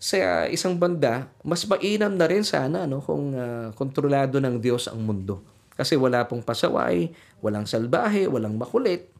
sa 0.02 0.50
isang 0.50 0.74
banda, 0.76 1.30
mas 1.46 1.62
mainam 1.64 2.12
na 2.18 2.26
rin 2.26 2.42
sana 2.42 2.84
no, 2.90 2.98
kung 3.00 3.32
uh, 3.38 3.70
kontrolado 3.78 4.42
ng 4.42 4.58
Diyos 4.58 4.90
ang 4.90 5.00
mundo. 5.00 5.53
Kasi 5.74 5.98
wala 5.98 6.26
pong 6.30 6.46
pasaway, 6.46 7.10
walang 7.42 7.66
salbahe, 7.66 8.30
walang 8.30 8.54
makulit, 8.54 9.10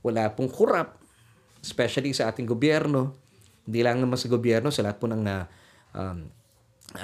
wala 0.00 0.32
pong 0.32 0.48
kurap, 0.48 0.96
especially 1.60 2.16
sa 2.16 2.32
ating 2.32 2.48
gobyerno. 2.48 3.12
Hindi 3.68 3.84
lang 3.84 4.00
naman 4.00 4.16
sa 4.16 4.32
gobyerno, 4.32 4.72
sa 4.72 4.88
lahat 4.88 4.96
po 4.96 5.06
ng 5.06 5.20
na, 5.20 5.44
um, 5.92 6.24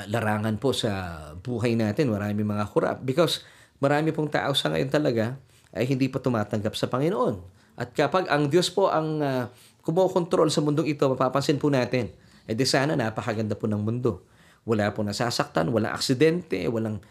larangan 0.08 0.56
po 0.56 0.72
sa 0.72 1.20
buhay 1.36 1.76
natin, 1.76 2.08
marami 2.08 2.40
mga 2.40 2.64
kurap. 2.72 3.04
Because 3.04 3.44
marami 3.76 4.16
pong 4.16 4.32
tao 4.32 4.56
sa 4.56 4.72
ngayon 4.72 4.88
talaga 4.88 5.36
ay 5.76 5.84
hindi 5.84 6.08
pa 6.08 6.22
tumatanggap 6.22 6.72
sa 6.72 6.88
Panginoon. 6.88 7.36
At 7.76 7.92
kapag 7.92 8.30
ang 8.30 8.48
Diyos 8.48 8.70
po 8.72 8.88
ang 8.88 9.20
uh, 9.20 9.50
kumokontrol 9.84 10.48
sa 10.48 10.64
mundong 10.64 10.96
ito, 10.96 11.04
mapapansin 11.10 11.60
po 11.60 11.68
natin, 11.68 12.08
eh 12.48 12.54
di 12.56 12.64
sana 12.64 12.96
napakaganda 12.96 13.58
po 13.58 13.68
ng 13.68 13.82
mundo. 13.82 14.24
Wala 14.64 14.88
po 14.96 15.04
nasasaktan, 15.04 15.68
walang 15.68 15.92
aksidente, 15.92 16.64
walang 16.72 17.04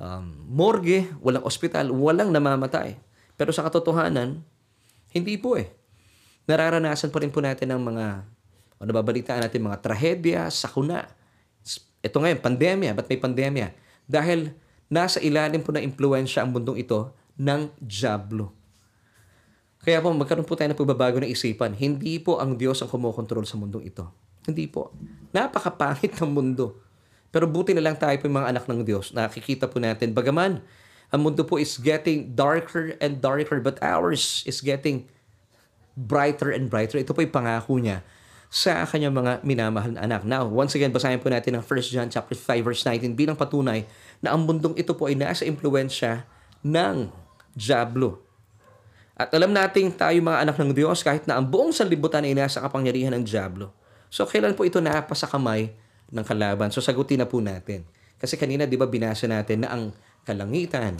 um, 0.00 0.24
morgue, 0.48 1.08
walang 1.20 1.44
ospital, 1.44 1.92
walang 1.92 2.32
namamatay. 2.32 2.96
Pero 3.36 3.52
sa 3.52 3.64
katotohanan, 3.64 4.40
hindi 5.12 5.36
po 5.36 5.60
eh. 5.60 5.72
Nararanasan 6.46 7.10
pa 7.10 7.20
rin 7.20 7.32
po 7.32 7.42
natin 7.42 7.74
ng 7.74 7.82
mga, 7.82 8.06
o 8.78 8.82
nababalitaan 8.86 9.44
natin 9.44 9.66
mga 9.66 9.82
trahedya, 9.82 10.40
sakuna. 10.48 11.04
Ito 12.00 12.16
ngayon, 12.22 12.40
pandemya. 12.40 12.94
Ba't 12.94 13.10
may 13.10 13.20
pandemya? 13.20 13.66
Dahil 14.06 14.54
nasa 14.86 15.18
ilalim 15.18 15.60
po 15.60 15.74
ng 15.74 15.82
impluensya 15.82 16.46
ang 16.46 16.54
mundong 16.54 16.78
ito 16.78 17.10
ng 17.36 17.74
Diablo. 17.82 18.54
Kaya 19.82 20.02
po, 20.02 20.10
magkaroon 20.10 20.46
po 20.46 20.54
tayo 20.58 20.70
ng 20.72 20.78
pagbabago 20.78 21.22
ng 21.22 21.30
isipan. 21.30 21.74
Hindi 21.74 22.18
po 22.18 22.38
ang 22.42 22.58
Diyos 22.58 22.82
ang 22.82 22.90
kumokontrol 22.90 23.46
sa 23.46 23.58
mundong 23.58 23.86
ito. 23.86 24.06
Hindi 24.46 24.70
po. 24.70 24.94
Napakapangit 25.34 26.18
ng 26.22 26.30
mundo. 26.30 26.85
Pero 27.36 27.44
buti 27.44 27.76
na 27.76 27.84
lang 27.84 28.00
tayo 28.00 28.16
po 28.16 28.24
yung 28.24 28.40
mga 28.40 28.48
anak 28.56 28.64
ng 28.64 28.80
Diyos. 28.80 29.12
Nakikita 29.12 29.68
po 29.68 29.76
natin. 29.76 30.16
Bagaman, 30.16 30.64
ang 31.12 31.20
mundo 31.20 31.44
po 31.44 31.60
is 31.60 31.76
getting 31.76 32.32
darker 32.32 32.96
and 32.96 33.20
darker 33.20 33.60
but 33.60 33.76
ours 33.84 34.40
is 34.48 34.64
getting 34.64 35.04
brighter 35.92 36.48
and 36.48 36.72
brighter. 36.72 36.96
Ito 36.96 37.12
po 37.12 37.20
yung 37.20 37.36
pangako 37.36 37.76
niya 37.76 38.00
sa 38.48 38.88
kanyang 38.88 39.12
mga 39.12 39.32
minamahal 39.44 39.92
na 39.92 40.08
anak. 40.08 40.24
Now, 40.24 40.48
once 40.48 40.72
again, 40.80 40.96
basahin 40.96 41.20
po 41.20 41.28
natin 41.28 41.60
ang 41.60 41.64
1 41.68 41.92
John 41.92 42.08
chapter 42.08 42.32
5 42.32 42.64
verse 42.64 42.80
19 42.88 43.12
bilang 43.12 43.36
patunay 43.36 43.84
na 44.24 44.32
ang 44.32 44.48
mundong 44.48 44.72
ito 44.72 44.96
po 44.96 45.04
ay 45.04 45.20
nasa 45.20 45.44
impluensya 45.44 46.24
ng 46.64 47.12
Diablo. 47.52 48.24
At 49.12 49.28
alam 49.36 49.52
nating 49.52 49.92
tayo 49.92 50.16
mga 50.24 50.40
anak 50.40 50.56
ng 50.56 50.72
Diyos 50.72 51.04
kahit 51.04 51.28
na 51.28 51.36
ang 51.36 51.44
buong 51.44 51.76
sanlibutan 51.76 52.24
ay 52.24 52.32
nasa 52.32 52.64
kapangyarihan 52.64 53.12
ng 53.12 53.28
Diablo. 53.28 53.76
So, 54.08 54.24
kailan 54.24 54.56
po 54.56 54.64
ito 54.64 54.80
napasa 54.80 55.28
kamay 55.28 55.84
ng 56.10 56.24
kalaban? 56.26 56.70
So, 56.70 56.82
sagutin 56.82 57.22
na 57.22 57.28
po 57.28 57.42
natin. 57.42 57.86
Kasi 58.16 58.40
kanina, 58.40 58.64
di 58.64 58.80
ba, 58.80 58.88
binasa 58.88 59.28
natin 59.28 59.66
na 59.66 59.68
ang 59.72 59.84
kalangitan 60.24 60.98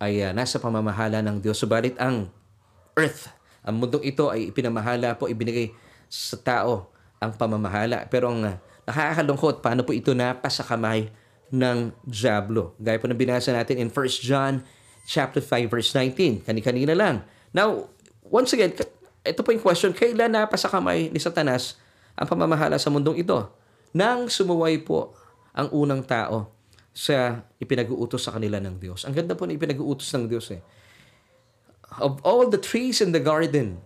ay 0.00 0.24
uh, 0.24 0.32
nasa 0.32 0.56
pamamahala 0.58 1.20
ng 1.20 1.44
Diyos. 1.44 1.60
Subalit 1.60 1.94
ang 2.00 2.32
earth, 2.96 3.28
ang 3.62 3.78
mundong 3.78 4.02
ito 4.02 4.32
ay 4.32 4.50
ipinamahala 4.50 5.14
po, 5.14 5.28
ibinigay 5.28 5.70
sa 6.08 6.40
tao 6.40 6.90
ang 7.20 7.36
pamamahala. 7.36 8.08
Pero 8.08 8.32
ang 8.32 8.40
uh, 8.42 8.56
nakakalungkot, 8.88 9.60
paano 9.60 9.84
po 9.84 9.92
ito 9.92 10.16
napasa 10.16 10.64
kamay 10.64 11.12
ng 11.52 11.92
Diablo? 12.02 12.74
Gaya 12.80 12.96
po 12.98 13.06
na 13.06 13.14
binasa 13.14 13.52
natin 13.52 13.78
in 13.78 13.92
1 13.92 14.24
John 14.24 14.64
chapter 15.04 15.44
5 15.44 15.68
verse 15.68 15.92
19. 15.92 16.48
Kani-kanina 16.48 16.96
lang. 16.96 17.22
Now, 17.52 17.92
once 18.24 18.56
again, 18.56 18.72
ito 19.20 19.40
po 19.44 19.52
yung 19.52 19.60
question, 19.62 19.92
kailan 19.92 20.32
napasa 20.32 20.66
kamay 20.66 21.12
ni 21.12 21.20
Satanas 21.20 21.76
ang 22.16 22.24
pamamahala 22.24 22.80
sa 22.80 22.88
mundong 22.88 23.20
ito? 23.20 23.36
Nang 23.90 24.30
sumuway 24.30 24.78
po 24.78 25.18
ang 25.50 25.66
unang 25.74 26.06
tao 26.06 26.54
sa 26.94 27.42
ipinag-uutos 27.58 28.26
sa 28.26 28.34
kanila 28.34 28.62
ng 28.62 28.78
Diyos. 28.78 29.02
Ang 29.06 29.14
ganda 29.14 29.34
po 29.34 29.46
na 29.46 29.54
ipinag-uutos 29.54 30.10
ng 30.14 30.30
Diyos 30.30 30.50
eh. 30.54 30.62
Of 31.98 32.22
all 32.22 32.46
the 32.46 32.58
trees 32.58 33.02
in 33.02 33.10
the 33.10 33.22
garden, 33.22 33.82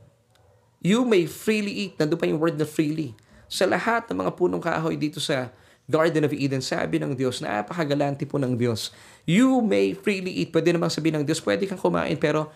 you 0.84 1.08
may 1.08 1.24
freely 1.24 1.72
eat. 1.88 1.96
Nandun 1.96 2.20
pa 2.20 2.28
yung 2.28 2.40
word 2.40 2.60
na 2.60 2.68
freely. 2.68 3.16
Sa 3.48 3.64
lahat 3.64 4.08
ng 4.12 4.24
mga 4.24 4.32
punong 4.36 4.60
kahoy 4.60 4.96
dito 5.00 5.20
sa 5.20 5.52
Garden 5.84 6.24
of 6.24 6.32
Eden, 6.32 6.64
sabi 6.64 6.96
ng 6.96 7.12
Diyos, 7.12 7.44
napakagalante 7.44 8.24
po 8.24 8.40
ng 8.40 8.56
Diyos. 8.56 8.92
You 9.28 9.60
may 9.60 9.92
freely 9.92 10.32
eat. 10.44 10.52
Pwede 10.52 10.72
namang 10.72 10.92
sabihin 10.92 11.20
ng 11.20 11.24
Diyos, 11.28 11.44
pwede 11.44 11.68
kang 11.68 11.80
kumain, 11.80 12.16
pero 12.16 12.52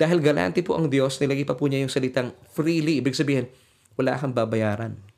dahil 0.00 0.20
galante 0.20 0.64
po 0.64 0.76
ang 0.76 0.88
Diyos, 0.88 1.20
nilagay 1.20 1.44
pa 1.44 1.56
po 1.56 1.68
niya 1.68 1.84
yung 1.84 1.92
salitang 1.92 2.32
freely. 2.52 3.04
Ibig 3.04 3.16
sabihin, 3.16 3.48
wala 4.00 4.16
kang 4.16 4.32
babayaran 4.32 5.13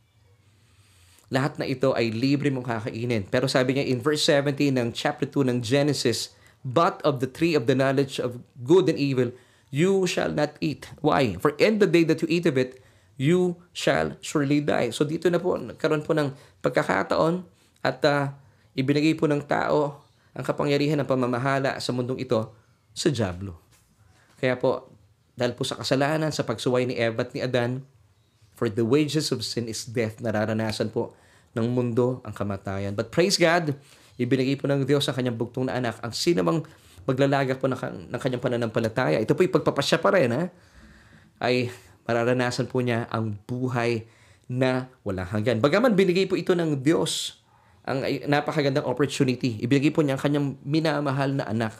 lahat 1.29 1.59
na 1.59 1.67
ito 1.67 1.91
ay 1.95 2.15
libre 2.15 2.51
mong 2.55 2.67
kakainin. 2.67 3.27
Pero 3.27 3.51
sabi 3.51 3.79
niya 3.79 3.87
in 3.87 3.99
verse 3.99 4.23
17 4.31 4.71
ng 4.75 4.89
chapter 4.95 5.27
2 5.27 5.51
ng 5.51 5.59
Genesis, 5.63 6.35
But 6.67 6.99
of 7.07 7.23
the 7.23 7.31
tree 7.31 7.55
of 7.55 7.71
the 7.71 7.79
knowledge 7.79 8.19
of 8.19 8.43
good 8.67 8.91
and 8.91 8.99
evil, 8.99 9.31
you 9.71 10.07
shall 10.11 10.35
not 10.35 10.59
eat. 10.59 10.91
Why? 10.99 11.39
For 11.39 11.55
in 11.63 11.79
the 11.79 11.87
day 11.87 12.03
that 12.07 12.23
you 12.23 12.29
eat 12.31 12.47
of 12.47 12.59
it, 12.59 12.83
you 13.15 13.63
shall 13.71 14.19
surely 14.19 14.59
die. 14.59 14.91
So 14.91 15.07
dito 15.07 15.31
na 15.31 15.39
po, 15.39 15.55
nagkaroon 15.55 16.03
po 16.03 16.11
ng 16.15 16.35
pagkakataon 16.67 17.47
at 17.87 18.03
uh, 18.03 18.35
ibinigay 18.75 19.15
po 19.15 19.31
ng 19.31 19.47
tao 19.47 20.03
ang 20.37 20.45
kapangyarihan 20.45 20.99
ng 21.01 21.09
pamamahala 21.09 21.79
sa 21.79 21.95
mundong 21.95 22.19
ito 22.19 22.51
sa 22.93 23.09
Diablo. 23.09 23.57
Kaya 24.37 24.59
po, 24.59 24.91
dahil 25.39 25.57
po 25.57 25.65
sa 25.65 25.81
kasalanan, 25.81 26.29
sa 26.35 26.45
pagsuway 26.45 26.85
ni 26.85 26.99
Eva 26.99 27.25
at 27.25 27.33
ni 27.33 27.41
Adan, 27.41 27.87
For 28.57 28.73
the 28.73 28.83
wages 28.83 29.29
of 29.31 29.45
sin 29.45 29.69
is 29.69 29.85
death. 29.85 30.19
Nararanasan 30.25 30.89
po 30.89 31.13
ng 31.53 31.69
mundo 31.69 32.25
ang 32.25 32.33
kamatayan. 32.33 32.97
But 32.97 33.13
praise 33.13 33.37
God, 33.37 33.77
ibinigay 34.17 34.57
po 34.57 34.65
ng 34.69 34.89
Diyos 34.89 35.05
ang 35.09 35.17
kanyang 35.17 35.37
bugtong 35.37 35.69
na 35.69 35.77
anak. 35.77 36.01
Ang 36.01 36.13
sino 36.17 36.41
mang 36.41 36.65
maglalaga 37.05 37.55
po 37.55 37.69
ng, 37.69 38.11
ng 38.11 38.21
kanyang 38.21 38.43
pananampalataya, 38.43 39.21
ito 39.21 39.37
po 39.37 39.45
yung 39.45 39.55
pagpapasya 39.55 40.01
pa 40.03 40.11
rin, 40.17 40.33
ha? 40.33 40.51
ay 41.41 41.69
mararanasan 42.09 42.67
po 42.67 42.81
niya 42.81 43.05
ang 43.13 43.37
buhay 43.45 44.09
na 44.49 44.89
walang 45.03 45.29
hanggan. 45.29 45.59
Bagaman 45.59 45.99
binigay 45.99 46.25
po 46.25 46.39
ito 46.39 46.55
ng 46.55 46.81
Diyos 46.81 47.43
ang 47.87 48.03
napakagandang 48.27 48.87
opportunity. 48.87 49.63
Ibigay 49.63 49.95
po 49.95 50.03
niya 50.03 50.19
ang 50.19 50.23
kanyang 50.23 50.47
minamahal 50.67 51.31
na 51.39 51.47
anak. 51.47 51.75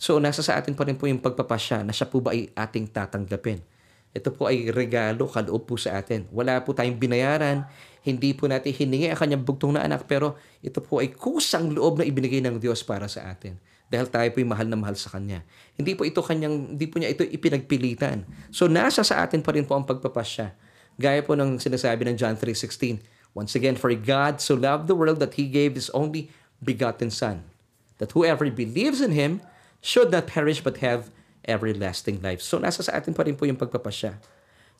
So, 0.00 0.18
nasa 0.18 0.42
sa 0.42 0.58
atin 0.58 0.74
pa 0.74 0.82
rin 0.82 0.98
po 0.98 1.06
yung 1.06 1.22
pagpapasya 1.22 1.86
na 1.86 1.94
siya 1.94 2.08
po 2.08 2.18
ba 2.18 2.34
ay 2.34 2.50
ating 2.50 2.90
tatanggapin. 2.90 3.62
Ito 4.10 4.34
po 4.34 4.50
ay 4.50 4.74
regalo, 4.74 5.30
kaloob 5.30 5.70
sa 5.78 6.02
atin. 6.02 6.26
Wala 6.34 6.58
po 6.66 6.74
tayong 6.74 6.98
binayaran, 6.98 7.62
hindi 8.02 8.34
po 8.34 8.50
natin 8.50 8.74
hiningi 8.74 9.12
ang 9.12 9.18
kanyang 9.20 9.44
bugtong 9.46 9.76
na 9.76 9.86
anak, 9.86 10.08
pero 10.10 10.34
ito 10.64 10.82
po 10.82 10.98
ay 10.98 11.14
kusang 11.14 11.70
loob 11.70 12.00
na 12.00 12.04
ibinigay 12.08 12.42
ng 12.42 12.58
Diyos 12.58 12.82
para 12.82 13.06
sa 13.06 13.30
atin. 13.30 13.60
dahil 13.90 14.06
tayo 14.06 14.30
po'y 14.30 14.46
mahal 14.46 14.70
na 14.70 14.78
mahal 14.78 14.94
sa 14.94 15.10
Kanya. 15.10 15.42
Hindi 15.74 15.98
po 15.98 16.06
ito 16.06 16.22
kanyang, 16.22 16.78
hindi 16.78 16.86
po 16.86 17.02
niya 17.02 17.10
ito 17.10 17.26
ipinagpilitan. 17.26 18.22
So 18.54 18.70
nasa 18.70 19.02
sa 19.02 19.26
atin 19.26 19.42
pa 19.42 19.50
rin 19.50 19.66
po 19.66 19.74
ang 19.74 19.82
pagpapasya. 19.82 20.54
Gaya 20.94 21.18
po 21.26 21.34
ng 21.34 21.58
sinasabi 21.58 22.06
ng 22.06 22.14
John 22.14 22.38
3.16. 22.38 23.02
Once 23.34 23.58
again, 23.58 23.74
for 23.74 23.90
God 23.90 24.38
so 24.38 24.54
loved 24.54 24.86
the 24.86 24.94
world 24.94 25.18
that 25.18 25.34
He 25.34 25.50
gave 25.50 25.74
His 25.74 25.90
only 25.90 26.30
begotten 26.62 27.10
Son, 27.10 27.42
that 27.98 28.14
whoever 28.14 28.46
believes 28.46 29.02
in 29.02 29.10
Him 29.10 29.42
should 29.82 30.14
not 30.14 30.30
perish 30.30 30.62
but 30.62 30.78
have 30.78 31.10
everlasting 31.50 32.22
life. 32.22 32.38
So 32.38 32.62
nasa 32.62 32.86
sa 32.86 32.94
atin 32.94 33.10
pa 33.10 33.26
rin 33.26 33.34
po 33.34 33.44
yung 33.44 33.58
pagpapasya. 33.58 34.14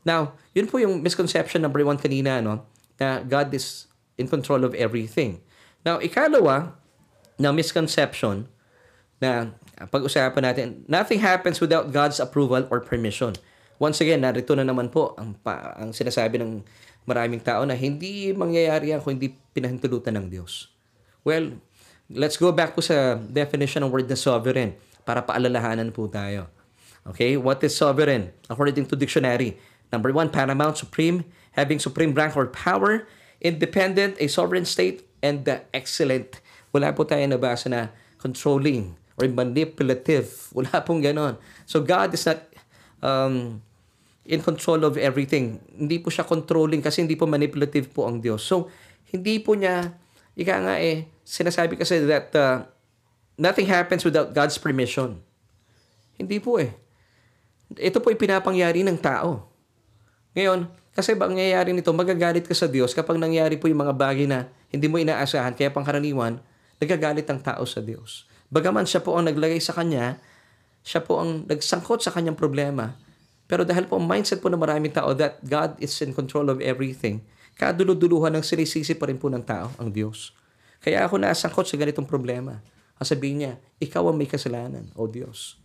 Now, 0.06 0.38
yun 0.54 0.70
po 0.70 0.78
yung 0.78 1.02
misconception 1.02 1.60
number 1.60 1.82
one 1.82 1.98
kanina, 1.98 2.38
no? 2.40 2.64
na 2.96 3.20
God 3.20 3.52
is 3.52 3.90
in 4.16 4.28
control 4.28 4.64
of 4.64 4.72
everything. 4.78 5.42
Now, 5.84 6.00
ikalawa, 6.00 6.80
na 7.40 7.56
misconception 7.56 8.44
na 9.16 9.56
pag-usapan 9.88 10.44
natin, 10.44 10.66
nothing 10.84 11.24
happens 11.24 11.56
without 11.56 11.88
God's 11.88 12.20
approval 12.20 12.68
or 12.68 12.84
permission. 12.84 13.32
Once 13.80 13.96
again, 14.04 14.20
narito 14.20 14.52
na 14.52 14.68
naman 14.68 14.92
po 14.92 15.16
ang, 15.16 15.32
pa, 15.40 15.72
ang 15.80 15.96
sinasabi 15.96 16.36
ng 16.36 16.60
maraming 17.08 17.40
tao 17.40 17.64
na 17.64 17.72
hindi 17.72 18.28
mangyayari 18.36 18.92
yan 18.92 19.00
kung 19.00 19.16
hindi 19.16 19.32
pinahintulutan 19.56 20.20
ng 20.20 20.26
Diyos. 20.28 20.68
Well, 21.24 21.56
let's 22.12 22.36
go 22.36 22.52
back 22.52 22.76
po 22.76 22.84
sa 22.84 23.16
definition 23.16 23.88
ng 23.88 23.90
word 23.92 24.04
na 24.04 24.20
sovereign 24.20 24.76
para 25.08 25.24
paalalahanan 25.24 25.88
po 25.96 26.04
tayo. 26.12 26.52
Okay, 27.07 27.36
what 27.36 27.64
is 27.64 27.76
sovereign? 27.76 28.32
According 28.48 28.86
to 28.92 28.96
dictionary, 28.96 29.57
number 29.92 30.12
one, 30.12 30.28
paramount, 30.28 30.76
supreme, 30.76 31.24
having 31.53 31.80
supreme 31.80 32.12
rank 32.12 32.36
or 32.36 32.46
power, 32.46 33.09
independent, 33.40 34.16
a 34.20 34.28
sovereign 34.28 34.64
state, 34.64 35.09
and 35.24 35.44
the 35.44 35.64
excellent. 35.72 36.40
Wala 36.70 36.92
po 36.92 37.09
tayo 37.09 37.24
nabasa 37.24 37.72
na 37.72 37.88
controlling 38.20 38.96
or 39.16 39.26
manipulative. 39.28 40.28
Wala 40.57 40.84
pong 40.84 41.01
ganon. 41.01 41.40
So 41.64 41.80
God 41.80 42.12
is 42.12 42.24
not 42.28 42.44
um, 43.01 43.64
in 44.24 44.40
control 44.40 44.84
of 44.84 44.96
everything. 45.01 45.61
Hindi 45.74 45.98
po 45.98 46.09
siya 46.12 46.24
controlling 46.24 46.84
kasi 46.84 47.03
hindi 47.03 47.16
po 47.16 47.26
manipulative 47.26 47.90
po 47.90 48.07
ang 48.07 48.20
Diyos. 48.20 48.44
So, 48.44 48.70
hindi 49.11 49.42
po 49.42 49.59
niya, 49.59 49.90
ika 50.38 50.55
nga 50.62 50.76
eh, 50.78 51.11
sinasabi 51.26 51.74
kasi 51.74 52.05
that 52.07 52.30
uh, 52.38 52.62
nothing 53.34 53.66
happens 53.66 54.07
without 54.07 54.30
God's 54.30 54.55
permission. 54.61 55.18
Hindi 56.14 56.38
po 56.38 56.61
eh. 56.62 56.76
Ito 57.78 58.02
po 58.02 58.10
ipinapangyari 58.10 58.82
ng 58.82 58.98
tao. 58.98 59.46
Ngayon, 60.34 60.66
kasi 60.90 61.14
ba 61.14 61.30
nangyayari 61.30 61.70
nito, 61.70 61.94
magagalit 61.94 62.46
ka 62.46 62.54
sa 62.54 62.66
Diyos 62.66 62.90
kapag 62.90 63.14
nangyari 63.14 63.54
po 63.54 63.70
yung 63.70 63.86
mga 63.86 63.94
bagay 63.94 64.26
na 64.26 64.50
hindi 64.74 64.90
mo 64.90 64.98
inaasahan, 64.98 65.54
kaya 65.54 65.70
pangkaraniwan, 65.70 66.42
nagagalit 66.82 67.26
ang 67.30 67.38
tao 67.38 67.62
sa 67.62 67.78
Diyos. 67.78 68.26
Bagaman 68.50 68.86
siya 68.90 68.98
po 68.98 69.14
ang 69.14 69.30
naglagay 69.30 69.62
sa 69.62 69.70
kanya, 69.70 70.18
siya 70.82 70.98
po 70.98 71.22
ang 71.22 71.46
nagsangkot 71.46 72.02
sa 72.02 72.10
kanyang 72.10 72.34
problema. 72.34 72.98
Pero 73.46 73.62
dahil 73.62 73.86
po 73.86 73.98
ang 73.98 74.06
mindset 74.06 74.42
po 74.42 74.50
ng 74.50 74.58
maraming 74.58 74.90
tao 74.90 75.14
that 75.14 75.38
God 75.42 75.78
is 75.78 75.94
in 76.02 76.10
control 76.10 76.50
of 76.50 76.58
everything, 76.58 77.22
kaduluduluhan 77.54 78.34
ng 78.34 78.42
sinisisi 78.42 78.98
pa 78.98 79.06
rin 79.06 79.18
po 79.18 79.30
ng 79.30 79.46
tao, 79.46 79.70
ang 79.78 79.94
Diyos. 79.94 80.34
Kaya 80.82 81.06
ako 81.06 81.22
nasangkot 81.22 81.70
sa 81.70 81.78
ganitong 81.78 82.06
problema. 82.06 82.58
Ang 82.98 83.06
sabihin 83.06 83.36
niya, 83.46 83.52
ikaw 83.78 84.10
ang 84.10 84.18
may 84.18 84.26
kasalanan, 84.26 84.90
O 84.98 85.06
Diyos. 85.06 85.60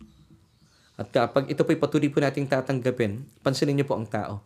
At 0.96 1.12
kapag 1.12 1.52
ito 1.52 1.60
po'y 1.62 1.76
patuloy 1.76 2.08
po 2.08 2.24
nating 2.24 2.48
tatanggapin, 2.48 3.28
pansinin 3.44 3.76
niyo 3.76 3.86
po 3.86 4.00
ang 4.00 4.08
tao, 4.08 4.40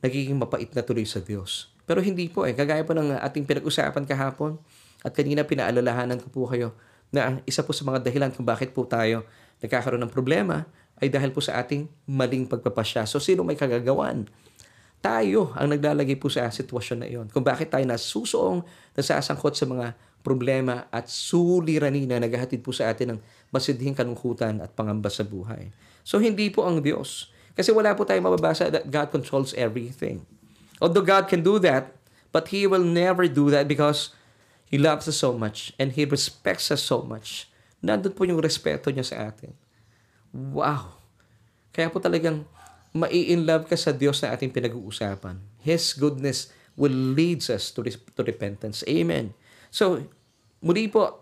nagiging 0.00 0.38
mapait 0.38 0.70
na 0.70 0.86
tuloy 0.86 1.04
sa 1.04 1.18
Diyos. 1.18 1.74
Pero 1.84 1.98
hindi 1.98 2.30
po 2.30 2.46
eh. 2.46 2.54
Kagaya 2.54 2.86
po 2.86 2.94
ng 2.94 3.18
ating 3.18 3.42
pinag-usapan 3.42 4.06
kahapon 4.06 4.62
at 5.02 5.10
kanina 5.10 5.42
pinaalalahanan 5.42 6.22
ko 6.22 6.30
po 6.30 6.46
kayo 6.46 6.78
na 7.10 7.42
isa 7.42 7.66
po 7.66 7.74
sa 7.74 7.82
mga 7.82 8.06
dahilan 8.06 8.30
kung 8.30 8.46
bakit 8.46 8.70
po 8.70 8.86
tayo 8.86 9.26
nagkakaroon 9.58 10.00
ng 10.06 10.12
problema 10.14 10.70
ay 11.02 11.10
dahil 11.10 11.34
po 11.34 11.42
sa 11.42 11.58
ating 11.58 11.90
maling 12.06 12.46
pagpapasya. 12.46 13.10
So 13.10 13.18
sino 13.18 13.42
may 13.42 13.58
kagagawan? 13.58 14.30
Tayo 15.00 15.50
ang 15.56 15.72
naglalagay 15.72 16.14
po 16.20 16.28
sa 16.30 16.46
sitwasyon 16.52 16.98
na 17.00 17.06
iyon. 17.08 17.26
Kung 17.32 17.40
bakit 17.40 17.72
tayo 17.72 17.82
nasusuong, 17.88 18.62
nasasangkot 18.94 19.56
sa 19.56 19.64
mga 19.64 19.96
problema 20.20 20.86
at 20.92 21.08
suliranin 21.08 22.04
na 22.04 22.20
naghahatid 22.20 22.60
po 22.60 22.70
sa 22.70 22.92
atin 22.92 23.16
ng 23.16 23.20
masidhing 23.50 23.94
kalungkutan 23.94 24.62
at 24.62 24.74
pangamba 24.74 25.10
sa 25.10 25.26
buhay. 25.26 25.74
So 26.06 26.18
hindi 26.18 26.50
po 26.50 26.66
ang 26.66 26.82
Diyos. 26.82 27.30
Kasi 27.54 27.74
wala 27.74 27.92
po 27.92 28.06
tayong 28.06 28.24
mababasa 28.30 28.70
that 28.70 28.88
God 28.88 29.10
controls 29.10 29.52
everything. 29.58 30.24
Although 30.80 31.04
God 31.04 31.28
can 31.28 31.44
do 31.44 31.60
that, 31.60 31.92
but 32.32 32.48
He 32.54 32.64
will 32.64 32.86
never 32.86 33.28
do 33.28 33.52
that 33.52 33.68
because 33.68 34.14
He 34.64 34.78
loves 34.78 35.10
us 35.10 35.18
so 35.18 35.34
much 35.36 35.74
and 35.76 35.92
He 35.92 36.06
respects 36.06 36.70
us 36.70 36.80
so 36.80 37.02
much. 37.02 37.50
Nandun 37.84 38.14
po 38.16 38.24
yung 38.24 38.40
respeto 38.40 38.88
niya 38.88 39.04
sa 39.04 39.16
atin. 39.28 39.52
Wow! 40.30 41.00
Kaya 41.74 41.90
po 41.90 41.98
talagang 41.98 42.46
mai-in 42.90 43.46
love 43.46 43.66
ka 43.70 43.76
sa 43.78 43.94
Diyos 43.94 44.18
na 44.22 44.34
ating 44.34 44.50
pinag-uusapan. 44.50 45.38
His 45.62 45.94
goodness 45.94 46.50
will 46.74 46.94
lead 46.94 47.44
us 47.50 47.70
to, 47.74 47.84
to 47.86 48.22
repentance. 48.24 48.82
Amen. 48.88 49.36
So, 49.70 50.02
muli 50.64 50.90
po, 50.90 51.19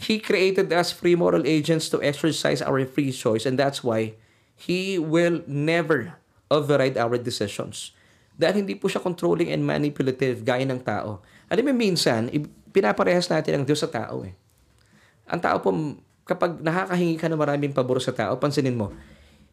He 0.00 0.16
created 0.16 0.72
us 0.72 0.96
free 0.96 1.12
moral 1.12 1.44
agents 1.44 1.92
to 1.92 2.00
exercise 2.00 2.64
our 2.64 2.80
free 2.88 3.12
choice 3.12 3.44
and 3.44 3.60
that's 3.60 3.84
why 3.84 4.16
He 4.56 4.96
will 4.96 5.44
never 5.44 6.16
override 6.48 6.96
our 6.96 7.20
decisions. 7.20 7.92
Dahil 8.40 8.64
hindi 8.64 8.72
po 8.72 8.88
siya 8.88 9.04
controlling 9.04 9.52
and 9.52 9.60
manipulative 9.60 10.40
gaya 10.40 10.64
ng 10.64 10.80
tao. 10.80 11.20
Alam 11.52 11.68
mo, 11.68 11.72
minsan, 11.76 12.32
pinaparehas 12.72 13.28
natin 13.28 13.60
ang 13.60 13.64
Diyos 13.68 13.84
sa 13.84 13.92
tao 13.92 14.24
eh. 14.24 14.32
Ang 15.28 15.40
tao 15.44 15.60
po, 15.60 15.68
kapag 16.24 16.56
nakakahingi 16.64 17.20
ka 17.20 17.28
ng 17.28 17.36
maraming 17.36 17.76
pabor 17.76 18.00
sa 18.00 18.16
tao, 18.16 18.40
pansinin 18.40 18.80
mo, 18.80 18.96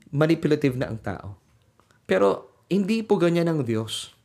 manipulative 0.08 0.80
na 0.80 0.88
ang 0.88 0.96
tao. 0.96 1.36
Pero, 2.08 2.48
hindi 2.72 3.04
po 3.04 3.20
ganyan 3.20 3.52
ang 3.52 3.68
Diyos. 3.68 4.16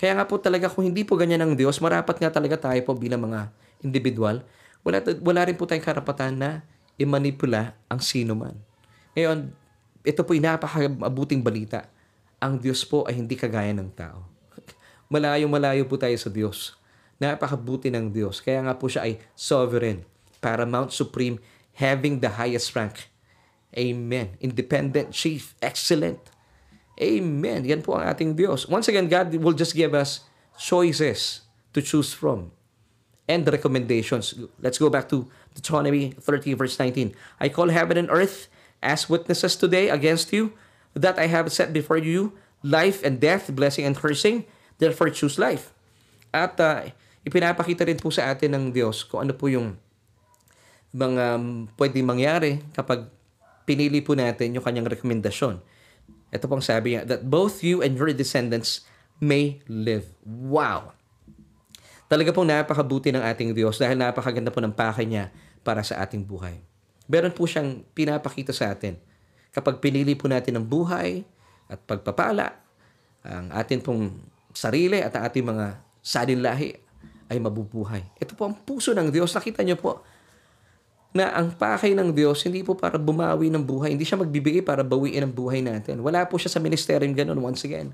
Kaya 0.00 0.16
nga 0.16 0.24
po 0.24 0.40
talaga 0.40 0.72
kung 0.72 0.88
hindi 0.88 1.04
po 1.04 1.20
ganyan 1.20 1.44
ang 1.44 1.52
Diyos, 1.52 1.76
marapat 1.84 2.16
nga 2.16 2.32
talaga 2.32 2.56
tayo 2.56 2.80
po 2.88 2.96
bilang 2.96 3.28
mga 3.28 3.52
individual, 3.84 4.40
wala, 4.82 5.02
wala 5.22 5.40
rin 5.46 5.56
po 5.56 5.66
tayong 5.66 5.84
karapatan 5.84 6.34
na 6.38 6.50
i-manipula 6.98 7.78
ang 7.86 8.02
sino 8.02 8.34
man. 8.34 8.58
Ngayon, 9.14 9.50
ito 10.02 10.20
po 10.22 10.34
napakabuting 10.34 11.42
balita. 11.42 11.86
Ang 12.38 12.62
Diyos 12.62 12.86
po 12.86 13.06
ay 13.06 13.18
hindi 13.18 13.34
kagaya 13.34 13.74
ng 13.74 13.90
tao. 13.94 14.26
Malayo-malayo 15.12 15.86
po 15.86 15.98
tayo 15.98 16.14
sa 16.18 16.30
Diyos. 16.30 16.78
Napakabuti 17.18 17.90
ng 17.90 18.14
Diyos. 18.14 18.38
Kaya 18.38 18.62
nga 18.62 18.78
po 18.78 18.86
siya 18.86 19.06
ay 19.10 19.18
sovereign, 19.34 20.06
paramount, 20.38 20.94
supreme, 20.94 21.42
having 21.74 22.22
the 22.22 22.30
highest 22.30 22.74
rank. 22.78 23.10
Amen. 23.74 24.38
Independent, 24.38 25.10
chief, 25.14 25.54
excellent. 25.62 26.18
Amen. 26.98 27.62
Yan 27.66 27.82
po 27.82 27.94
ang 27.98 28.10
ating 28.10 28.34
Diyos. 28.34 28.66
Once 28.66 28.90
again, 28.90 29.06
God 29.06 29.30
will 29.38 29.54
just 29.54 29.74
give 29.74 29.94
us 29.94 30.26
choices 30.58 31.46
to 31.70 31.78
choose 31.78 32.10
from 32.10 32.50
and 33.28 33.44
the 33.44 33.52
recommendations. 33.52 34.34
Let's 34.58 34.80
go 34.80 34.88
back 34.88 35.12
to 35.12 35.28
Deuteronomy 35.54 36.16
30 36.16 36.54
verse 36.56 36.80
19. 36.80 37.14
I 37.38 37.52
call 37.52 37.68
heaven 37.68 38.00
and 38.00 38.08
earth 38.10 38.48
as 38.82 39.06
witnesses 39.06 39.54
today 39.54 39.92
against 39.92 40.32
you 40.32 40.56
that 40.96 41.20
I 41.20 41.28
have 41.28 41.52
set 41.52 41.70
before 41.70 42.00
you 42.00 42.32
life 42.64 43.04
and 43.04 43.20
death, 43.20 43.52
blessing 43.54 43.84
and 43.84 43.94
cursing. 43.94 44.48
Therefore, 44.78 45.10
choose 45.10 45.38
life. 45.38 45.74
At 46.32 46.58
uh, 46.58 46.88
ipinapakita 47.26 47.86
rin 47.86 47.98
po 48.00 48.10
sa 48.10 48.30
atin 48.30 48.54
ng 48.54 48.64
Diyos 48.72 49.04
kung 49.04 49.26
ano 49.26 49.34
po 49.34 49.50
yung 49.50 49.76
mga 50.94 51.36
um, 51.36 51.68
pwedeng 51.76 52.08
mangyari 52.08 52.62
kapag 52.72 53.06
pinili 53.68 54.00
po 54.00 54.16
natin 54.16 54.56
yung 54.56 54.64
kanyang 54.64 54.88
rekomendasyon. 54.88 55.60
Ito 56.32 56.44
pong 56.48 56.64
sabi 56.64 56.96
niya, 56.96 57.04
that 57.04 57.28
both 57.28 57.60
you 57.60 57.84
and 57.84 57.96
your 57.96 58.12
descendants 58.12 58.88
may 59.20 59.60
live. 59.68 60.08
Wow! 60.24 60.97
Talaga 62.08 62.32
pong 62.32 62.48
napakabuti 62.48 63.12
ng 63.12 63.20
ating 63.20 63.52
Diyos 63.52 63.76
dahil 63.76 64.00
napakaganda 64.00 64.48
po 64.48 64.64
ng 64.64 64.72
pakay 64.72 65.04
niya 65.04 65.28
para 65.60 65.84
sa 65.84 66.00
ating 66.00 66.24
buhay. 66.24 66.56
Meron 67.04 67.36
po 67.36 67.44
siyang 67.44 67.84
pinapakita 67.92 68.56
sa 68.56 68.72
atin. 68.72 68.96
Kapag 69.52 69.80
pinili 69.80 70.16
po 70.16 70.24
natin 70.24 70.56
ang 70.56 70.64
buhay 70.64 71.24
at 71.68 71.76
pagpapala, 71.84 72.56
ang 73.20 73.52
atin 73.52 73.84
pong 73.84 74.24
sarili 74.56 75.04
at 75.04 75.12
ang 75.16 75.28
ating 75.28 75.44
mga 75.44 75.66
salin 76.00 76.40
lahi 76.40 76.72
ay 77.28 77.36
mabubuhay. 77.36 78.00
Ito 78.16 78.32
po 78.32 78.48
ang 78.48 78.56
puso 78.56 78.96
ng 78.96 79.12
Diyos. 79.12 79.36
Nakita 79.36 79.60
niyo 79.60 79.76
po 79.76 80.00
na 81.12 81.32
ang 81.32 81.52
pakay 81.52 81.92
ng 81.92 82.12
Diyos 82.12 82.40
hindi 82.44 82.64
po 82.64 82.72
para 82.76 82.96
bumawi 82.96 83.52
ng 83.52 83.64
buhay. 83.64 83.92
Hindi 83.96 84.08
siya 84.08 84.20
magbibigay 84.20 84.64
para 84.64 84.80
bawiin 84.80 85.28
ang 85.28 85.32
buhay 85.32 85.60
natin. 85.60 86.00
Wala 86.00 86.24
po 86.24 86.40
siya 86.40 86.52
sa 86.52 86.60
ministeryong 86.60 87.12
ganun 87.12 87.40
once 87.40 87.68
again. 87.68 87.92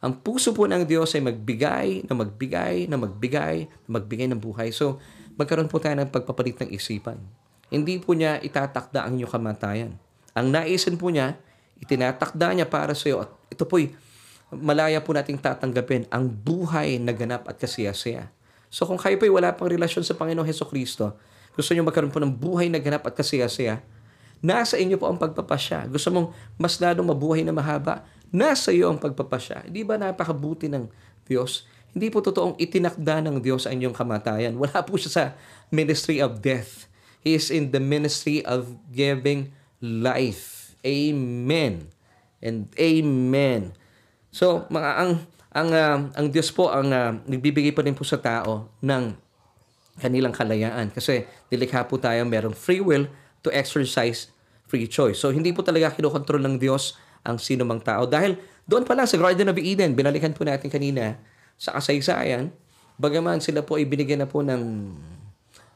Ang 0.00 0.16
puso 0.24 0.56
po 0.56 0.64
ng 0.64 0.88
Diyos 0.88 1.12
ay 1.12 1.20
magbigay, 1.20 2.08
na 2.08 2.14
magbigay, 2.16 2.88
na 2.88 2.96
magbigay, 2.96 3.68
na 3.68 3.90
magbigay 4.00 4.26
ng 4.32 4.40
buhay. 4.40 4.72
So, 4.72 4.96
magkaroon 5.36 5.68
po 5.68 5.76
tayo 5.76 5.92
ng 6.00 6.08
pagpapalit 6.08 6.56
ng 6.64 6.72
isipan. 6.72 7.20
Hindi 7.68 8.00
po 8.00 8.16
niya 8.16 8.40
itatakda 8.40 9.04
ang 9.04 9.20
inyong 9.20 9.32
kamatayan. 9.32 9.92
Ang 10.32 10.46
naisin 10.56 10.96
po 10.96 11.12
niya, 11.12 11.36
itinatakda 11.84 12.56
niya 12.56 12.66
para 12.66 12.96
sa 12.96 13.06
iyo. 13.12 13.22
At 13.22 13.30
ito 13.52 13.68
po'y 13.68 13.92
malaya 14.50 14.98
po 15.04 15.14
nating 15.14 15.38
tatanggapin 15.38 16.08
ang 16.10 16.26
buhay 16.26 16.98
na 16.98 17.14
ganap 17.14 17.46
at 17.46 17.60
kasiyasaya. 17.60 18.32
So 18.72 18.86
kung 18.86 18.98
kayo 18.98 19.20
po'y 19.20 19.30
wala 19.30 19.54
pang 19.54 19.70
relasyon 19.70 20.02
sa 20.02 20.16
Panginoong 20.16 20.46
Heso 20.46 20.66
Kristo, 20.66 21.14
gusto 21.54 21.74
nyo 21.74 21.82
magkaroon 21.82 22.14
po 22.14 22.22
ng 22.22 22.30
buhay 22.30 22.70
na 22.70 22.78
ganap 22.78 23.04
at 23.06 23.14
kasaya-saya, 23.18 23.82
nasa 24.40 24.78
inyo 24.78 24.96
po 24.96 25.10
ang 25.10 25.18
pagpapasya. 25.18 25.90
Gusto 25.90 26.08
mong 26.14 26.26
mas 26.56 26.78
lalong 26.78 27.10
mabuhay 27.10 27.42
na 27.42 27.50
mahaba, 27.50 28.06
nasa 28.30 28.70
iyo 28.74 28.90
ang 28.90 28.98
pagpapasya. 28.98 29.66
Hindi 29.70 29.82
ba 29.86 29.98
napakabuti 29.98 30.70
ng 30.70 30.86
Diyos? 31.26 31.66
Hindi 31.90 32.10
po 32.10 32.22
totoong 32.22 32.54
itinakda 32.58 33.22
ng 33.26 33.42
Diyos 33.42 33.66
ang 33.66 33.78
inyong 33.78 33.96
kamatayan. 33.96 34.54
Wala 34.54 34.86
po 34.86 34.94
siya 34.94 35.10
sa 35.10 35.24
ministry 35.74 36.22
of 36.22 36.38
death. 36.38 36.86
He 37.20 37.34
is 37.36 37.50
in 37.50 37.74
the 37.74 37.82
ministry 37.82 38.40
of 38.46 38.78
giving 38.94 39.52
life. 39.82 40.72
Amen. 40.86 41.92
And 42.40 42.72
amen. 42.78 43.76
So, 44.30 44.64
mga 44.72 44.90
ang 44.96 45.10
ang 45.50 45.68
uh, 45.74 45.98
ang 46.14 46.26
Diyos 46.30 46.54
po 46.54 46.70
ang 46.70 46.94
uh, 46.94 47.18
nagbibigay 47.26 47.74
pa 47.74 47.82
rin 47.82 47.98
po 47.98 48.06
sa 48.06 48.22
tao 48.22 48.70
ng 48.80 49.18
kanilang 49.98 50.32
kalayaan 50.32 50.94
kasi 50.94 51.26
nilikha 51.50 51.84
po 51.90 51.98
tayo 51.98 52.22
merong 52.24 52.54
free 52.54 52.80
will 52.80 53.10
to 53.42 53.50
exercise 53.50 54.30
free 54.70 54.86
choice. 54.86 55.18
So 55.18 55.34
hindi 55.34 55.50
po 55.50 55.66
talaga 55.66 55.90
kinokontrol 55.90 56.40
ng 56.46 56.56
Diyos 56.62 56.94
ang 57.26 57.36
sino 57.36 57.66
mang 57.68 57.82
tao. 57.82 58.08
Dahil 58.08 58.36
doon 58.64 58.86
pa 58.86 58.94
lang 58.94 59.08
sa 59.08 59.18
Garden 59.18 59.50
of 59.50 59.58
Eden, 59.58 59.98
binalikan 59.98 60.32
po 60.32 60.46
natin 60.46 60.70
kanina 60.70 61.18
sa 61.60 61.76
kasaysayan, 61.76 62.54
bagaman 62.96 63.42
sila 63.42 63.64
po 63.64 63.76
ay 63.76 63.84
binigyan 63.84 64.24
na 64.24 64.28
po 64.28 64.40
ng 64.40 64.62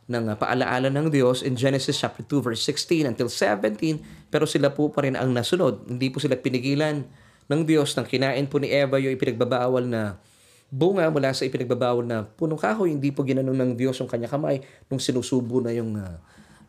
ng 0.05 0.37
paalaala 0.37 0.93
ng 0.93 1.09
Diyos 1.09 1.41
in 1.41 1.57
Genesis 1.57 1.97
chapter 1.97 2.21
2 2.21 2.45
verse 2.45 2.61
16 2.69 3.09
until 3.09 3.33
17 3.33 4.29
pero 4.29 4.45
sila 4.45 4.69
po 4.69 4.93
pa 4.93 5.05
rin 5.09 5.17
ang 5.17 5.33
nasunod. 5.33 5.89
Hindi 5.89 6.13
po 6.13 6.21
sila 6.21 6.37
pinigilan 6.37 7.09
ng 7.49 7.61
Diyos 7.65 7.97
nang 7.97 8.05
kinain 8.05 8.45
po 8.45 8.61
ni 8.61 8.69
Eva 8.69 9.01
yung 9.01 9.17
ipinagbabawal 9.17 9.85
na 9.89 10.21
bunga 10.69 11.09
mula 11.09 11.33
sa 11.33 11.49
ipinagbabawal 11.49 12.05
na 12.05 12.29
punong 12.37 12.61
kahoy. 12.61 12.93
Hindi 12.93 13.17
po 13.17 13.25
ginanong 13.25 13.57
ng 13.57 13.71
Diyos 13.81 13.97
yung 14.01 14.11
kanya 14.11 14.29
kamay 14.29 14.61
nung 14.93 15.01
sinusubo 15.01 15.65
na 15.65 15.73
yung 15.73 15.97
uh, 15.97 16.21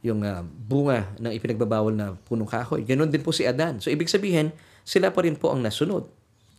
yung 0.05 0.21
uh, 0.21 0.45
bunga 0.45 1.09
ng 1.17 1.33
ipinagbabawal 1.33 1.89
na 1.89 2.13
punong 2.29 2.45
kahoy 2.45 2.85
ganon 2.85 3.09
din 3.09 3.25
po 3.25 3.33
si 3.33 3.41
Adan 3.41 3.81
so 3.81 3.89
ibig 3.89 4.05
sabihin 4.05 4.53
sila 4.85 5.09
pa 5.09 5.25
rin 5.25 5.33
po 5.33 5.49
ang 5.49 5.65
nasunod 5.65 6.05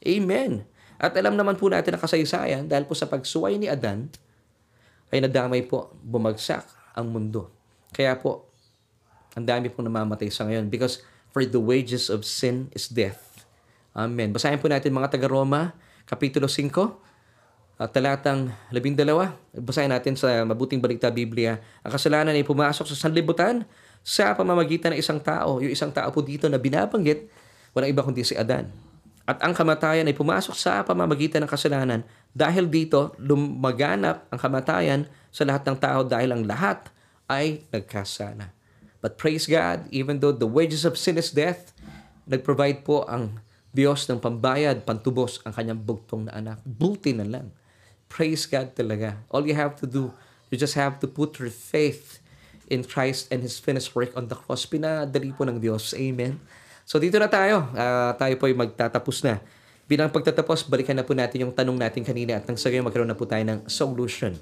amen 0.03 0.66
at 0.97 1.12
alam 1.14 1.36
naman 1.36 1.61
po 1.61 1.68
natin 1.68 1.94
ang 1.94 2.03
kasaysayan 2.03 2.64
dahil 2.66 2.88
po 2.88 2.97
sa 2.97 3.05
pagsuway 3.05 3.61
ni 3.61 3.68
Adan 3.68 4.09
ay 5.12 5.22
nadamay 5.22 5.62
po, 5.62 5.92
bumagsak 6.03 6.66
ang 6.97 7.12
mundo. 7.12 7.53
Kaya 7.92 8.16
po, 8.16 8.49
ang 9.36 9.44
dami 9.44 9.68
pong 9.68 9.86
namamatay 9.86 10.32
sa 10.32 10.49
ngayon 10.49 10.72
because 10.72 11.05
for 11.30 11.44
the 11.44 11.61
wages 11.61 12.09
of 12.09 12.24
sin 12.24 12.72
is 12.72 12.88
death. 12.88 13.44
Amen. 13.92 14.32
Basahin 14.32 14.61
po 14.61 14.72
natin 14.72 14.97
mga 14.97 15.12
taga-Roma, 15.12 15.76
Kapitulo 16.09 16.49
5, 16.49 16.72
at 17.77 17.93
talatang 17.93 18.57
12. 18.72 18.97
Basahin 19.61 19.93
natin 19.93 20.16
sa 20.16 20.45
Mabuting 20.49 20.81
Balita 20.81 21.12
Biblia. 21.12 21.61
Ang 21.85 21.93
kasalanan 21.93 22.33
ay 22.33 22.41
pumasok 22.41 22.89
sa 22.89 22.97
sanlibutan 22.97 23.68
sa 24.01 24.33
pamamagitan 24.33 24.97
ng 24.97 25.01
isang 25.01 25.20
tao. 25.20 25.61
Yung 25.61 25.68
isang 25.68 25.93
tao 25.93 26.09
po 26.09 26.24
dito 26.24 26.49
na 26.49 26.57
binabanggit, 26.57 27.29
walang 27.77 27.93
iba 27.93 28.01
kundi 28.01 28.24
si 28.24 28.33
Adan. 28.33 28.72
At 29.29 29.43
ang 29.45 29.53
kamatayan 29.53 30.09
ay 30.09 30.16
pumasok 30.16 30.57
sa 30.57 30.81
pamamagitan 30.87 31.45
ng 31.45 31.51
kasalanan. 31.51 32.01
Dahil 32.33 32.70
dito, 32.70 33.12
lumaganap 33.20 34.24
ang 34.33 34.39
kamatayan 34.41 35.01
sa 35.29 35.45
lahat 35.45 35.68
ng 35.68 35.77
tao 35.77 36.01
dahil 36.07 36.33
ang 36.33 36.43
lahat 36.49 36.89
ay 37.29 37.66
nagkasala. 37.74 38.55
But 39.05 39.20
praise 39.20 39.45
God, 39.45 39.91
even 39.93 40.22
though 40.24 40.33
the 40.33 40.49
wages 40.49 40.89
of 40.89 40.97
sin 40.97 41.20
is 41.20 41.35
death, 41.35 41.77
nag-provide 42.24 42.87
po 42.87 43.05
ang 43.05 43.43
Diyos 43.77 44.09
ng 44.09 44.22
pambayad, 44.22 44.89
pantubos 44.89 45.45
ang 45.45 45.53
kanyang 45.53 45.85
bugtong 45.85 46.31
na 46.31 46.33
anak. 46.33 46.64
Buti 46.64 47.12
na 47.12 47.29
lang. 47.29 47.53
Praise 48.17 48.49
God 48.49 48.73
talaga. 48.73 49.21
All 49.29 49.45
you 49.45 49.53
have 49.53 49.77
to 49.77 49.85
do, 49.85 50.09
you 50.49 50.57
just 50.57 50.73
have 50.73 50.97
to 51.05 51.07
put 51.07 51.37
your 51.37 51.53
faith 51.53 52.17
in 52.73 52.81
Christ 52.81 53.29
and 53.29 53.45
His 53.45 53.61
finished 53.61 53.93
work 53.93 54.17
on 54.17 54.33
the 54.33 54.37
cross. 54.41 54.64
Pinadali 54.64 55.37
po 55.37 55.45
ng 55.45 55.61
Diyos. 55.61 55.93
Amen. 55.93 56.41
So 56.89 56.97
dito 56.97 57.21
na 57.21 57.29
tayo. 57.29 57.69
Uh, 57.77 58.17
tayo 58.17 58.33
po 58.41 58.49
ay 58.49 58.57
magtatapos 58.57 59.21
na. 59.21 59.45
Bilang 59.85 60.09
pagtatapos, 60.09 60.64
balikan 60.64 60.97
na 60.97 61.05
po 61.05 61.12
natin 61.12 61.45
yung 61.45 61.53
tanong 61.53 61.77
natin 61.77 62.09
kanina 62.09 62.41
at 62.41 62.49
nang 62.49 62.57
sa 62.57 62.73
magkaroon 62.73 63.12
na 63.12 63.19
po 63.21 63.29
tayo 63.29 63.45
ng 63.45 63.69
solution. 63.69 64.33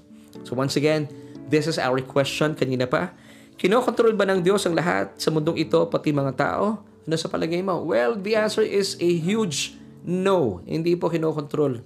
So 0.47 0.55
once 0.55 0.79
again, 0.79 1.11
this 1.51 1.67
is 1.67 1.75
our 1.83 1.99
question 1.99 2.55
kanina 2.55 2.87
pa. 2.87 3.11
Kinokontrol 3.59 4.15
ba 4.15 4.23
ng 4.23 4.39
Diyos 4.39 4.63
ang 4.71 4.79
lahat 4.79 5.19
sa 5.19 5.35
mundong 5.35 5.59
ito, 5.59 5.83
pati 5.91 6.15
mga 6.15 6.33
tao? 6.39 6.79
Ano 6.79 7.15
sa 7.19 7.27
palagay 7.27 7.59
mo? 7.59 7.83
Well, 7.83 8.15
the 8.15 8.39
answer 8.39 8.63
is 8.63 8.95
a 9.03 9.11
huge 9.19 9.75
no. 10.07 10.63
Hindi 10.63 10.95
po 10.95 11.11
kinokontrol 11.11 11.83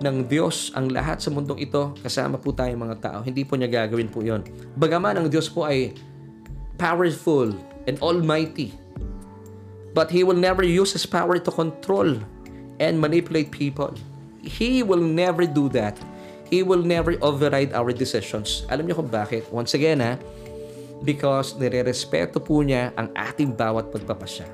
ng 0.00 0.24
Diyos 0.24 0.72
ang 0.72 0.88
lahat 0.88 1.20
sa 1.20 1.28
mundong 1.28 1.60
ito, 1.60 1.92
kasama 2.00 2.40
po 2.40 2.56
tayong 2.56 2.80
mga 2.88 2.96
tao. 3.00 3.18
Hindi 3.20 3.44
po 3.44 3.56
niya 3.56 3.68
gagawin 3.68 4.08
po 4.08 4.24
yon. 4.24 4.40
Bagaman 4.74 5.20
ang 5.20 5.28
Diyos 5.28 5.52
po 5.52 5.68
ay 5.68 5.92
powerful 6.80 7.52
and 7.84 8.00
almighty, 8.00 8.72
But 9.90 10.10
he 10.10 10.22
will 10.22 10.38
never 10.38 10.62
use 10.62 10.94
his 10.94 11.06
power 11.06 11.38
to 11.38 11.50
control 11.50 12.18
and 12.78 13.00
manipulate 13.00 13.50
people. 13.50 13.94
He 14.40 14.82
will 14.82 15.02
never 15.02 15.44
do 15.46 15.68
that. 15.74 15.98
He 16.46 16.62
will 16.62 16.82
never 16.82 17.18
override 17.22 17.74
our 17.74 17.90
decisions. 17.94 18.66
Alam 18.70 18.90
niyo 18.90 19.02
kung 19.02 19.10
bakit? 19.10 19.46
Once 19.50 19.74
again, 19.74 20.02
ha? 20.02 20.18
Because 21.02 21.54
nire-respeto 21.58 22.42
po 22.42 22.62
niya 22.62 22.94
ang 22.94 23.10
ating 23.14 23.54
bawat 23.54 23.90
pagpapasya. 23.90 24.46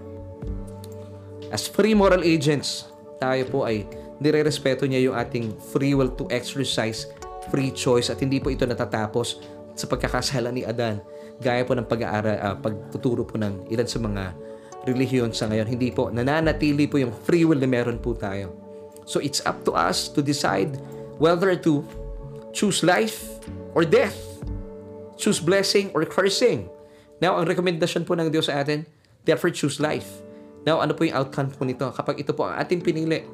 As 1.52 1.68
free 1.68 1.94
moral 1.94 2.24
agents, 2.24 2.88
tayo 3.20 3.44
po 3.48 3.58
ay 3.64 3.86
nire-respeto 4.22 4.88
niya 4.88 5.12
yung 5.12 5.16
ating 5.16 5.52
free 5.72 5.92
will 5.92 6.12
to 6.12 6.24
exercise 6.32 7.10
free 7.52 7.70
choice 7.70 8.10
at 8.10 8.18
hindi 8.18 8.42
po 8.42 8.50
ito 8.50 8.66
natatapos 8.66 9.38
sa 9.76 9.86
pagkakasala 9.86 10.50
ni 10.50 10.66
Adan 10.66 10.98
gaya 11.40 11.62
po 11.68 11.76
ng 11.76 11.84
pag-aaral, 11.84 12.36
uh, 12.40 12.56
pagtuturo 12.56 13.22
po 13.28 13.36
ng 13.36 13.68
ilan 13.68 13.88
sa 13.88 14.00
mga 14.00 14.32
relihiyon 14.88 15.34
sa 15.34 15.50
ngayon. 15.50 15.68
Hindi 15.68 15.92
po. 15.92 16.08
Nananatili 16.08 16.86
po 16.88 16.96
yung 16.96 17.12
free 17.12 17.44
will 17.44 17.60
na 17.60 17.68
meron 17.68 18.00
po 18.00 18.16
tayo. 18.16 18.54
So 19.04 19.20
it's 19.20 19.42
up 19.44 19.62
to 19.68 19.76
us 19.76 20.08
to 20.14 20.24
decide 20.24 20.80
whether 21.20 21.52
to 21.66 21.84
choose 22.56 22.80
life 22.80 23.26
or 23.76 23.84
death. 23.84 24.16
Choose 25.20 25.40
blessing 25.40 25.92
or 25.92 26.04
cursing. 26.04 26.68
Now, 27.20 27.40
ang 27.40 27.48
rekomendasyon 27.48 28.04
po 28.04 28.12
ng 28.12 28.28
Diyos 28.28 28.52
sa 28.52 28.60
atin, 28.60 28.84
therefore 29.24 29.48
choose 29.48 29.80
life. 29.80 30.20
Now, 30.68 30.84
ano 30.84 30.92
po 30.92 31.08
yung 31.08 31.16
outcome 31.16 31.48
po 31.48 31.64
nito? 31.64 31.88
Kapag 31.88 32.20
ito 32.20 32.36
po 32.36 32.44
ang 32.44 32.60
ating 32.60 32.84
pinili, 32.84 33.24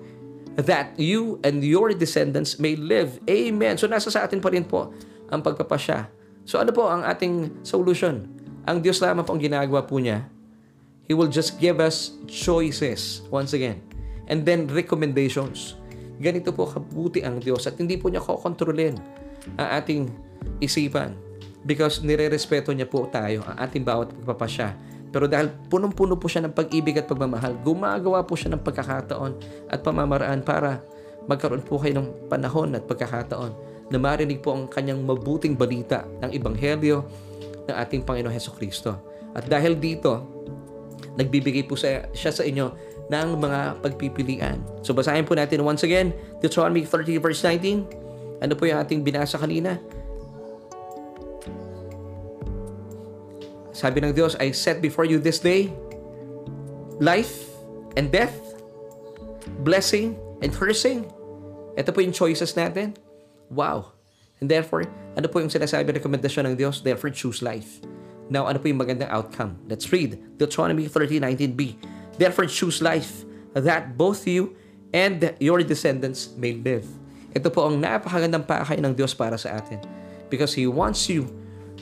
that 0.59 0.93
you 1.01 1.41
and 1.47 1.65
your 1.65 1.93
descendants 1.97 2.61
may 2.61 2.77
live. 2.77 3.17
Amen. 3.29 3.79
So, 3.81 3.89
nasa 3.89 4.13
sa 4.13 4.29
atin 4.29 4.41
pa 4.43 4.53
rin 4.53 4.69
po 4.69 4.93
ang 5.33 5.41
pagpapasya. 5.41 6.09
So, 6.45 6.61
ano 6.61 6.75
po 6.75 6.89
ang 6.89 7.07
ating 7.07 7.65
solution? 7.65 8.29
Ang 8.69 8.85
Diyos 8.85 9.01
lamang 9.01 9.25
po 9.25 9.35
ang 9.35 9.43
ginagawa 9.43 9.83
po 9.83 9.99
niya 9.99 10.29
He 11.11 11.15
will 11.15 11.29
just 11.29 11.59
give 11.59 11.83
us 11.83 12.15
choices 12.31 13.21
once 13.29 13.53
again. 13.53 13.83
And 14.31 14.47
then 14.47 14.71
recommendations. 14.71 15.75
Ganito 16.23 16.55
po 16.55 16.71
kabuti 16.71 17.27
ang 17.27 17.43
Diyos 17.43 17.67
at 17.67 17.75
hindi 17.77 17.99
po 17.99 18.09
niya 18.09 18.23
kokontrolin 18.23 18.97
ang 19.59 19.69
ating 19.83 20.09
isipan 20.63 21.19
because 21.67 22.01
nire-respeto 22.01 22.71
niya 22.71 22.87
po 22.87 23.11
tayo, 23.11 23.43
ang 23.45 23.59
ating 23.59 23.83
bawat 23.83 24.15
pagpapasya. 24.23 24.73
Pero 25.13 25.29
dahil 25.29 25.53
punong-puno 25.69 26.17
po 26.17 26.27
siya 26.27 26.49
ng 26.49 26.57
pag-ibig 26.57 26.97
at 26.97 27.07
pagmamahal, 27.07 27.61
gumagawa 27.61 28.25
po 28.25 28.33
siya 28.33 28.57
ng 28.57 28.65
pagkakataon 28.65 29.33
at 29.69 29.85
pamamaraan 29.85 30.41
para 30.41 30.81
magkaroon 31.29 31.63
po 31.63 31.77
kayo 31.79 32.01
ng 32.01 32.33
panahon 32.33 32.73
at 32.75 32.89
pagkakataon 32.89 33.53
na 33.93 33.99
marinig 34.01 34.41
po 34.41 34.57
ang 34.57 34.67
kanyang 34.73 35.05
mabuting 35.05 35.53
balita 35.53 36.09
ng 36.25 36.33
Ebanghelyo 36.33 37.05
ng 37.69 37.77
ating 37.77 38.03
Panginoon 38.09 38.33
Heso 38.33 38.57
Kristo. 38.57 38.97
At 39.37 39.45
dahil 39.47 39.77
dito, 39.77 40.25
nagbibigay 41.21 41.69
po 41.69 41.77
siya 41.77 42.09
sa 42.17 42.43
inyo 42.43 42.73
ng 43.13 43.29
mga 43.37 43.85
pagpipilian. 43.85 44.65
So 44.81 44.97
basahin 44.97 45.29
po 45.29 45.37
natin 45.37 45.61
once 45.61 45.85
again, 45.85 46.17
Deuteronomy 46.41 46.89
30 46.89 47.21
verse 47.21 47.45
19. 47.45 48.41
Ano 48.41 48.53
po 48.57 48.65
yung 48.65 48.81
ating 48.81 49.05
binasa 49.05 49.37
kanina? 49.37 49.77
Sabi 53.73 54.05
ng 54.05 54.13
Diyos, 54.13 54.37
I 54.37 54.53
set 54.53 54.85
before 54.85 55.09
you 55.09 55.17
this 55.17 55.41
day 55.41 55.73
life 57.01 57.49
and 57.97 58.13
death, 58.13 58.37
blessing 59.65 60.15
and 60.45 60.53
cursing. 60.53 61.09
Ito 61.75 61.91
po 61.91 62.05
yung 62.05 62.13
choices 62.13 62.53
natin. 62.53 62.95
Wow. 63.49 63.97
And 64.45 64.49
therefore, 64.49 64.85
ano 65.17 65.27
po 65.29 65.41
yung 65.41 65.49
sinasabi 65.49 65.97
rekomendasyon 65.97 66.53
ng 66.53 66.55
Diyos? 66.61 66.85
Therefore, 66.85 67.09
choose 67.09 67.41
life. 67.41 67.81
Now, 68.29 68.45
ano 68.49 68.61
po 68.61 68.69
yung 68.69 68.81
magandang 68.81 69.09
outcome? 69.09 69.61
Let's 69.69 69.89
read 69.89 70.21
Deuteronomy 70.37 70.89
30:19b. 70.89 71.81
Therefore, 72.21 72.49
choose 72.49 72.85
life 72.85 73.25
that 73.57 73.97
both 73.97 74.29
you 74.29 74.57
and 74.93 75.33
your 75.41 75.65
descendants 75.65 76.33
may 76.37 76.61
live. 76.61 76.85
Ito 77.33 77.49
po 77.49 77.73
ang 77.73 77.81
napakagandang 77.81 78.45
pakay 78.45 78.81
ng 78.85 78.93
Diyos 78.93 79.17
para 79.17 79.41
sa 79.41 79.57
atin. 79.57 79.81
Because 80.29 80.53
He 80.53 80.69
wants 80.69 81.09
you 81.09 81.29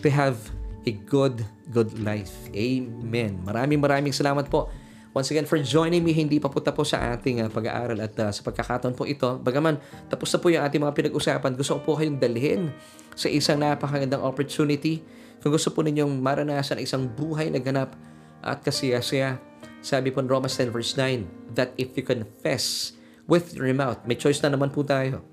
to 0.03 0.09
have 0.11 0.39
a 0.87 0.93
good, 1.09 1.45
good 1.69 1.97
life. 2.01 2.33
Amen. 2.53 3.41
Maraming 3.45 3.81
maraming 3.81 4.15
salamat 4.15 4.49
po. 4.49 4.71
Once 5.11 5.27
again, 5.35 5.43
for 5.43 5.59
joining 5.59 6.07
me, 6.07 6.15
hindi 6.15 6.39
pa 6.39 6.47
po 6.47 6.63
tapos 6.63 6.95
sa 6.95 7.19
ating 7.19 7.43
uh, 7.43 7.51
pag-aaral 7.51 7.99
at 7.99 8.15
uh, 8.23 8.31
sa 8.31 8.47
pagkakataon 8.47 8.95
po 8.95 9.03
ito. 9.11 9.43
Bagaman, 9.43 9.77
tapos 10.07 10.31
na 10.31 10.39
po 10.39 10.47
yung 10.55 10.63
ating 10.63 10.79
mga 10.79 10.95
pinag-usapan. 10.95 11.59
Gusto 11.59 11.79
ko 11.79 11.81
po 11.83 11.91
kayong 11.99 12.23
dalhin 12.23 12.71
sa 13.19 13.27
isang 13.27 13.59
napakagandang 13.59 14.23
opportunity 14.23 15.03
Kung 15.41 15.57
gusto 15.57 15.73
po 15.73 15.81
ninyong 15.81 16.21
maranasan 16.21 16.85
isang 16.85 17.09
buhay 17.09 17.49
na 17.49 17.61
ganap 17.61 17.97
at 18.45 18.61
kasiyasiya, 18.61 19.41
sabi 19.81 20.13
po 20.13 20.21
in 20.21 20.29
Romans 20.29 20.53
10 20.53 20.69
verse 20.69 20.93
9, 20.97 21.57
that 21.57 21.73
if 21.81 21.97
you 21.97 22.05
confess 22.05 22.93
with 23.25 23.57
your 23.57 23.73
mouth, 23.73 24.05
may 24.05 24.17
choice 24.17 24.45
na 24.45 24.53
naman 24.53 24.69
po 24.69 24.85
tayo, 24.85 25.25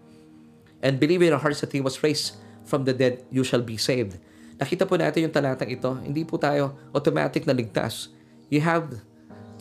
and 0.80 1.04
believe 1.04 1.20
in 1.20 1.36
your 1.36 1.44
hearts 1.44 1.60
that 1.60 1.76
He 1.76 1.84
was 1.84 2.00
raised 2.00 2.40
from 2.64 2.88
the 2.88 2.96
dead, 2.96 3.28
you 3.28 3.44
shall 3.44 3.64
be 3.64 3.76
saved. 3.76 4.16
Nakita 4.58 4.90
po 4.90 4.98
natin 4.98 5.30
yung 5.30 5.34
talatang 5.34 5.70
ito, 5.70 5.90
hindi 6.02 6.26
po 6.26 6.42
tayo 6.42 6.74
automatic 6.90 7.46
na 7.46 7.54
ligtas. 7.54 8.10
You 8.50 8.66
have 8.66 8.90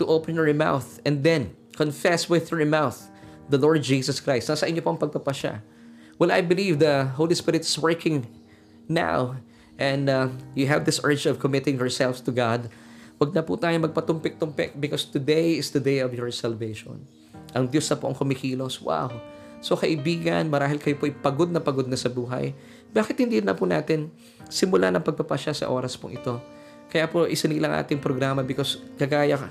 to 0.01 0.05
open 0.09 0.36
your 0.36 0.49
mouth 0.57 1.01
and 1.05 1.20
then 1.20 1.53
confess 1.76 2.32
with 2.32 2.49
your 2.49 2.64
mouth 2.64 2.97
the 3.53 3.61
Lord 3.61 3.84
Jesus 3.84 4.18
Christ. 4.18 4.49
Nasa 4.49 4.64
inyo 4.64 4.80
po 4.80 4.97
ang 4.97 5.01
pagpapasya. 5.01 5.61
Well, 6.16 6.32
I 6.32 6.40
believe 6.40 6.80
the 6.80 7.12
Holy 7.12 7.36
Spirit 7.36 7.68
is 7.68 7.76
working 7.76 8.24
now 8.88 9.36
and 9.76 10.09
uh, 10.09 10.32
you 10.57 10.64
have 10.72 10.88
this 10.88 11.01
urge 11.05 11.28
of 11.28 11.36
committing 11.36 11.76
yourselves 11.76 12.24
to 12.24 12.32
God, 12.32 12.72
wag 13.20 13.36
na 13.36 13.44
po 13.44 13.61
tayo 13.61 13.76
magpatumpik-tumpik 13.84 14.80
because 14.80 15.05
today 15.05 15.61
is 15.61 15.72
the 15.72 15.80
day 15.80 16.01
of 16.01 16.16
your 16.16 16.32
salvation. 16.32 17.05
Ang 17.53 17.68
Diyos 17.68 17.88
na 17.92 17.97
po 18.01 18.09
ang 18.09 18.16
kumikilos. 18.16 18.80
Wow! 18.80 19.12
So 19.61 19.76
kaibigan, 19.76 20.49
marahil 20.49 20.80
kayo 20.80 20.97
po 20.97 21.09
ay 21.09 21.14
pagod 21.16 21.49
na 21.49 21.61
pagod 21.61 21.88
na 21.88 21.97
sa 21.97 22.12
buhay. 22.12 22.53
Bakit 22.92 23.16
hindi 23.24 23.40
na 23.40 23.57
po 23.57 23.64
natin 23.64 24.12
simula 24.49 24.92
ng 24.92 25.03
pagpapasya 25.03 25.53
sa 25.53 25.70
oras 25.70 25.99
pong 25.99 26.18
ito? 26.18 26.38
Kaya 26.86 27.11
po 27.11 27.26
isinilang 27.26 27.74
ating 27.76 27.99
programa 27.99 28.47
because 28.47 28.78
kagaya 28.94 29.51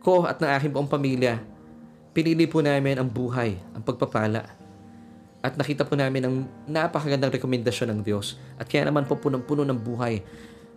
ko 0.00 0.24
at 0.24 0.40
ng 0.40 0.48
aking 0.48 0.72
buong 0.72 0.88
pamilya, 0.88 1.38
pinili 2.16 2.48
po 2.48 2.64
namin 2.64 2.98
ang 2.98 3.08
buhay, 3.08 3.54
ang 3.76 3.82
pagpapala 3.84 4.58
at 5.38 5.54
nakita 5.54 5.86
po 5.86 5.94
namin 5.94 6.22
ang 6.26 6.34
napakagandang 6.66 7.30
rekomendasyon 7.30 7.94
ng 7.94 8.00
Diyos. 8.02 8.34
At 8.58 8.66
kaya 8.66 8.90
naman 8.90 9.06
po 9.06 9.14
punong-puno 9.14 9.62
ng 9.62 9.78
buhay 9.78 10.18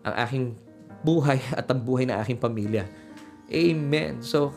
ang 0.06 0.14
aking 0.22 0.46
buhay 1.02 1.42
at 1.58 1.66
ang 1.70 1.82
buhay 1.82 2.06
ng 2.06 2.18
aking 2.22 2.38
pamilya. 2.38 2.86
Amen. 3.50 4.22
So, 4.22 4.54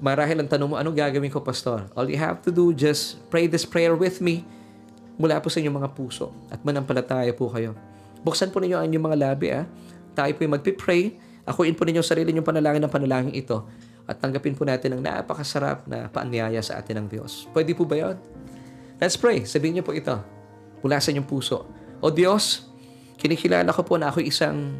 marahil 0.00 0.40
ang 0.40 0.48
tanong 0.48 0.68
mo, 0.72 0.76
anong 0.80 0.96
gagawin 0.96 1.28
ko, 1.28 1.44
Pastor? 1.44 1.86
All 1.92 2.08
you 2.08 2.16
have 2.16 2.40
to 2.42 2.50
do, 2.50 2.72
just 2.72 3.20
pray 3.28 3.44
this 3.44 3.68
prayer 3.68 3.92
with 3.92 4.24
me 4.24 4.48
mula 5.16 5.40
po 5.40 5.52
sa 5.52 5.60
inyong 5.60 5.76
mga 5.82 5.90
puso 5.92 6.32
at 6.48 6.60
manampalataya 6.64 7.32
po 7.36 7.52
kayo. 7.52 7.76
Buksan 8.22 8.54
po 8.54 8.62
ninyo 8.62 8.78
ang 8.78 8.86
inyong 8.86 9.04
mga 9.12 9.18
labi, 9.18 9.46
ah. 9.52 9.66
Tayo 10.12 10.32
po 10.36 10.44
yung 10.44 10.54
magpipray. 10.56 11.16
Akuin 11.42 11.74
po 11.74 11.82
ninyo 11.82 12.04
sarili 12.04 12.30
ninyong 12.30 12.46
panalangin 12.46 12.82
ng 12.86 12.92
panalangin 12.92 13.34
ito 13.34 13.66
at 14.06 14.18
tanggapin 14.18 14.54
po 14.54 14.66
natin 14.66 14.98
ang 14.98 15.02
napakasarap 15.02 15.86
na 15.86 16.10
paanyaya 16.10 16.58
sa 16.62 16.78
atin 16.78 17.02
ng 17.02 17.06
Diyos. 17.10 17.46
Pwede 17.50 17.74
po 17.74 17.86
ba 17.86 17.98
yun? 17.98 18.16
Let's 18.98 19.18
pray. 19.18 19.42
Sabihin 19.42 19.78
niyo 19.78 19.84
po 19.86 19.94
ito 19.94 20.14
mula 20.82 20.98
sa 20.98 21.10
inyong 21.10 21.26
puso. 21.26 21.66
O 22.02 22.10
Diyos, 22.10 22.66
kinikilala 23.18 23.70
ko 23.70 23.82
po 23.86 23.98
na 23.98 24.10
ako 24.10 24.22
isang 24.22 24.78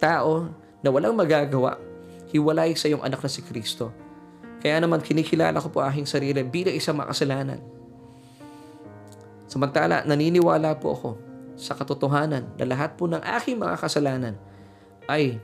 tao 0.00 0.48
na 0.80 0.88
walang 0.88 1.16
magagawa 1.16 1.76
hiwalay 2.32 2.74
sa 2.74 2.90
iyong 2.90 3.04
anak 3.04 3.20
na 3.20 3.30
si 3.30 3.44
Kristo. 3.44 3.92
Kaya 4.64 4.80
naman 4.80 5.04
kinikilala 5.04 5.60
ko 5.60 5.68
po 5.68 5.84
aking 5.84 6.08
sarili 6.08 6.40
bilang 6.42 6.74
isang 6.74 6.96
makasalanan. 6.96 7.60
Samantala, 9.54 10.02
naniniwala 10.02 10.74
po 10.82 10.98
ako 10.98 11.10
sa 11.54 11.78
katotohanan 11.78 12.58
na 12.58 12.64
lahat 12.66 12.98
po 12.98 13.06
ng 13.06 13.22
aking 13.22 13.54
mga 13.54 13.78
kasalanan 13.78 14.34
ay 15.06 15.38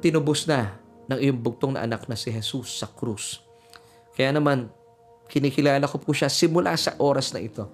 tinubos 0.00 0.48
na 0.48 0.80
ng 1.12 1.20
iyong 1.20 1.36
bugtong 1.44 1.76
na 1.76 1.84
anak 1.84 2.08
na 2.08 2.16
si 2.16 2.32
Jesus 2.32 2.80
sa 2.80 2.88
krus. 2.88 3.44
Kaya 4.16 4.32
naman, 4.32 4.72
Kinikilala 5.26 5.90
ko 5.90 5.98
po 5.98 6.14
siya 6.14 6.30
simula 6.30 6.78
sa 6.78 6.94
oras 7.02 7.34
na 7.34 7.42
ito 7.42 7.66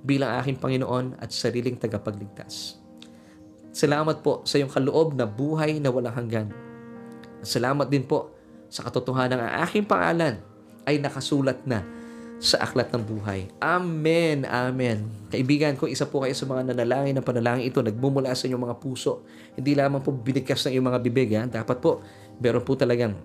bilang 0.00 0.40
aking 0.40 0.56
Panginoon 0.56 1.20
at 1.20 1.32
sariling 1.32 1.76
tagapagligtas. 1.76 2.80
Salamat 3.74 4.24
po 4.24 4.40
sa 4.48 4.56
iyong 4.56 4.72
kaloob 4.72 5.12
na 5.12 5.28
buhay 5.28 5.80
na 5.80 5.92
walang 5.92 6.16
hanggan. 6.16 6.48
At 7.44 7.48
salamat 7.48 7.92
din 7.92 8.08
po 8.08 8.32
sa 8.72 8.88
katotohanan 8.88 9.36
ng 9.36 9.52
aking 9.68 9.84
pangalan 9.84 10.40
ay 10.88 10.96
nakasulat 11.00 11.60
na 11.68 11.84
sa 12.44 12.60
aklat 12.60 12.92
ng 12.92 13.00
buhay. 13.00 13.48
Amen, 13.56 14.44
amen. 14.44 15.08
Kaibigan, 15.32 15.80
kung 15.80 15.88
isa 15.88 16.04
po 16.04 16.20
kayo 16.20 16.36
sa 16.36 16.44
mga 16.44 16.76
nanalangin 16.76 17.16
ng 17.16 17.24
panalangin 17.24 17.72
ito, 17.72 17.80
nagmumula 17.80 18.36
sa 18.36 18.44
inyong 18.44 18.68
mga 18.68 18.76
puso, 18.84 19.24
hindi 19.56 19.72
lamang 19.72 20.04
po 20.04 20.12
binigkas 20.12 20.68
ng 20.68 20.76
iyong 20.76 20.86
mga 20.92 21.00
bibig, 21.00 21.32
ha? 21.40 21.48
dapat 21.48 21.80
po, 21.80 22.04
meron 22.36 22.60
po 22.60 22.76
talagang 22.76 23.16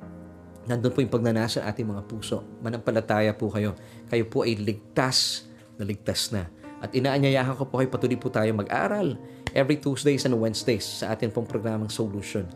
nandun 0.71 0.95
po 0.95 1.03
yung 1.03 1.11
pagnanasa 1.11 1.67
ating 1.67 1.83
mga 1.83 2.07
puso. 2.07 2.47
Manampalataya 2.63 3.35
po 3.35 3.51
kayo. 3.51 3.75
Kayo 4.07 4.23
po 4.31 4.47
ay 4.47 4.55
ligtas 4.55 5.51
na 5.75 5.83
ligtas 5.83 6.31
na. 6.31 6.47
At 6.79 6.95
inaanyayahan 6.95 7.59
ko 7.59 7.67
po 7.67 7.83
kayo 7.83 7.91
patuloy 7.91 8.15
po 8.15 8.31
tayo 8.31 8.55
mag-aral 8.55 9.19
every 9.51 9.75
Tuesdays 9.83 10.23
and 10.23 10.31
Wednesdays 10.39 11.03
sa 11.03 11.11
ating 11.11 11.35
pong 11.35 11.43
programang 11.43 11.91
Solution. 11.91 12.47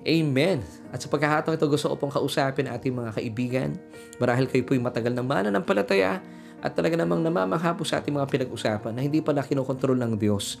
Amen. 0.00 0.64
At 0.88 1.04
sa 1.04 1.12
pagkakataon 1.12 1.60
ito, 1.60 1.68
gusto 1.68 1.92
ko 1.92 1.96
pong 2.00 2.12
kausapin 2.12 2.64
ating 2.72 2.96
mga 2.96 3.20
kaibigan. 3.20 3.68
Marahil 4.16 4.48
kayo 4.48 4.64
po 4.64 4.72
yung 4.72 4.88
matagal 4.88 5.12
ng 5.12 5.26
mananampalataya 5.26 6.24
at 6.60 6.72
talaga 6.72 6.96
namang 6.96 7.20
namamangha 7.20 7.76
sa 7.84 8.00
ating 8.00 8.16
mga 8.16 8.28
pinag-usapan 8.28 8.92
na 8.96 9.04
hindi 9.04 9.20
pala 9.20 9.44
kinokontrol 9.44 9.96
ng 10.00 10.16
Diyos 10.16 10.60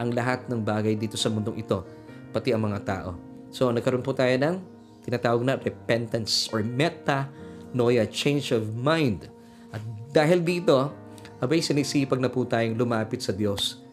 ang 0.00 0.12
lahat 0.12 0.48
ng 0.48 0.60
bagay 0.64 0.96
dito 0.96 1.20
sa 1.20 1.28
mundong 1.28 1.60
ito, 1.60 1.84
pati 2.32 2.54
ang 2.54 2.64
mga 2.64 2.80
tao. 2.84 3.10
So, 3.52 3.68
nagkaroon 3.72 4.04
po 4.04 4.16
tayo 4.16 4.32
ng 4.36 4.56
tinatawag 5.04 5.42
na 5.44 5.56
repentance 5.56 6.48
or 6.52 6.60
metanoia, 6.60 8.04
change 8.08 8.52
of 8.56 8.76
mind. 8.76 9.28
At 9.72 9.84
dahil 10.12 10.40
dito, 10.40 10.92
abay 11.40 11.60
sinisipag 11.60 12.20
na 12.20 12.30
po 12.32 12.44
tayong 12.44 12.76
lumapit 12.76 13.20
sa 13.20 13.32
Diyos. 13.34 13.84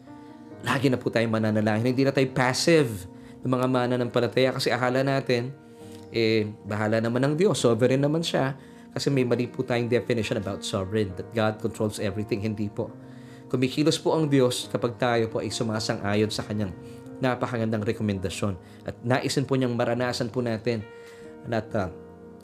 Lagi 0.64 0.88
na 0.88 0.96
po 0.96 1.12
tayong 1.12 1.32
mananalangin. 1.32 1.92
Hindi 1.92 2.04
na 2.04 2.12
tayo 2.14 2.28
passive 2.32 3.15
ng 3.46 3.50
mga 3.54 3.66
mana 3.70 3.94
ng 3.94 4.10
palataya 4.10 4.50
kasi 4.50 4.74
akala 4.74 5.06
natin, 5.06 5.54
eh, 6.10 6.50
bahala 6.66 6.98
naman 6.98 7.22
ng 7.22 7.34
Diyos. 7.38 7.62
Sovereign 7.62 8.02
naman 8.02 8.26
siya. 8.26 8.58
Kasi 8.90 9.06
may 9.06 9.22
mali 9.22 9.46
po 9.46 9.62
tayong 9.62 9.86
definition 9.86 10.42
about 10.42 10.66
sovereign, 10.66 11.14
that 11.14 11.30
God 11.30 11.62
controls 11.62 12.02
everything. 12.02 12.42
Hindi 12.42 12.66
po. 12.66 12.90
Kumikilos 13.46 14.02
po 14.02 14.18
ang 14.18 14.26
Diyos 14.26 14.66
kapag 14.66 14.98
tayo 14.98 15.30
po 15.30 15.38
ay 15.38 15.54
sumasang-ayon 15.54 16.32
sa 16.34 16.42
Kanyang 16.42 16.74
napakagandang 17.20 17.84
rekomendasyon. 17.86 18.58
At 18.84 18.98
naisin 19.06 19.46
po 19.46 19.56
niyang 19.56 19.76
maranasan 19.76 20.28
po 20.28 20.44
natin 20.44 20.84
at 21.46 21.68
uh, 21.78 21.88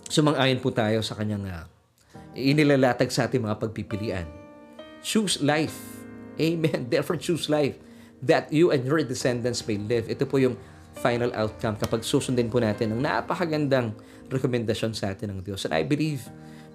sumang-ayon 0.08 0.62
po 0.62 0.70
tayo 0.70 1.02
sa 1.02 1.18
kanyang 1.18 1.44
uh, 1.50 1.64
inilalatag 2.32 3.10
sa 3.10 3.26
ating 3.28 3.42
mga 3.42 3.58
pagpipilian. 3.58 4.26
Choose 5.02 5.42
life. 5.42 5.76
Amen. 6.38 6.86
Therefore, 6.92 7.18
choose 7.18 7.50
life 7.50 7.76
that 8.22 8.48
you 8.54 8.70
and 8.70 8.86
your 8.86 9.02
descendants 9.02 9.66
may 9.66 9.76
live. 9.76 10.06
Ito 10.06 10.24
po 10.24 10.38
yung 10.38 10.54
final 10.98 11.32
outcome 11.32 11.76
kapag 11.80 12.04
susundin 12.04 12.52
po 12.52 12.60
natin 12.60 12.92
ang 12.92 13.00
napakagandang 13.00 13.96
rekomendasyon 14.28 14.92
sa 14.92 15.12
atin 15.12 15.32
ng 15.32 15.40
Diyos. 15.44 15.64
And 15.68 15.76
I 15.76 15.84
believe, 15.84 16.24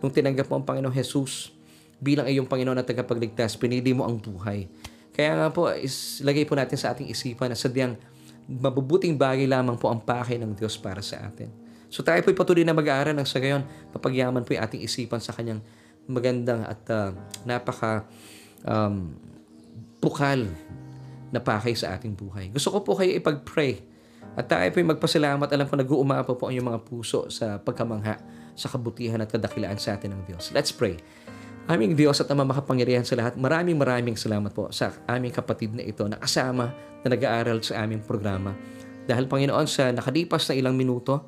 nung 0.01 0.13
tinanggap 0.13 0.49
mo 0.49 0.61
ang 0.61 0.65
Panginoong 0.65 0.93
Jesus 0.93 1.53
bilang 1.97 2.29
iyong 2.29 2.45
Panginoon 2.45 2.77
at 2.77 2.85
tagapagligtas, 2.85 3.57
pinili 3.57 3.93
mo 3.93 4.05
ang 4.05 4.21
buhay. 4.21 4.69
Kaya 5.17 5.33
nga 5.33 5.47
po, 5.49 5.73
is, 5.73 6.21
lagay 6.21 6.45
po 6.45 6.53
natin 6.53 6.77
sa 6.77 6.93
ating 6.93 7.09
isipan 7.09 7.49
na 7.49 7.57
sadyang 7.57 7.97
mabubuting 8.45 9.17
bagay 9.17 9.49
lamang 9.49 9.75
po 9.75 9.89
ang 9.89 9.99
pakay 9.99 10.37
ng 10.37 10.53
Diyos 10.53 10.77
para 10.77 11.01
sa 11.01 11.25
atin. 11.25 11.49
So 11.89 12.05
tayo 12.05 12.21
po'y 12.21 12.37
patuloy 12.37 12.67
na 12.67 12.75
mag-aaral 12.75 13.15
ng 13.17 13.27
sa 13.27 13.41
gayon, 13.41 13.65
papagyaman 13.95 14.43
po 14.45 14.53
yung 14.53 14.63
ating 14.63 14.81
isipan 14.83 15.23
sa 15.23 15.33
kanyang 15.33 15.63
magandang 16.07 16.63
at 16.63 16.81
uh, 16.91 17.11
napaka 17.43 18.07
um, 18.63 19.15
bukal 19.99 20.47
na 21.31 21.39
pakay 21.43 21.75
sa 21.75 21.95
ating 21.95 22.15
buhay. 22.15 22.47
Gusto 22.51 22.71
ko 22.71 22.83
po 22.83 22.91
kayo 22.95 23.11
ipag-pray 23.17 23.83
at 24.37 24.45
tayo 24.45 24.69
po'y 24.69 24.85
magpasalamat. 24.85 25.49
Alam 25.49 25.65
ko 25.65 25.73
nag-uumapaw 25.81 26.33
po 26.37 26.45
ang 26.45 26.53
inyong 26.53 26.69
mga 26.77 26.81
puso 26.85 27.25
sa 27.33 27.57
pagkamangha, 27.57 28.21
sa 28.53 28.69
kabutihan 28.69 29.17
at 29.17 29.33
kadakilaan 29.33 29.81
sa 29.81 29.97
atin 29.97 30.13
ng 30.13 30.21
Diyos. 30.29 30.53
Let's 30.53 30.69
pray. 30.69 31.01
Aming 31.67 31.97
Diyos 31.97 32.21
at 32.21 32.29
Ama 32.29 32.45
makapangyarihan 32.45 33.03
sa 33.03 33.17
lahat, 33.17 33.35
maraming 33.35 33.75
maraming 33.75 34.15
salamat 34.15 34.53
po 34.53 34.69
sa 34.69 34.93
aming 35.09 35.33
kapatid 35.33 35.73
na 35.73 35.83
ito 35.83 36.05
na 36.05 36.15
kasama 36.21 36.71
na 37.01 37.07
nag-aaral 37.11 37.59
sa 37.65 37.81
aming 37.83 38.05
programa. 38.05 38.53
Dahil 39.09 39.25
Panginoon, 39.25 39.67
sa 39.67 39.89
nakalipas 39.91 40.47
na 40.47 40.55
ilang 40.55 40.77
minuto, 40.77 41.27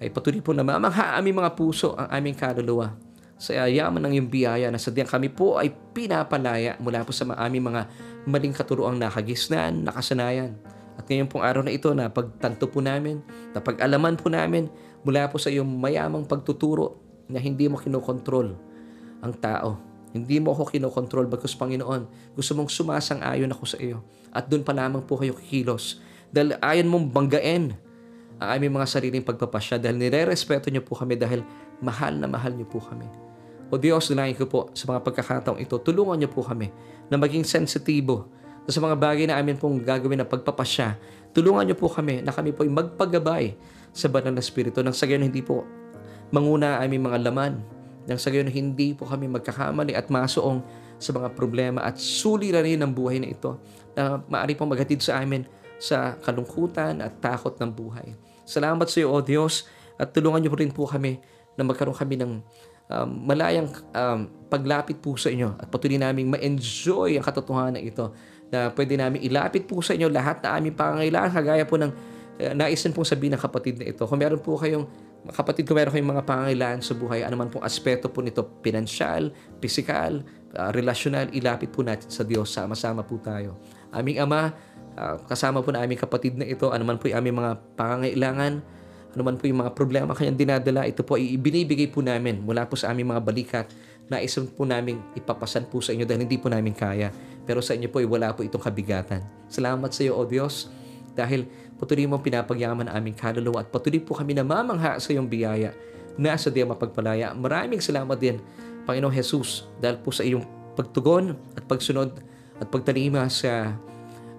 ay 0.00 0.08
patuloy 0.10 0.40
po 0.40 0.56
na 0.56 0.64
mamangha 0.66 1.14
aming 1.20 1.38
mga 1.38 1.54
puso 1.54 1.94
ang 1.94 2.08
aming 2.08 2.34
kaluluwa 2.34 2.96
sa 3.36 3.68
yaman 3.68 4.00
ng 4.00 4.12
iyong 4.16 4.30
biyaya 4.32 4.68
na 4.72 4.80
sadyang 4.80 5.08
kami 5.08 5.28
po 5.28 5.60
ay 5.60 5.68
pinapalaya 5.92 6.80
mula 6.80 7.04
po 7.04 7.12
sa 7.12 7.28
aming 7.36 7.68
mga 7.68 7.82
maling 8.24 8.56
katuroang 8.56 8.96
nakagisnan, 8.96 9.84
nakasanayan. 9.84 10.56
At 10.96 11.04
ngayon 11.06 11.28
pong 11.28 11.44
araw 11.44 11.62
na 11.64 11.72
ito 11.72 11.92
na 11.92 12.08
pagtanto 12.08 12.68
po 12.68 12.80
namin, 12.80 13.20
na 13.52 13.60
pag-alaman 13.60 14.16
po 14.16 14.32
namin 14.32 14.68
mula 15.04 15.28
po 15.28 15.36
sa 15.36 15.52
iyong 15.52 15.68
mayamang 15.68 16.24
pagtuturo 16.24 16.96
na 17.28 17.38
hindi 17.38 17.68
mo 17.68 17.76
kinokontrol 17.76 18.56
ang 19.20 19.34
tao. 19.36 19.76
Hindi 20.16 20.40
mo 20.40 20.56
ako 20.56 20.72
kinokontrol 20.72 21.28
bagkus 21.28 21.52
Panginoon. 21.52 22.32
Gusto 22.32 22.56
mong 22.56 22.72
sumasang-ayon 22.72 23.52
ako 23.52 23.64
sa 23.68 23.76
iyo. 23.76 24.00
At 24.32 24.48
doon 24.48 24.64
pa 24.64 24.72
lamang 24.72 25.04
po 25.04 25.20
kayo 25.20 25.36
kikilos. 25.36 26.00
Dahil 26.32 26.56
ayon 26.64 26.88
mong 26.88 27.12
banggain 27.12 27.76
ang 28.40 28.48
aming 28.56 28.80
mga 28.80 28.86
sariling 28.88 29.24
pagpapasya 29.24 29.80
dahil 29.80 29.96
nire-respeto 29.96 30.68
niyo 30.68 30.84
po 30.84 30.96
kami 30.96 31.16
dahil 31.16 31.44
mahal 31.80 32.16
na 32.16 32.28
mahal 32.28 32.52
niyo 32.52 32.68
po 32.68 32.80
kami. 32.80 33.08
O 33.66 33.80
Diyos, 33.80 34.08
nilangin 34.12 34.36
ko 34.38 34.46
po 34.46 34.60
sa 34.76 34.86
mga 34.86 35.02
pagkakataong 35.02 35.58
ito, 35.58 35.74
tulungan 35.82 36.20
niyo 36.20 36.30
po 36.30 36.44
kami 36.44 36.70
na 37.10 37.18
maging 37.18 37.42
sensitibo 37.42 38.30
sa 38.66 38.82
mga 38.82 38.96
bagay 38.98 39.24
na 39.30 39.38
amin 39.38 39.54
pong 39.54 39.78
gagawin 39.82 40.22
na 40.22 40.26
pagpapasya. 40.26 40.98
Tulungan 41.30 41.68
niyo 41.68 41.76
po 41.78 41.86
kami 41.86 42.22
na 42.22 42.34
kami 42.34 42.50
po 42.50 42.66
ay 42.66 42.72
magpagabay 42.72 43.44
sa 43.94 44.10
banal 44.10 44.34
na 44.34 44.42
Espiritu 44.42 44.82
nang 44.82 44.96
sa 44.96 45.06
gayon 45.06 45.24
hindi 45.24 45.40
po 45.40 45.62
manguna 46.34 46.82
aming 46.82 47.06
mga 47.06 47.18
laman 47.30 47.62
nang 48.06 48.18
sa 48.18 48.30
gayon 48.30 48.50
hindi 48.50 48.94
po 48.94 49.06
kami 49.06 49.26
magkakamali 49.30 49.94
at 49.94 50.10
masuong 50.10 50.62
sa 50.96 51.10
mga 51.12 51.34
problema 51.34 51.82
at 51.84 51.98
suliranin 51.98 52.80
ng 52.82 52.90
buhay 52.94 53.18
na 53.20 53.28
ito 53.30 53.58
na 53.98 54.22
maaari 54.30 54.54
pong 54.54 54.72
maghatid 54.72 55.02
sa 55.02 55.20
amin 55.20 55.44
sa 55.76 56.16
kalungkutan 56.24 57.04
at 57.04 57.20
takot 57.20 57.52
ng 57.60 57.68
buhay. 57.68 58.16
Salamat 58.48 58.88
sa 58.88 59.02
iyo, 59.02 59.12
O 59.12 59.20
Diyos, 59.20 59.68
at 60.00 60.14
tulungan 60.14 60.40
niyo 60.40 60.54
rin 60.56 60.72
po 60.72 60.88
kami 60.88 61.20
na 61.58 61.66
magkaroon 61.66 61.96
kami 61.96 62.16
ng 62.16 62.32
um, 62.88 63.08
malayang 63.26 63.68
um, 63.92 64.30
paglapit 64.46 65.02
po 65.02 65.18
sa 65.18 65.28
inyo 65.28 65.56
at 65.58 65.66
patuloy 65.68 65.98
naming 65.98 66.30
ma-enjoy 66.30 67.18
ang 67.18 67.24
katotohanan 67.24 67.82
ito 67.82 68.14
na 68.50 68.70
pwede 68.72 68.94
namin 68.94 69.22
ilapit 69.26 69.66
po 69.66 69.82
sa 69.82 69.94
inyo 69.94 70.06
lahat 70.06 70.42
na 70.42 70.58
aming 70.58 70.74
pangangailangan 70.78 71.30
kagaya 71.34 71.64
po 71.66 71.76
ng 71.80 71.90
uh, 72.42 72.52
naisin 72.54 72.94
pong 72.94 73.06
sabihin 73.08 73.34
ng 73.34 73.42
kapatid 73.42 73.80
na 73.80 73.90
ito. 73.90 74.06
Kung 74.06 74.18
meron 74.20 74.38
po 74.38 74.54
kayong 74.54 74.86
kapatid 75.34 75.66
ko 75.66 75.74
meron 75.74 75.90
kayong 75.90 76.10
mga 76.14 76.22
pangangailangan 76.22 76.80
sa 76.84 76.94
buhay, 76.94 77.26
anuman 77.26 77.50
pong 77.50 77.66
aspeto 77.66 78.06
po 78.06 78.22
nito, 78.22 78.46
pinansyal, 78.62 79.34
pisikal, 79.58 80.22
uh, 80.54 80.70
relasyonal, 80.70 81.32
ilapit 81.34 81.74
po 81.74 81.82
natin 81.82 82.06
sa 82.06 82.22
Diyos. 82.22 82.46
Sama-sama 82.52 83.02
po 83.02 83.18
tayo. 83.18 83.58
Aming 83.90 84.22
Ama, 84.22 84.54
uh, 84.94 85.16
kasama 85.26 85.60
po 85.66 85.74
na 85.74 85.82
aming 85.82 85.98
kapatid 85.98 86.38
na 86.38 86.46
ito, 86.46 86.70
anuman 86.70 87.00
po 87.00 87.10
yung 87.10 87.18
aming 87.18 87.42
mga 87.42 87.52
pangangailangan, 87.74 88.62
anuman 89.16 89.34
po 89.34 89.50
yung 89.50 89.60
mga 89.66 89.72
problema 89.74 90.12
kanyang 90.14 90.38
dinadala, 90.38 90.86
ito 90.86 91.02
po 91.02 91.18
ay 91.18 91.34
ibinibigay 91.34 91.90
po 91.90 92.04
namin 92.04 92.44
mula 92.44 92.68
po 92.68 92.78
sa 92.78 92.92
aming 92.94 93.10
mga 93.10 93.22
balikat 93.24 93.66
na 94.06 94.22
isang 94.22 94.46
po 94.46 94.62
namin 94.62 95.02
ipapasan 95.18 95.66
po 95.66 95.82
sa 95.82 95.90
inyo 95.90 96.06
dahil 96.06 96.26
hindi 96.26 96.38
po 96.38 96.46
namin 96.46 96.72
kaya. 96.72 97.10
Pero 97.42 97.58
sa 97.62 97.74
inyo 97.74 97.90
po 97.90 97.98
ay 98.02 98.06
wala 98.06 98.30
po 98.34 98.42
itong 98.46 98.62
kabigatan. 98.62 99.22
Salamat 99.50 99.90
sa 99.90 100.06
iyo, 100.06 100.14
O 100.14 100.22
Diyos, 100.26 100.70
dahil 101.14 101.46
patuloy 101.78 102.06
mong 102.06 102.22
pinapagyaman 102.22 102.86
aming 102.90 103.16
kaluluwa 103.18 103.62
at 103.62 103.68
patuloy 103.70 103.98
po 103.98 104.14
kami 104.14 104.34
namamangha 104.34 104.98
sa 104.98 105.08
iyong 105.10 105.26
biyaya 105.26 105.74
na 106.16 106.34
sa 106.38 106.48
diya 106.48 106.64
mapagpalaya. 106.64 107.34
Maraming 107.36 107.82
salamat 107.82 108.16
din, 108.16 108.40
Panginoong 108.86 109.12
Jesus, 109.12 109.66
dahil 109.82 109.98
po 110.00 110.14
sa 110.14 110.22
iyong 110.22 110.44
pagtugon 110.78 111.34
at 111.56 111.64
pagsunod 111.66 112.14
at 112.56 112.66
pagtalima 112.70 113.26
sa 113.28 113.74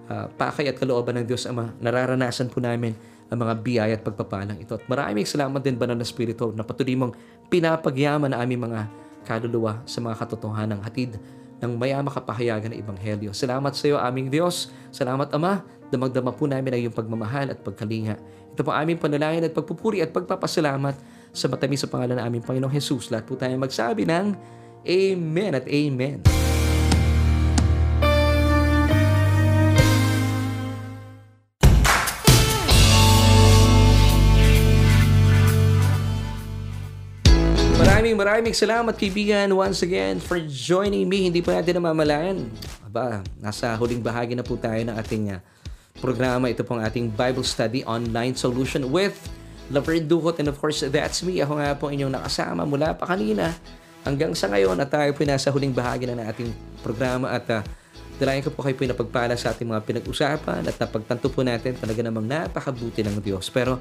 uh, 0.08 0.26
pakay 0.34 0.70
at 0.70 0.76
kalooban 0.78 1.20
ng 1.20 1.26
Diyos 1.28 1.46
Ama. 1.46 1.76
Nararanasan 1.78 2.50
po 2.50 2.58
namin 2.58 2.96
ang 3.28 3.38
mga 3.44 3.54
biyaya 3.60 3.94
at 3.94 4.02
pagpapalang 4.02 4.56
ito. 4.56 4.80
At 4.80 4.84
maraming 4.88 5.28
salamat 5.28 5.60
din, 5.60 5.76
Banal 5.76 6.00
na 6.00 6.06
Espiritu, 6.06 6.50
na 6.56 6.64
patuloy 6.64 6.96
mong 6.96 7.12
pinapagyaman 7.52 8.32
ang 8.32 8.40
aming 8.42 8.72
mga 8.72 8.80
kaluluwa 9.26 9.82
sa 9.88 9.98
mga 10.02 10.14
katotohanan 10.18 10.78
ng 10.78 10.82
hatid 10.84 11.18
ng 11.58 11.72
mayama 11.74 12.10
kapahayagan 12.10 12.70
ng 12.70 12.78
Ebanghelyo. 12.78 13.30
Salamat 13.34 13.74
sa 13.74 13.84
iyo, 13.90 13.96
aming 13.98 14.30
Diyos. 14.30 14.70
Salamat, 14.94 15.30
Ama. 15.34 15.66
Damagdama 15.88 16.36
po 16.36 16.44
namin 16.44 16.76
ang 16.76 16.80
iyong 16.86 16.96
pagmamahal 16.96 17.48
at 17.48 17.58
pagkalinga. 17.64 18.20
Ito 18.54 18.60
po 18.60 18.70
aming 18.76 19.00
panalangin 19.00 19.48
at 19.48 19.56
pagpupuri 19.56 20.04
at 20.04 20.12
pagpapasalamat 20.12 20.94
sa 21.32 21.46
matamis 21.48 21.80
sa 21.82 21.88
pangalan 21.88 22.20
ng 22.20 22.24
aming 22.28 22.42
Panginoong 22.44 22.74
Jesus. 22.76 23.08
Lahat 23.08 23.24
po 23.24 23.34
tayo 23.40 23.56
magsabi 23.56 24.04
ng 24.04 24.36
Amen 24.84 25.52
at 25.56 25.64
Amen. 25.66 26.47
Maraming 38.18 38.50
salamat 38.50 38.98
kaibigan 38.98 39.46
once 39.54 39.86
again 39.86 40.18
for 40.18 40.42
joining 40.42 41.06
me. 41.06 41.30
Hindi 41.30 41.38
pa 41.38 41.54
natin 41.54 41.78
namamalayan. 41.78 42.50
Aba, 42.82 43.22
nasa 43.38 43.70
huling 43.78 44.02
bahagi 44.02 44.34
na 44.34 44.42
po 44.42 44.58
tayo 44.58 44.82
ng 44.82 44.90
ating 44.98 45.24
uh, 45.30 45.40
programa. 46.02 46.50
Ito 46.50 46.66
pong 46.66 46.82
ating 46.82 47.14
Bible 47.14 47.46
Study 47.46 47.86
Online 47.86 48.34
Solution 48.34 48.90
with 48.90 49.14
Laverne 49.70 50.10
Duhot 50.10 50.42
and 50.42 50.50
of 50.50 50.58
course, 50.58 50.82
that's 50.82 51.22
me. 51.22 51.38
Ako 51.38 51.62
nga 51.62 51.78
po 51.78 51.94
inyong 51.94 52.10
nakasama 52.10 52.66
mula 52.66 52.90
pa 52.98 53.14
kanina 53.14 53.54
hanggang 54.02 54.34
sa 54.34 54.50
ngayon 54.50 54.74
at 54.82 54.90
tayo 54.90 55.14
po 55.14 55.22
nasa 55.22 55.54
huling 55.54 55.70
bahagi 55.70 56.10
na 56.10 56.18
ng 56.18 56.26
ating 56.26 56.50
programa 56.82 57.30
at 57.30 57.46
uh, 57.54 57.62
dalayan 58.18 58.42
ko 58.42 58.50
po 58.50 58.66
kayo 58.66 58.74
po 58.74 58.82
napagpala 58.82 59.38
sa 59.38 59.54
ating 59.54 59.70
mga 59.70 59.86
pinag-usapan 59.86 60.66
at 60.66 60.74
napagtanto 60.74 61.30
po 61.30 61.46
natin 61.46 61.78
talaga 61.78 62.02
namang 62.02 62.26
napakabuti 62.26 62.98
ng 62.98 63.22
Diyos. 63.22 63.46
Pero, 63.46 63.78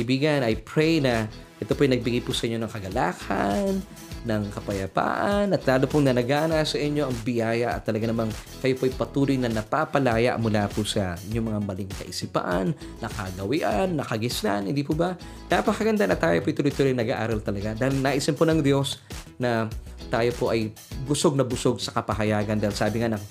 ibigan, 0.00 0.40
I 0.40 0.56
pray 0.56 1.04
na 1.04 1.28
ito 1.62 1.70
po 1.72 1.86
yung 1.86 1.94
nagbigay 1.94 2.20
po 2.20 2.34
sa 2.34 2.50
inyo 2.50 2.58
ng 2.58 2.72
kagalakan, 2.72 3.78
ng 4.24 4.42
kapayapaan, 4.50 5.54
at 5.54 5.62
lalo 5.68 5.86
pong 5.86 6.10
nanagana 6.10 6.64
sa 6.66 6.80
inyo 6.80 7.06
ang 7.06 7.16
biyaya 7.22 7.78
at 7.78 7.86
talaga 7.86 8.10
namang 8.10 8.32
kayo 8.58 8.74
po'y 8.74 8.90
patuloy 8.90 9.36
na 9.38 9.46
napapalaya 9.46 10.34
mula 10.34 10.66
po 10.66 10.82
sa 10.82 11.14
inyong 11.30 11.46
mga 11.54 11.60
maling 11.62 11.90
kaisipan, 11.94 12.74
nakagawian, 12.98 13.94
nakagisnan, 13.94 14.66
hindi 14.66 14.82
po 14.82 14.98
ba? 14.98 15.14
Napakaganda 15.46 16.10
na 16.10 16.18
tayo 16.18 16.40
po'y 16.42 16.56
tuloy-tuloy 16.56 16.96
nag-aaral 16.96 17.38
talaga 17.44 17.76
dahil 17.78 18.02
naisin 18.02 18.34
po 18.34 18.48
ng 18.48 18.58
Diyos 18.58 18.98
na 19.38 19.70
tayo 20.10 20.34
po 20.34 20.50
ay 20.50 20.74
busog 21.06 21.38
na 21.38 21.46
busog 21.46 21.78
sa 21.78 21.94
kapahayagan 21.94 22.58
dahil 22.58 22.74
sabi 22.74 23.04
nga 23.04 23.14
ng 23.14 23.22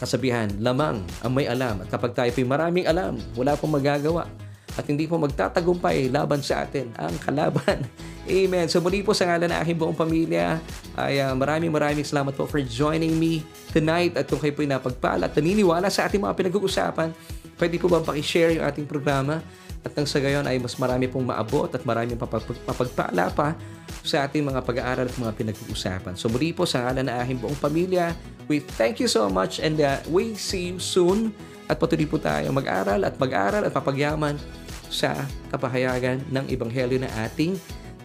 kasabihan, 0.00 0.50
lamang 0.58 0.98
ang 1.22 1.32
may 1.34 1.46
alam 1.46 1.78
at 1.84 1.88
kapag 1.92 2.16
tayo 2.16 2.30
po'y 2.32 2.46
maraming 2.48 2.86
alam, 2.88 3.20
wala 3.36 3.58
pong 3.58 3.76
magagawa 3.76 4.24
at 4.72 4.84
hindi 4.88 5.04
po 5.04 5.20
magtatagumpay 5.20 6.08
laban 6.08 6.40
sa 6.40 6.64
atin 6.64 6.88
ang 6.96 7.12
kalaban. 7.20 7.84
Amen. 8.28 8.70
So 8.70 8.80
muli 8.80 9.04
po 9.04 9.12
sa 9.12 9.28
ngalan 9.28 9.52
ng 9.52 9.58
aking 9.60 9.76
buong 9.76 9.98
pamilya, 9.98 10.62
ay 10.96 11.20
uh, 11.20 11.34
maraming 11.36 11.68
maraming 11.68 12.06
salamat 12.06 12.32
po 12.32 12.48
for 12.48 12.62
joining 12.64 13.18
me 13.18 13.44
tonight. 13.74 14.16
At 14.16 14.30
kung 14.30 14.40
kayo 14.40 14.54
po 14.56 14.64
napagpala 14.64 15.28
at 15.28 15.34
naniniwala 15.36 15.92
sa 15.92 16.08
ating 16.08 16.22
mga 16.22 16.34
pinag-uusapan, 16.38 17.12
pwede 17.60 17.76
po 17.76 17.90
ba 17.90 18.00
pakishare 18.00 18.56
yung 18.56 18.64
ating 18.64 18.88
programa? 18.88 19.44
At 19.82 19.98
nang 19.98 20.06
sa 20.06 20.22
gayon 20.22 20.46
ay 20.46 20.62
mas 20.62 20.78
marami 20.78 21.10
pong 21.10 21.26
maabot 21.26 21.66
at 21.74 21.82
marami 21.82 22.14
papagpala 22.14 23.34
pa 23.34 23.58
sa 24.06 24.22
ating 24.24 24.46
mga 24.46 24.62
pag-aaral 24.62 25.10
at 25.10 25.16
mga 25.18 25.34
pinag-uusapan. 25.34 26.14
So 26.14 26.30
muli 26.30 26.54
po 26.54 26.64
sa 26.64 26.86
ngalan 26.86 27.10
ng 27.10 27.16
aking 27.26 27.38
buong 27.42 27.58
pamilya, 27.58 28.14
we 28.46 28.62
thank 28.62 29.02
you 29.02 29.10
so 29.10 29.26
much 29.26 29.58
and 29.58 29.82
uh, 29.82 29.98
we 30.06 30.38
see 30.38 30.70
you 30.70 30.78
soon. 30.78 31.34
At 31.66 31.82
patuloy 31.82 32.06
po 32.06 32.22
tayo 32.22 32.50
mag-aral 32.54 33.02
at 33.02 33.18
mag-aral 33.18 33.66
at 33.66 33.72
papagyaman 33.74 34.38
sa 34.92 35.24
kapahayagan 35.48 36.20
ng 36.28 36.44
Ebanghelyo 36.52 37.00
na 37.00 37.10
ating 37.24 37.56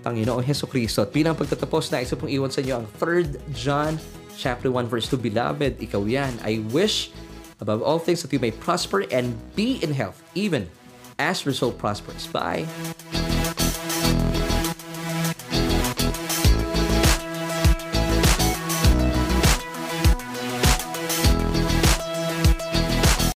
Panginoong 0.02 0.42
Heso 0.42 0.66
Kristo. 0.66 1.04
At 1.04 1.12
bilang 1.12 1.36
pagtatapos 1.36 1.92
na 1.92 2.00
isa 2.00 2.16
pong 2.16 2.32
iwan 2.32 2.48
sa 2.48 2.64
inyo 2.64 2.80
ang 2.80 2.88
3 2.96 3.52
John 3.52 4.00
chapter 4.40 4.72
1 4.72 4.88
verse 4.88 5.12
2 5.12 5.20
Beloved, 5.20 5.84
ikaw 5.84 6.08
yan. 6.08 6.40
I 6.48 6.64
wish 6.72 7.12
above 7.60 7.84
all 7.84 8.00
things 8.00 8.24
that 8.24 8.32
you 8.32 8.40
may 8.40 8.56
prosper 8.56 9.04
and 9.12 9.36
be 9.60 9.84
in 9.84 9.92
health 9.92 10.24
even 10.32 10.72
as 11.20 11.44
your 11.44 11.54
soul 11.54 11.76
prospers. 11.76 12.30
Bye! 12.32 12.64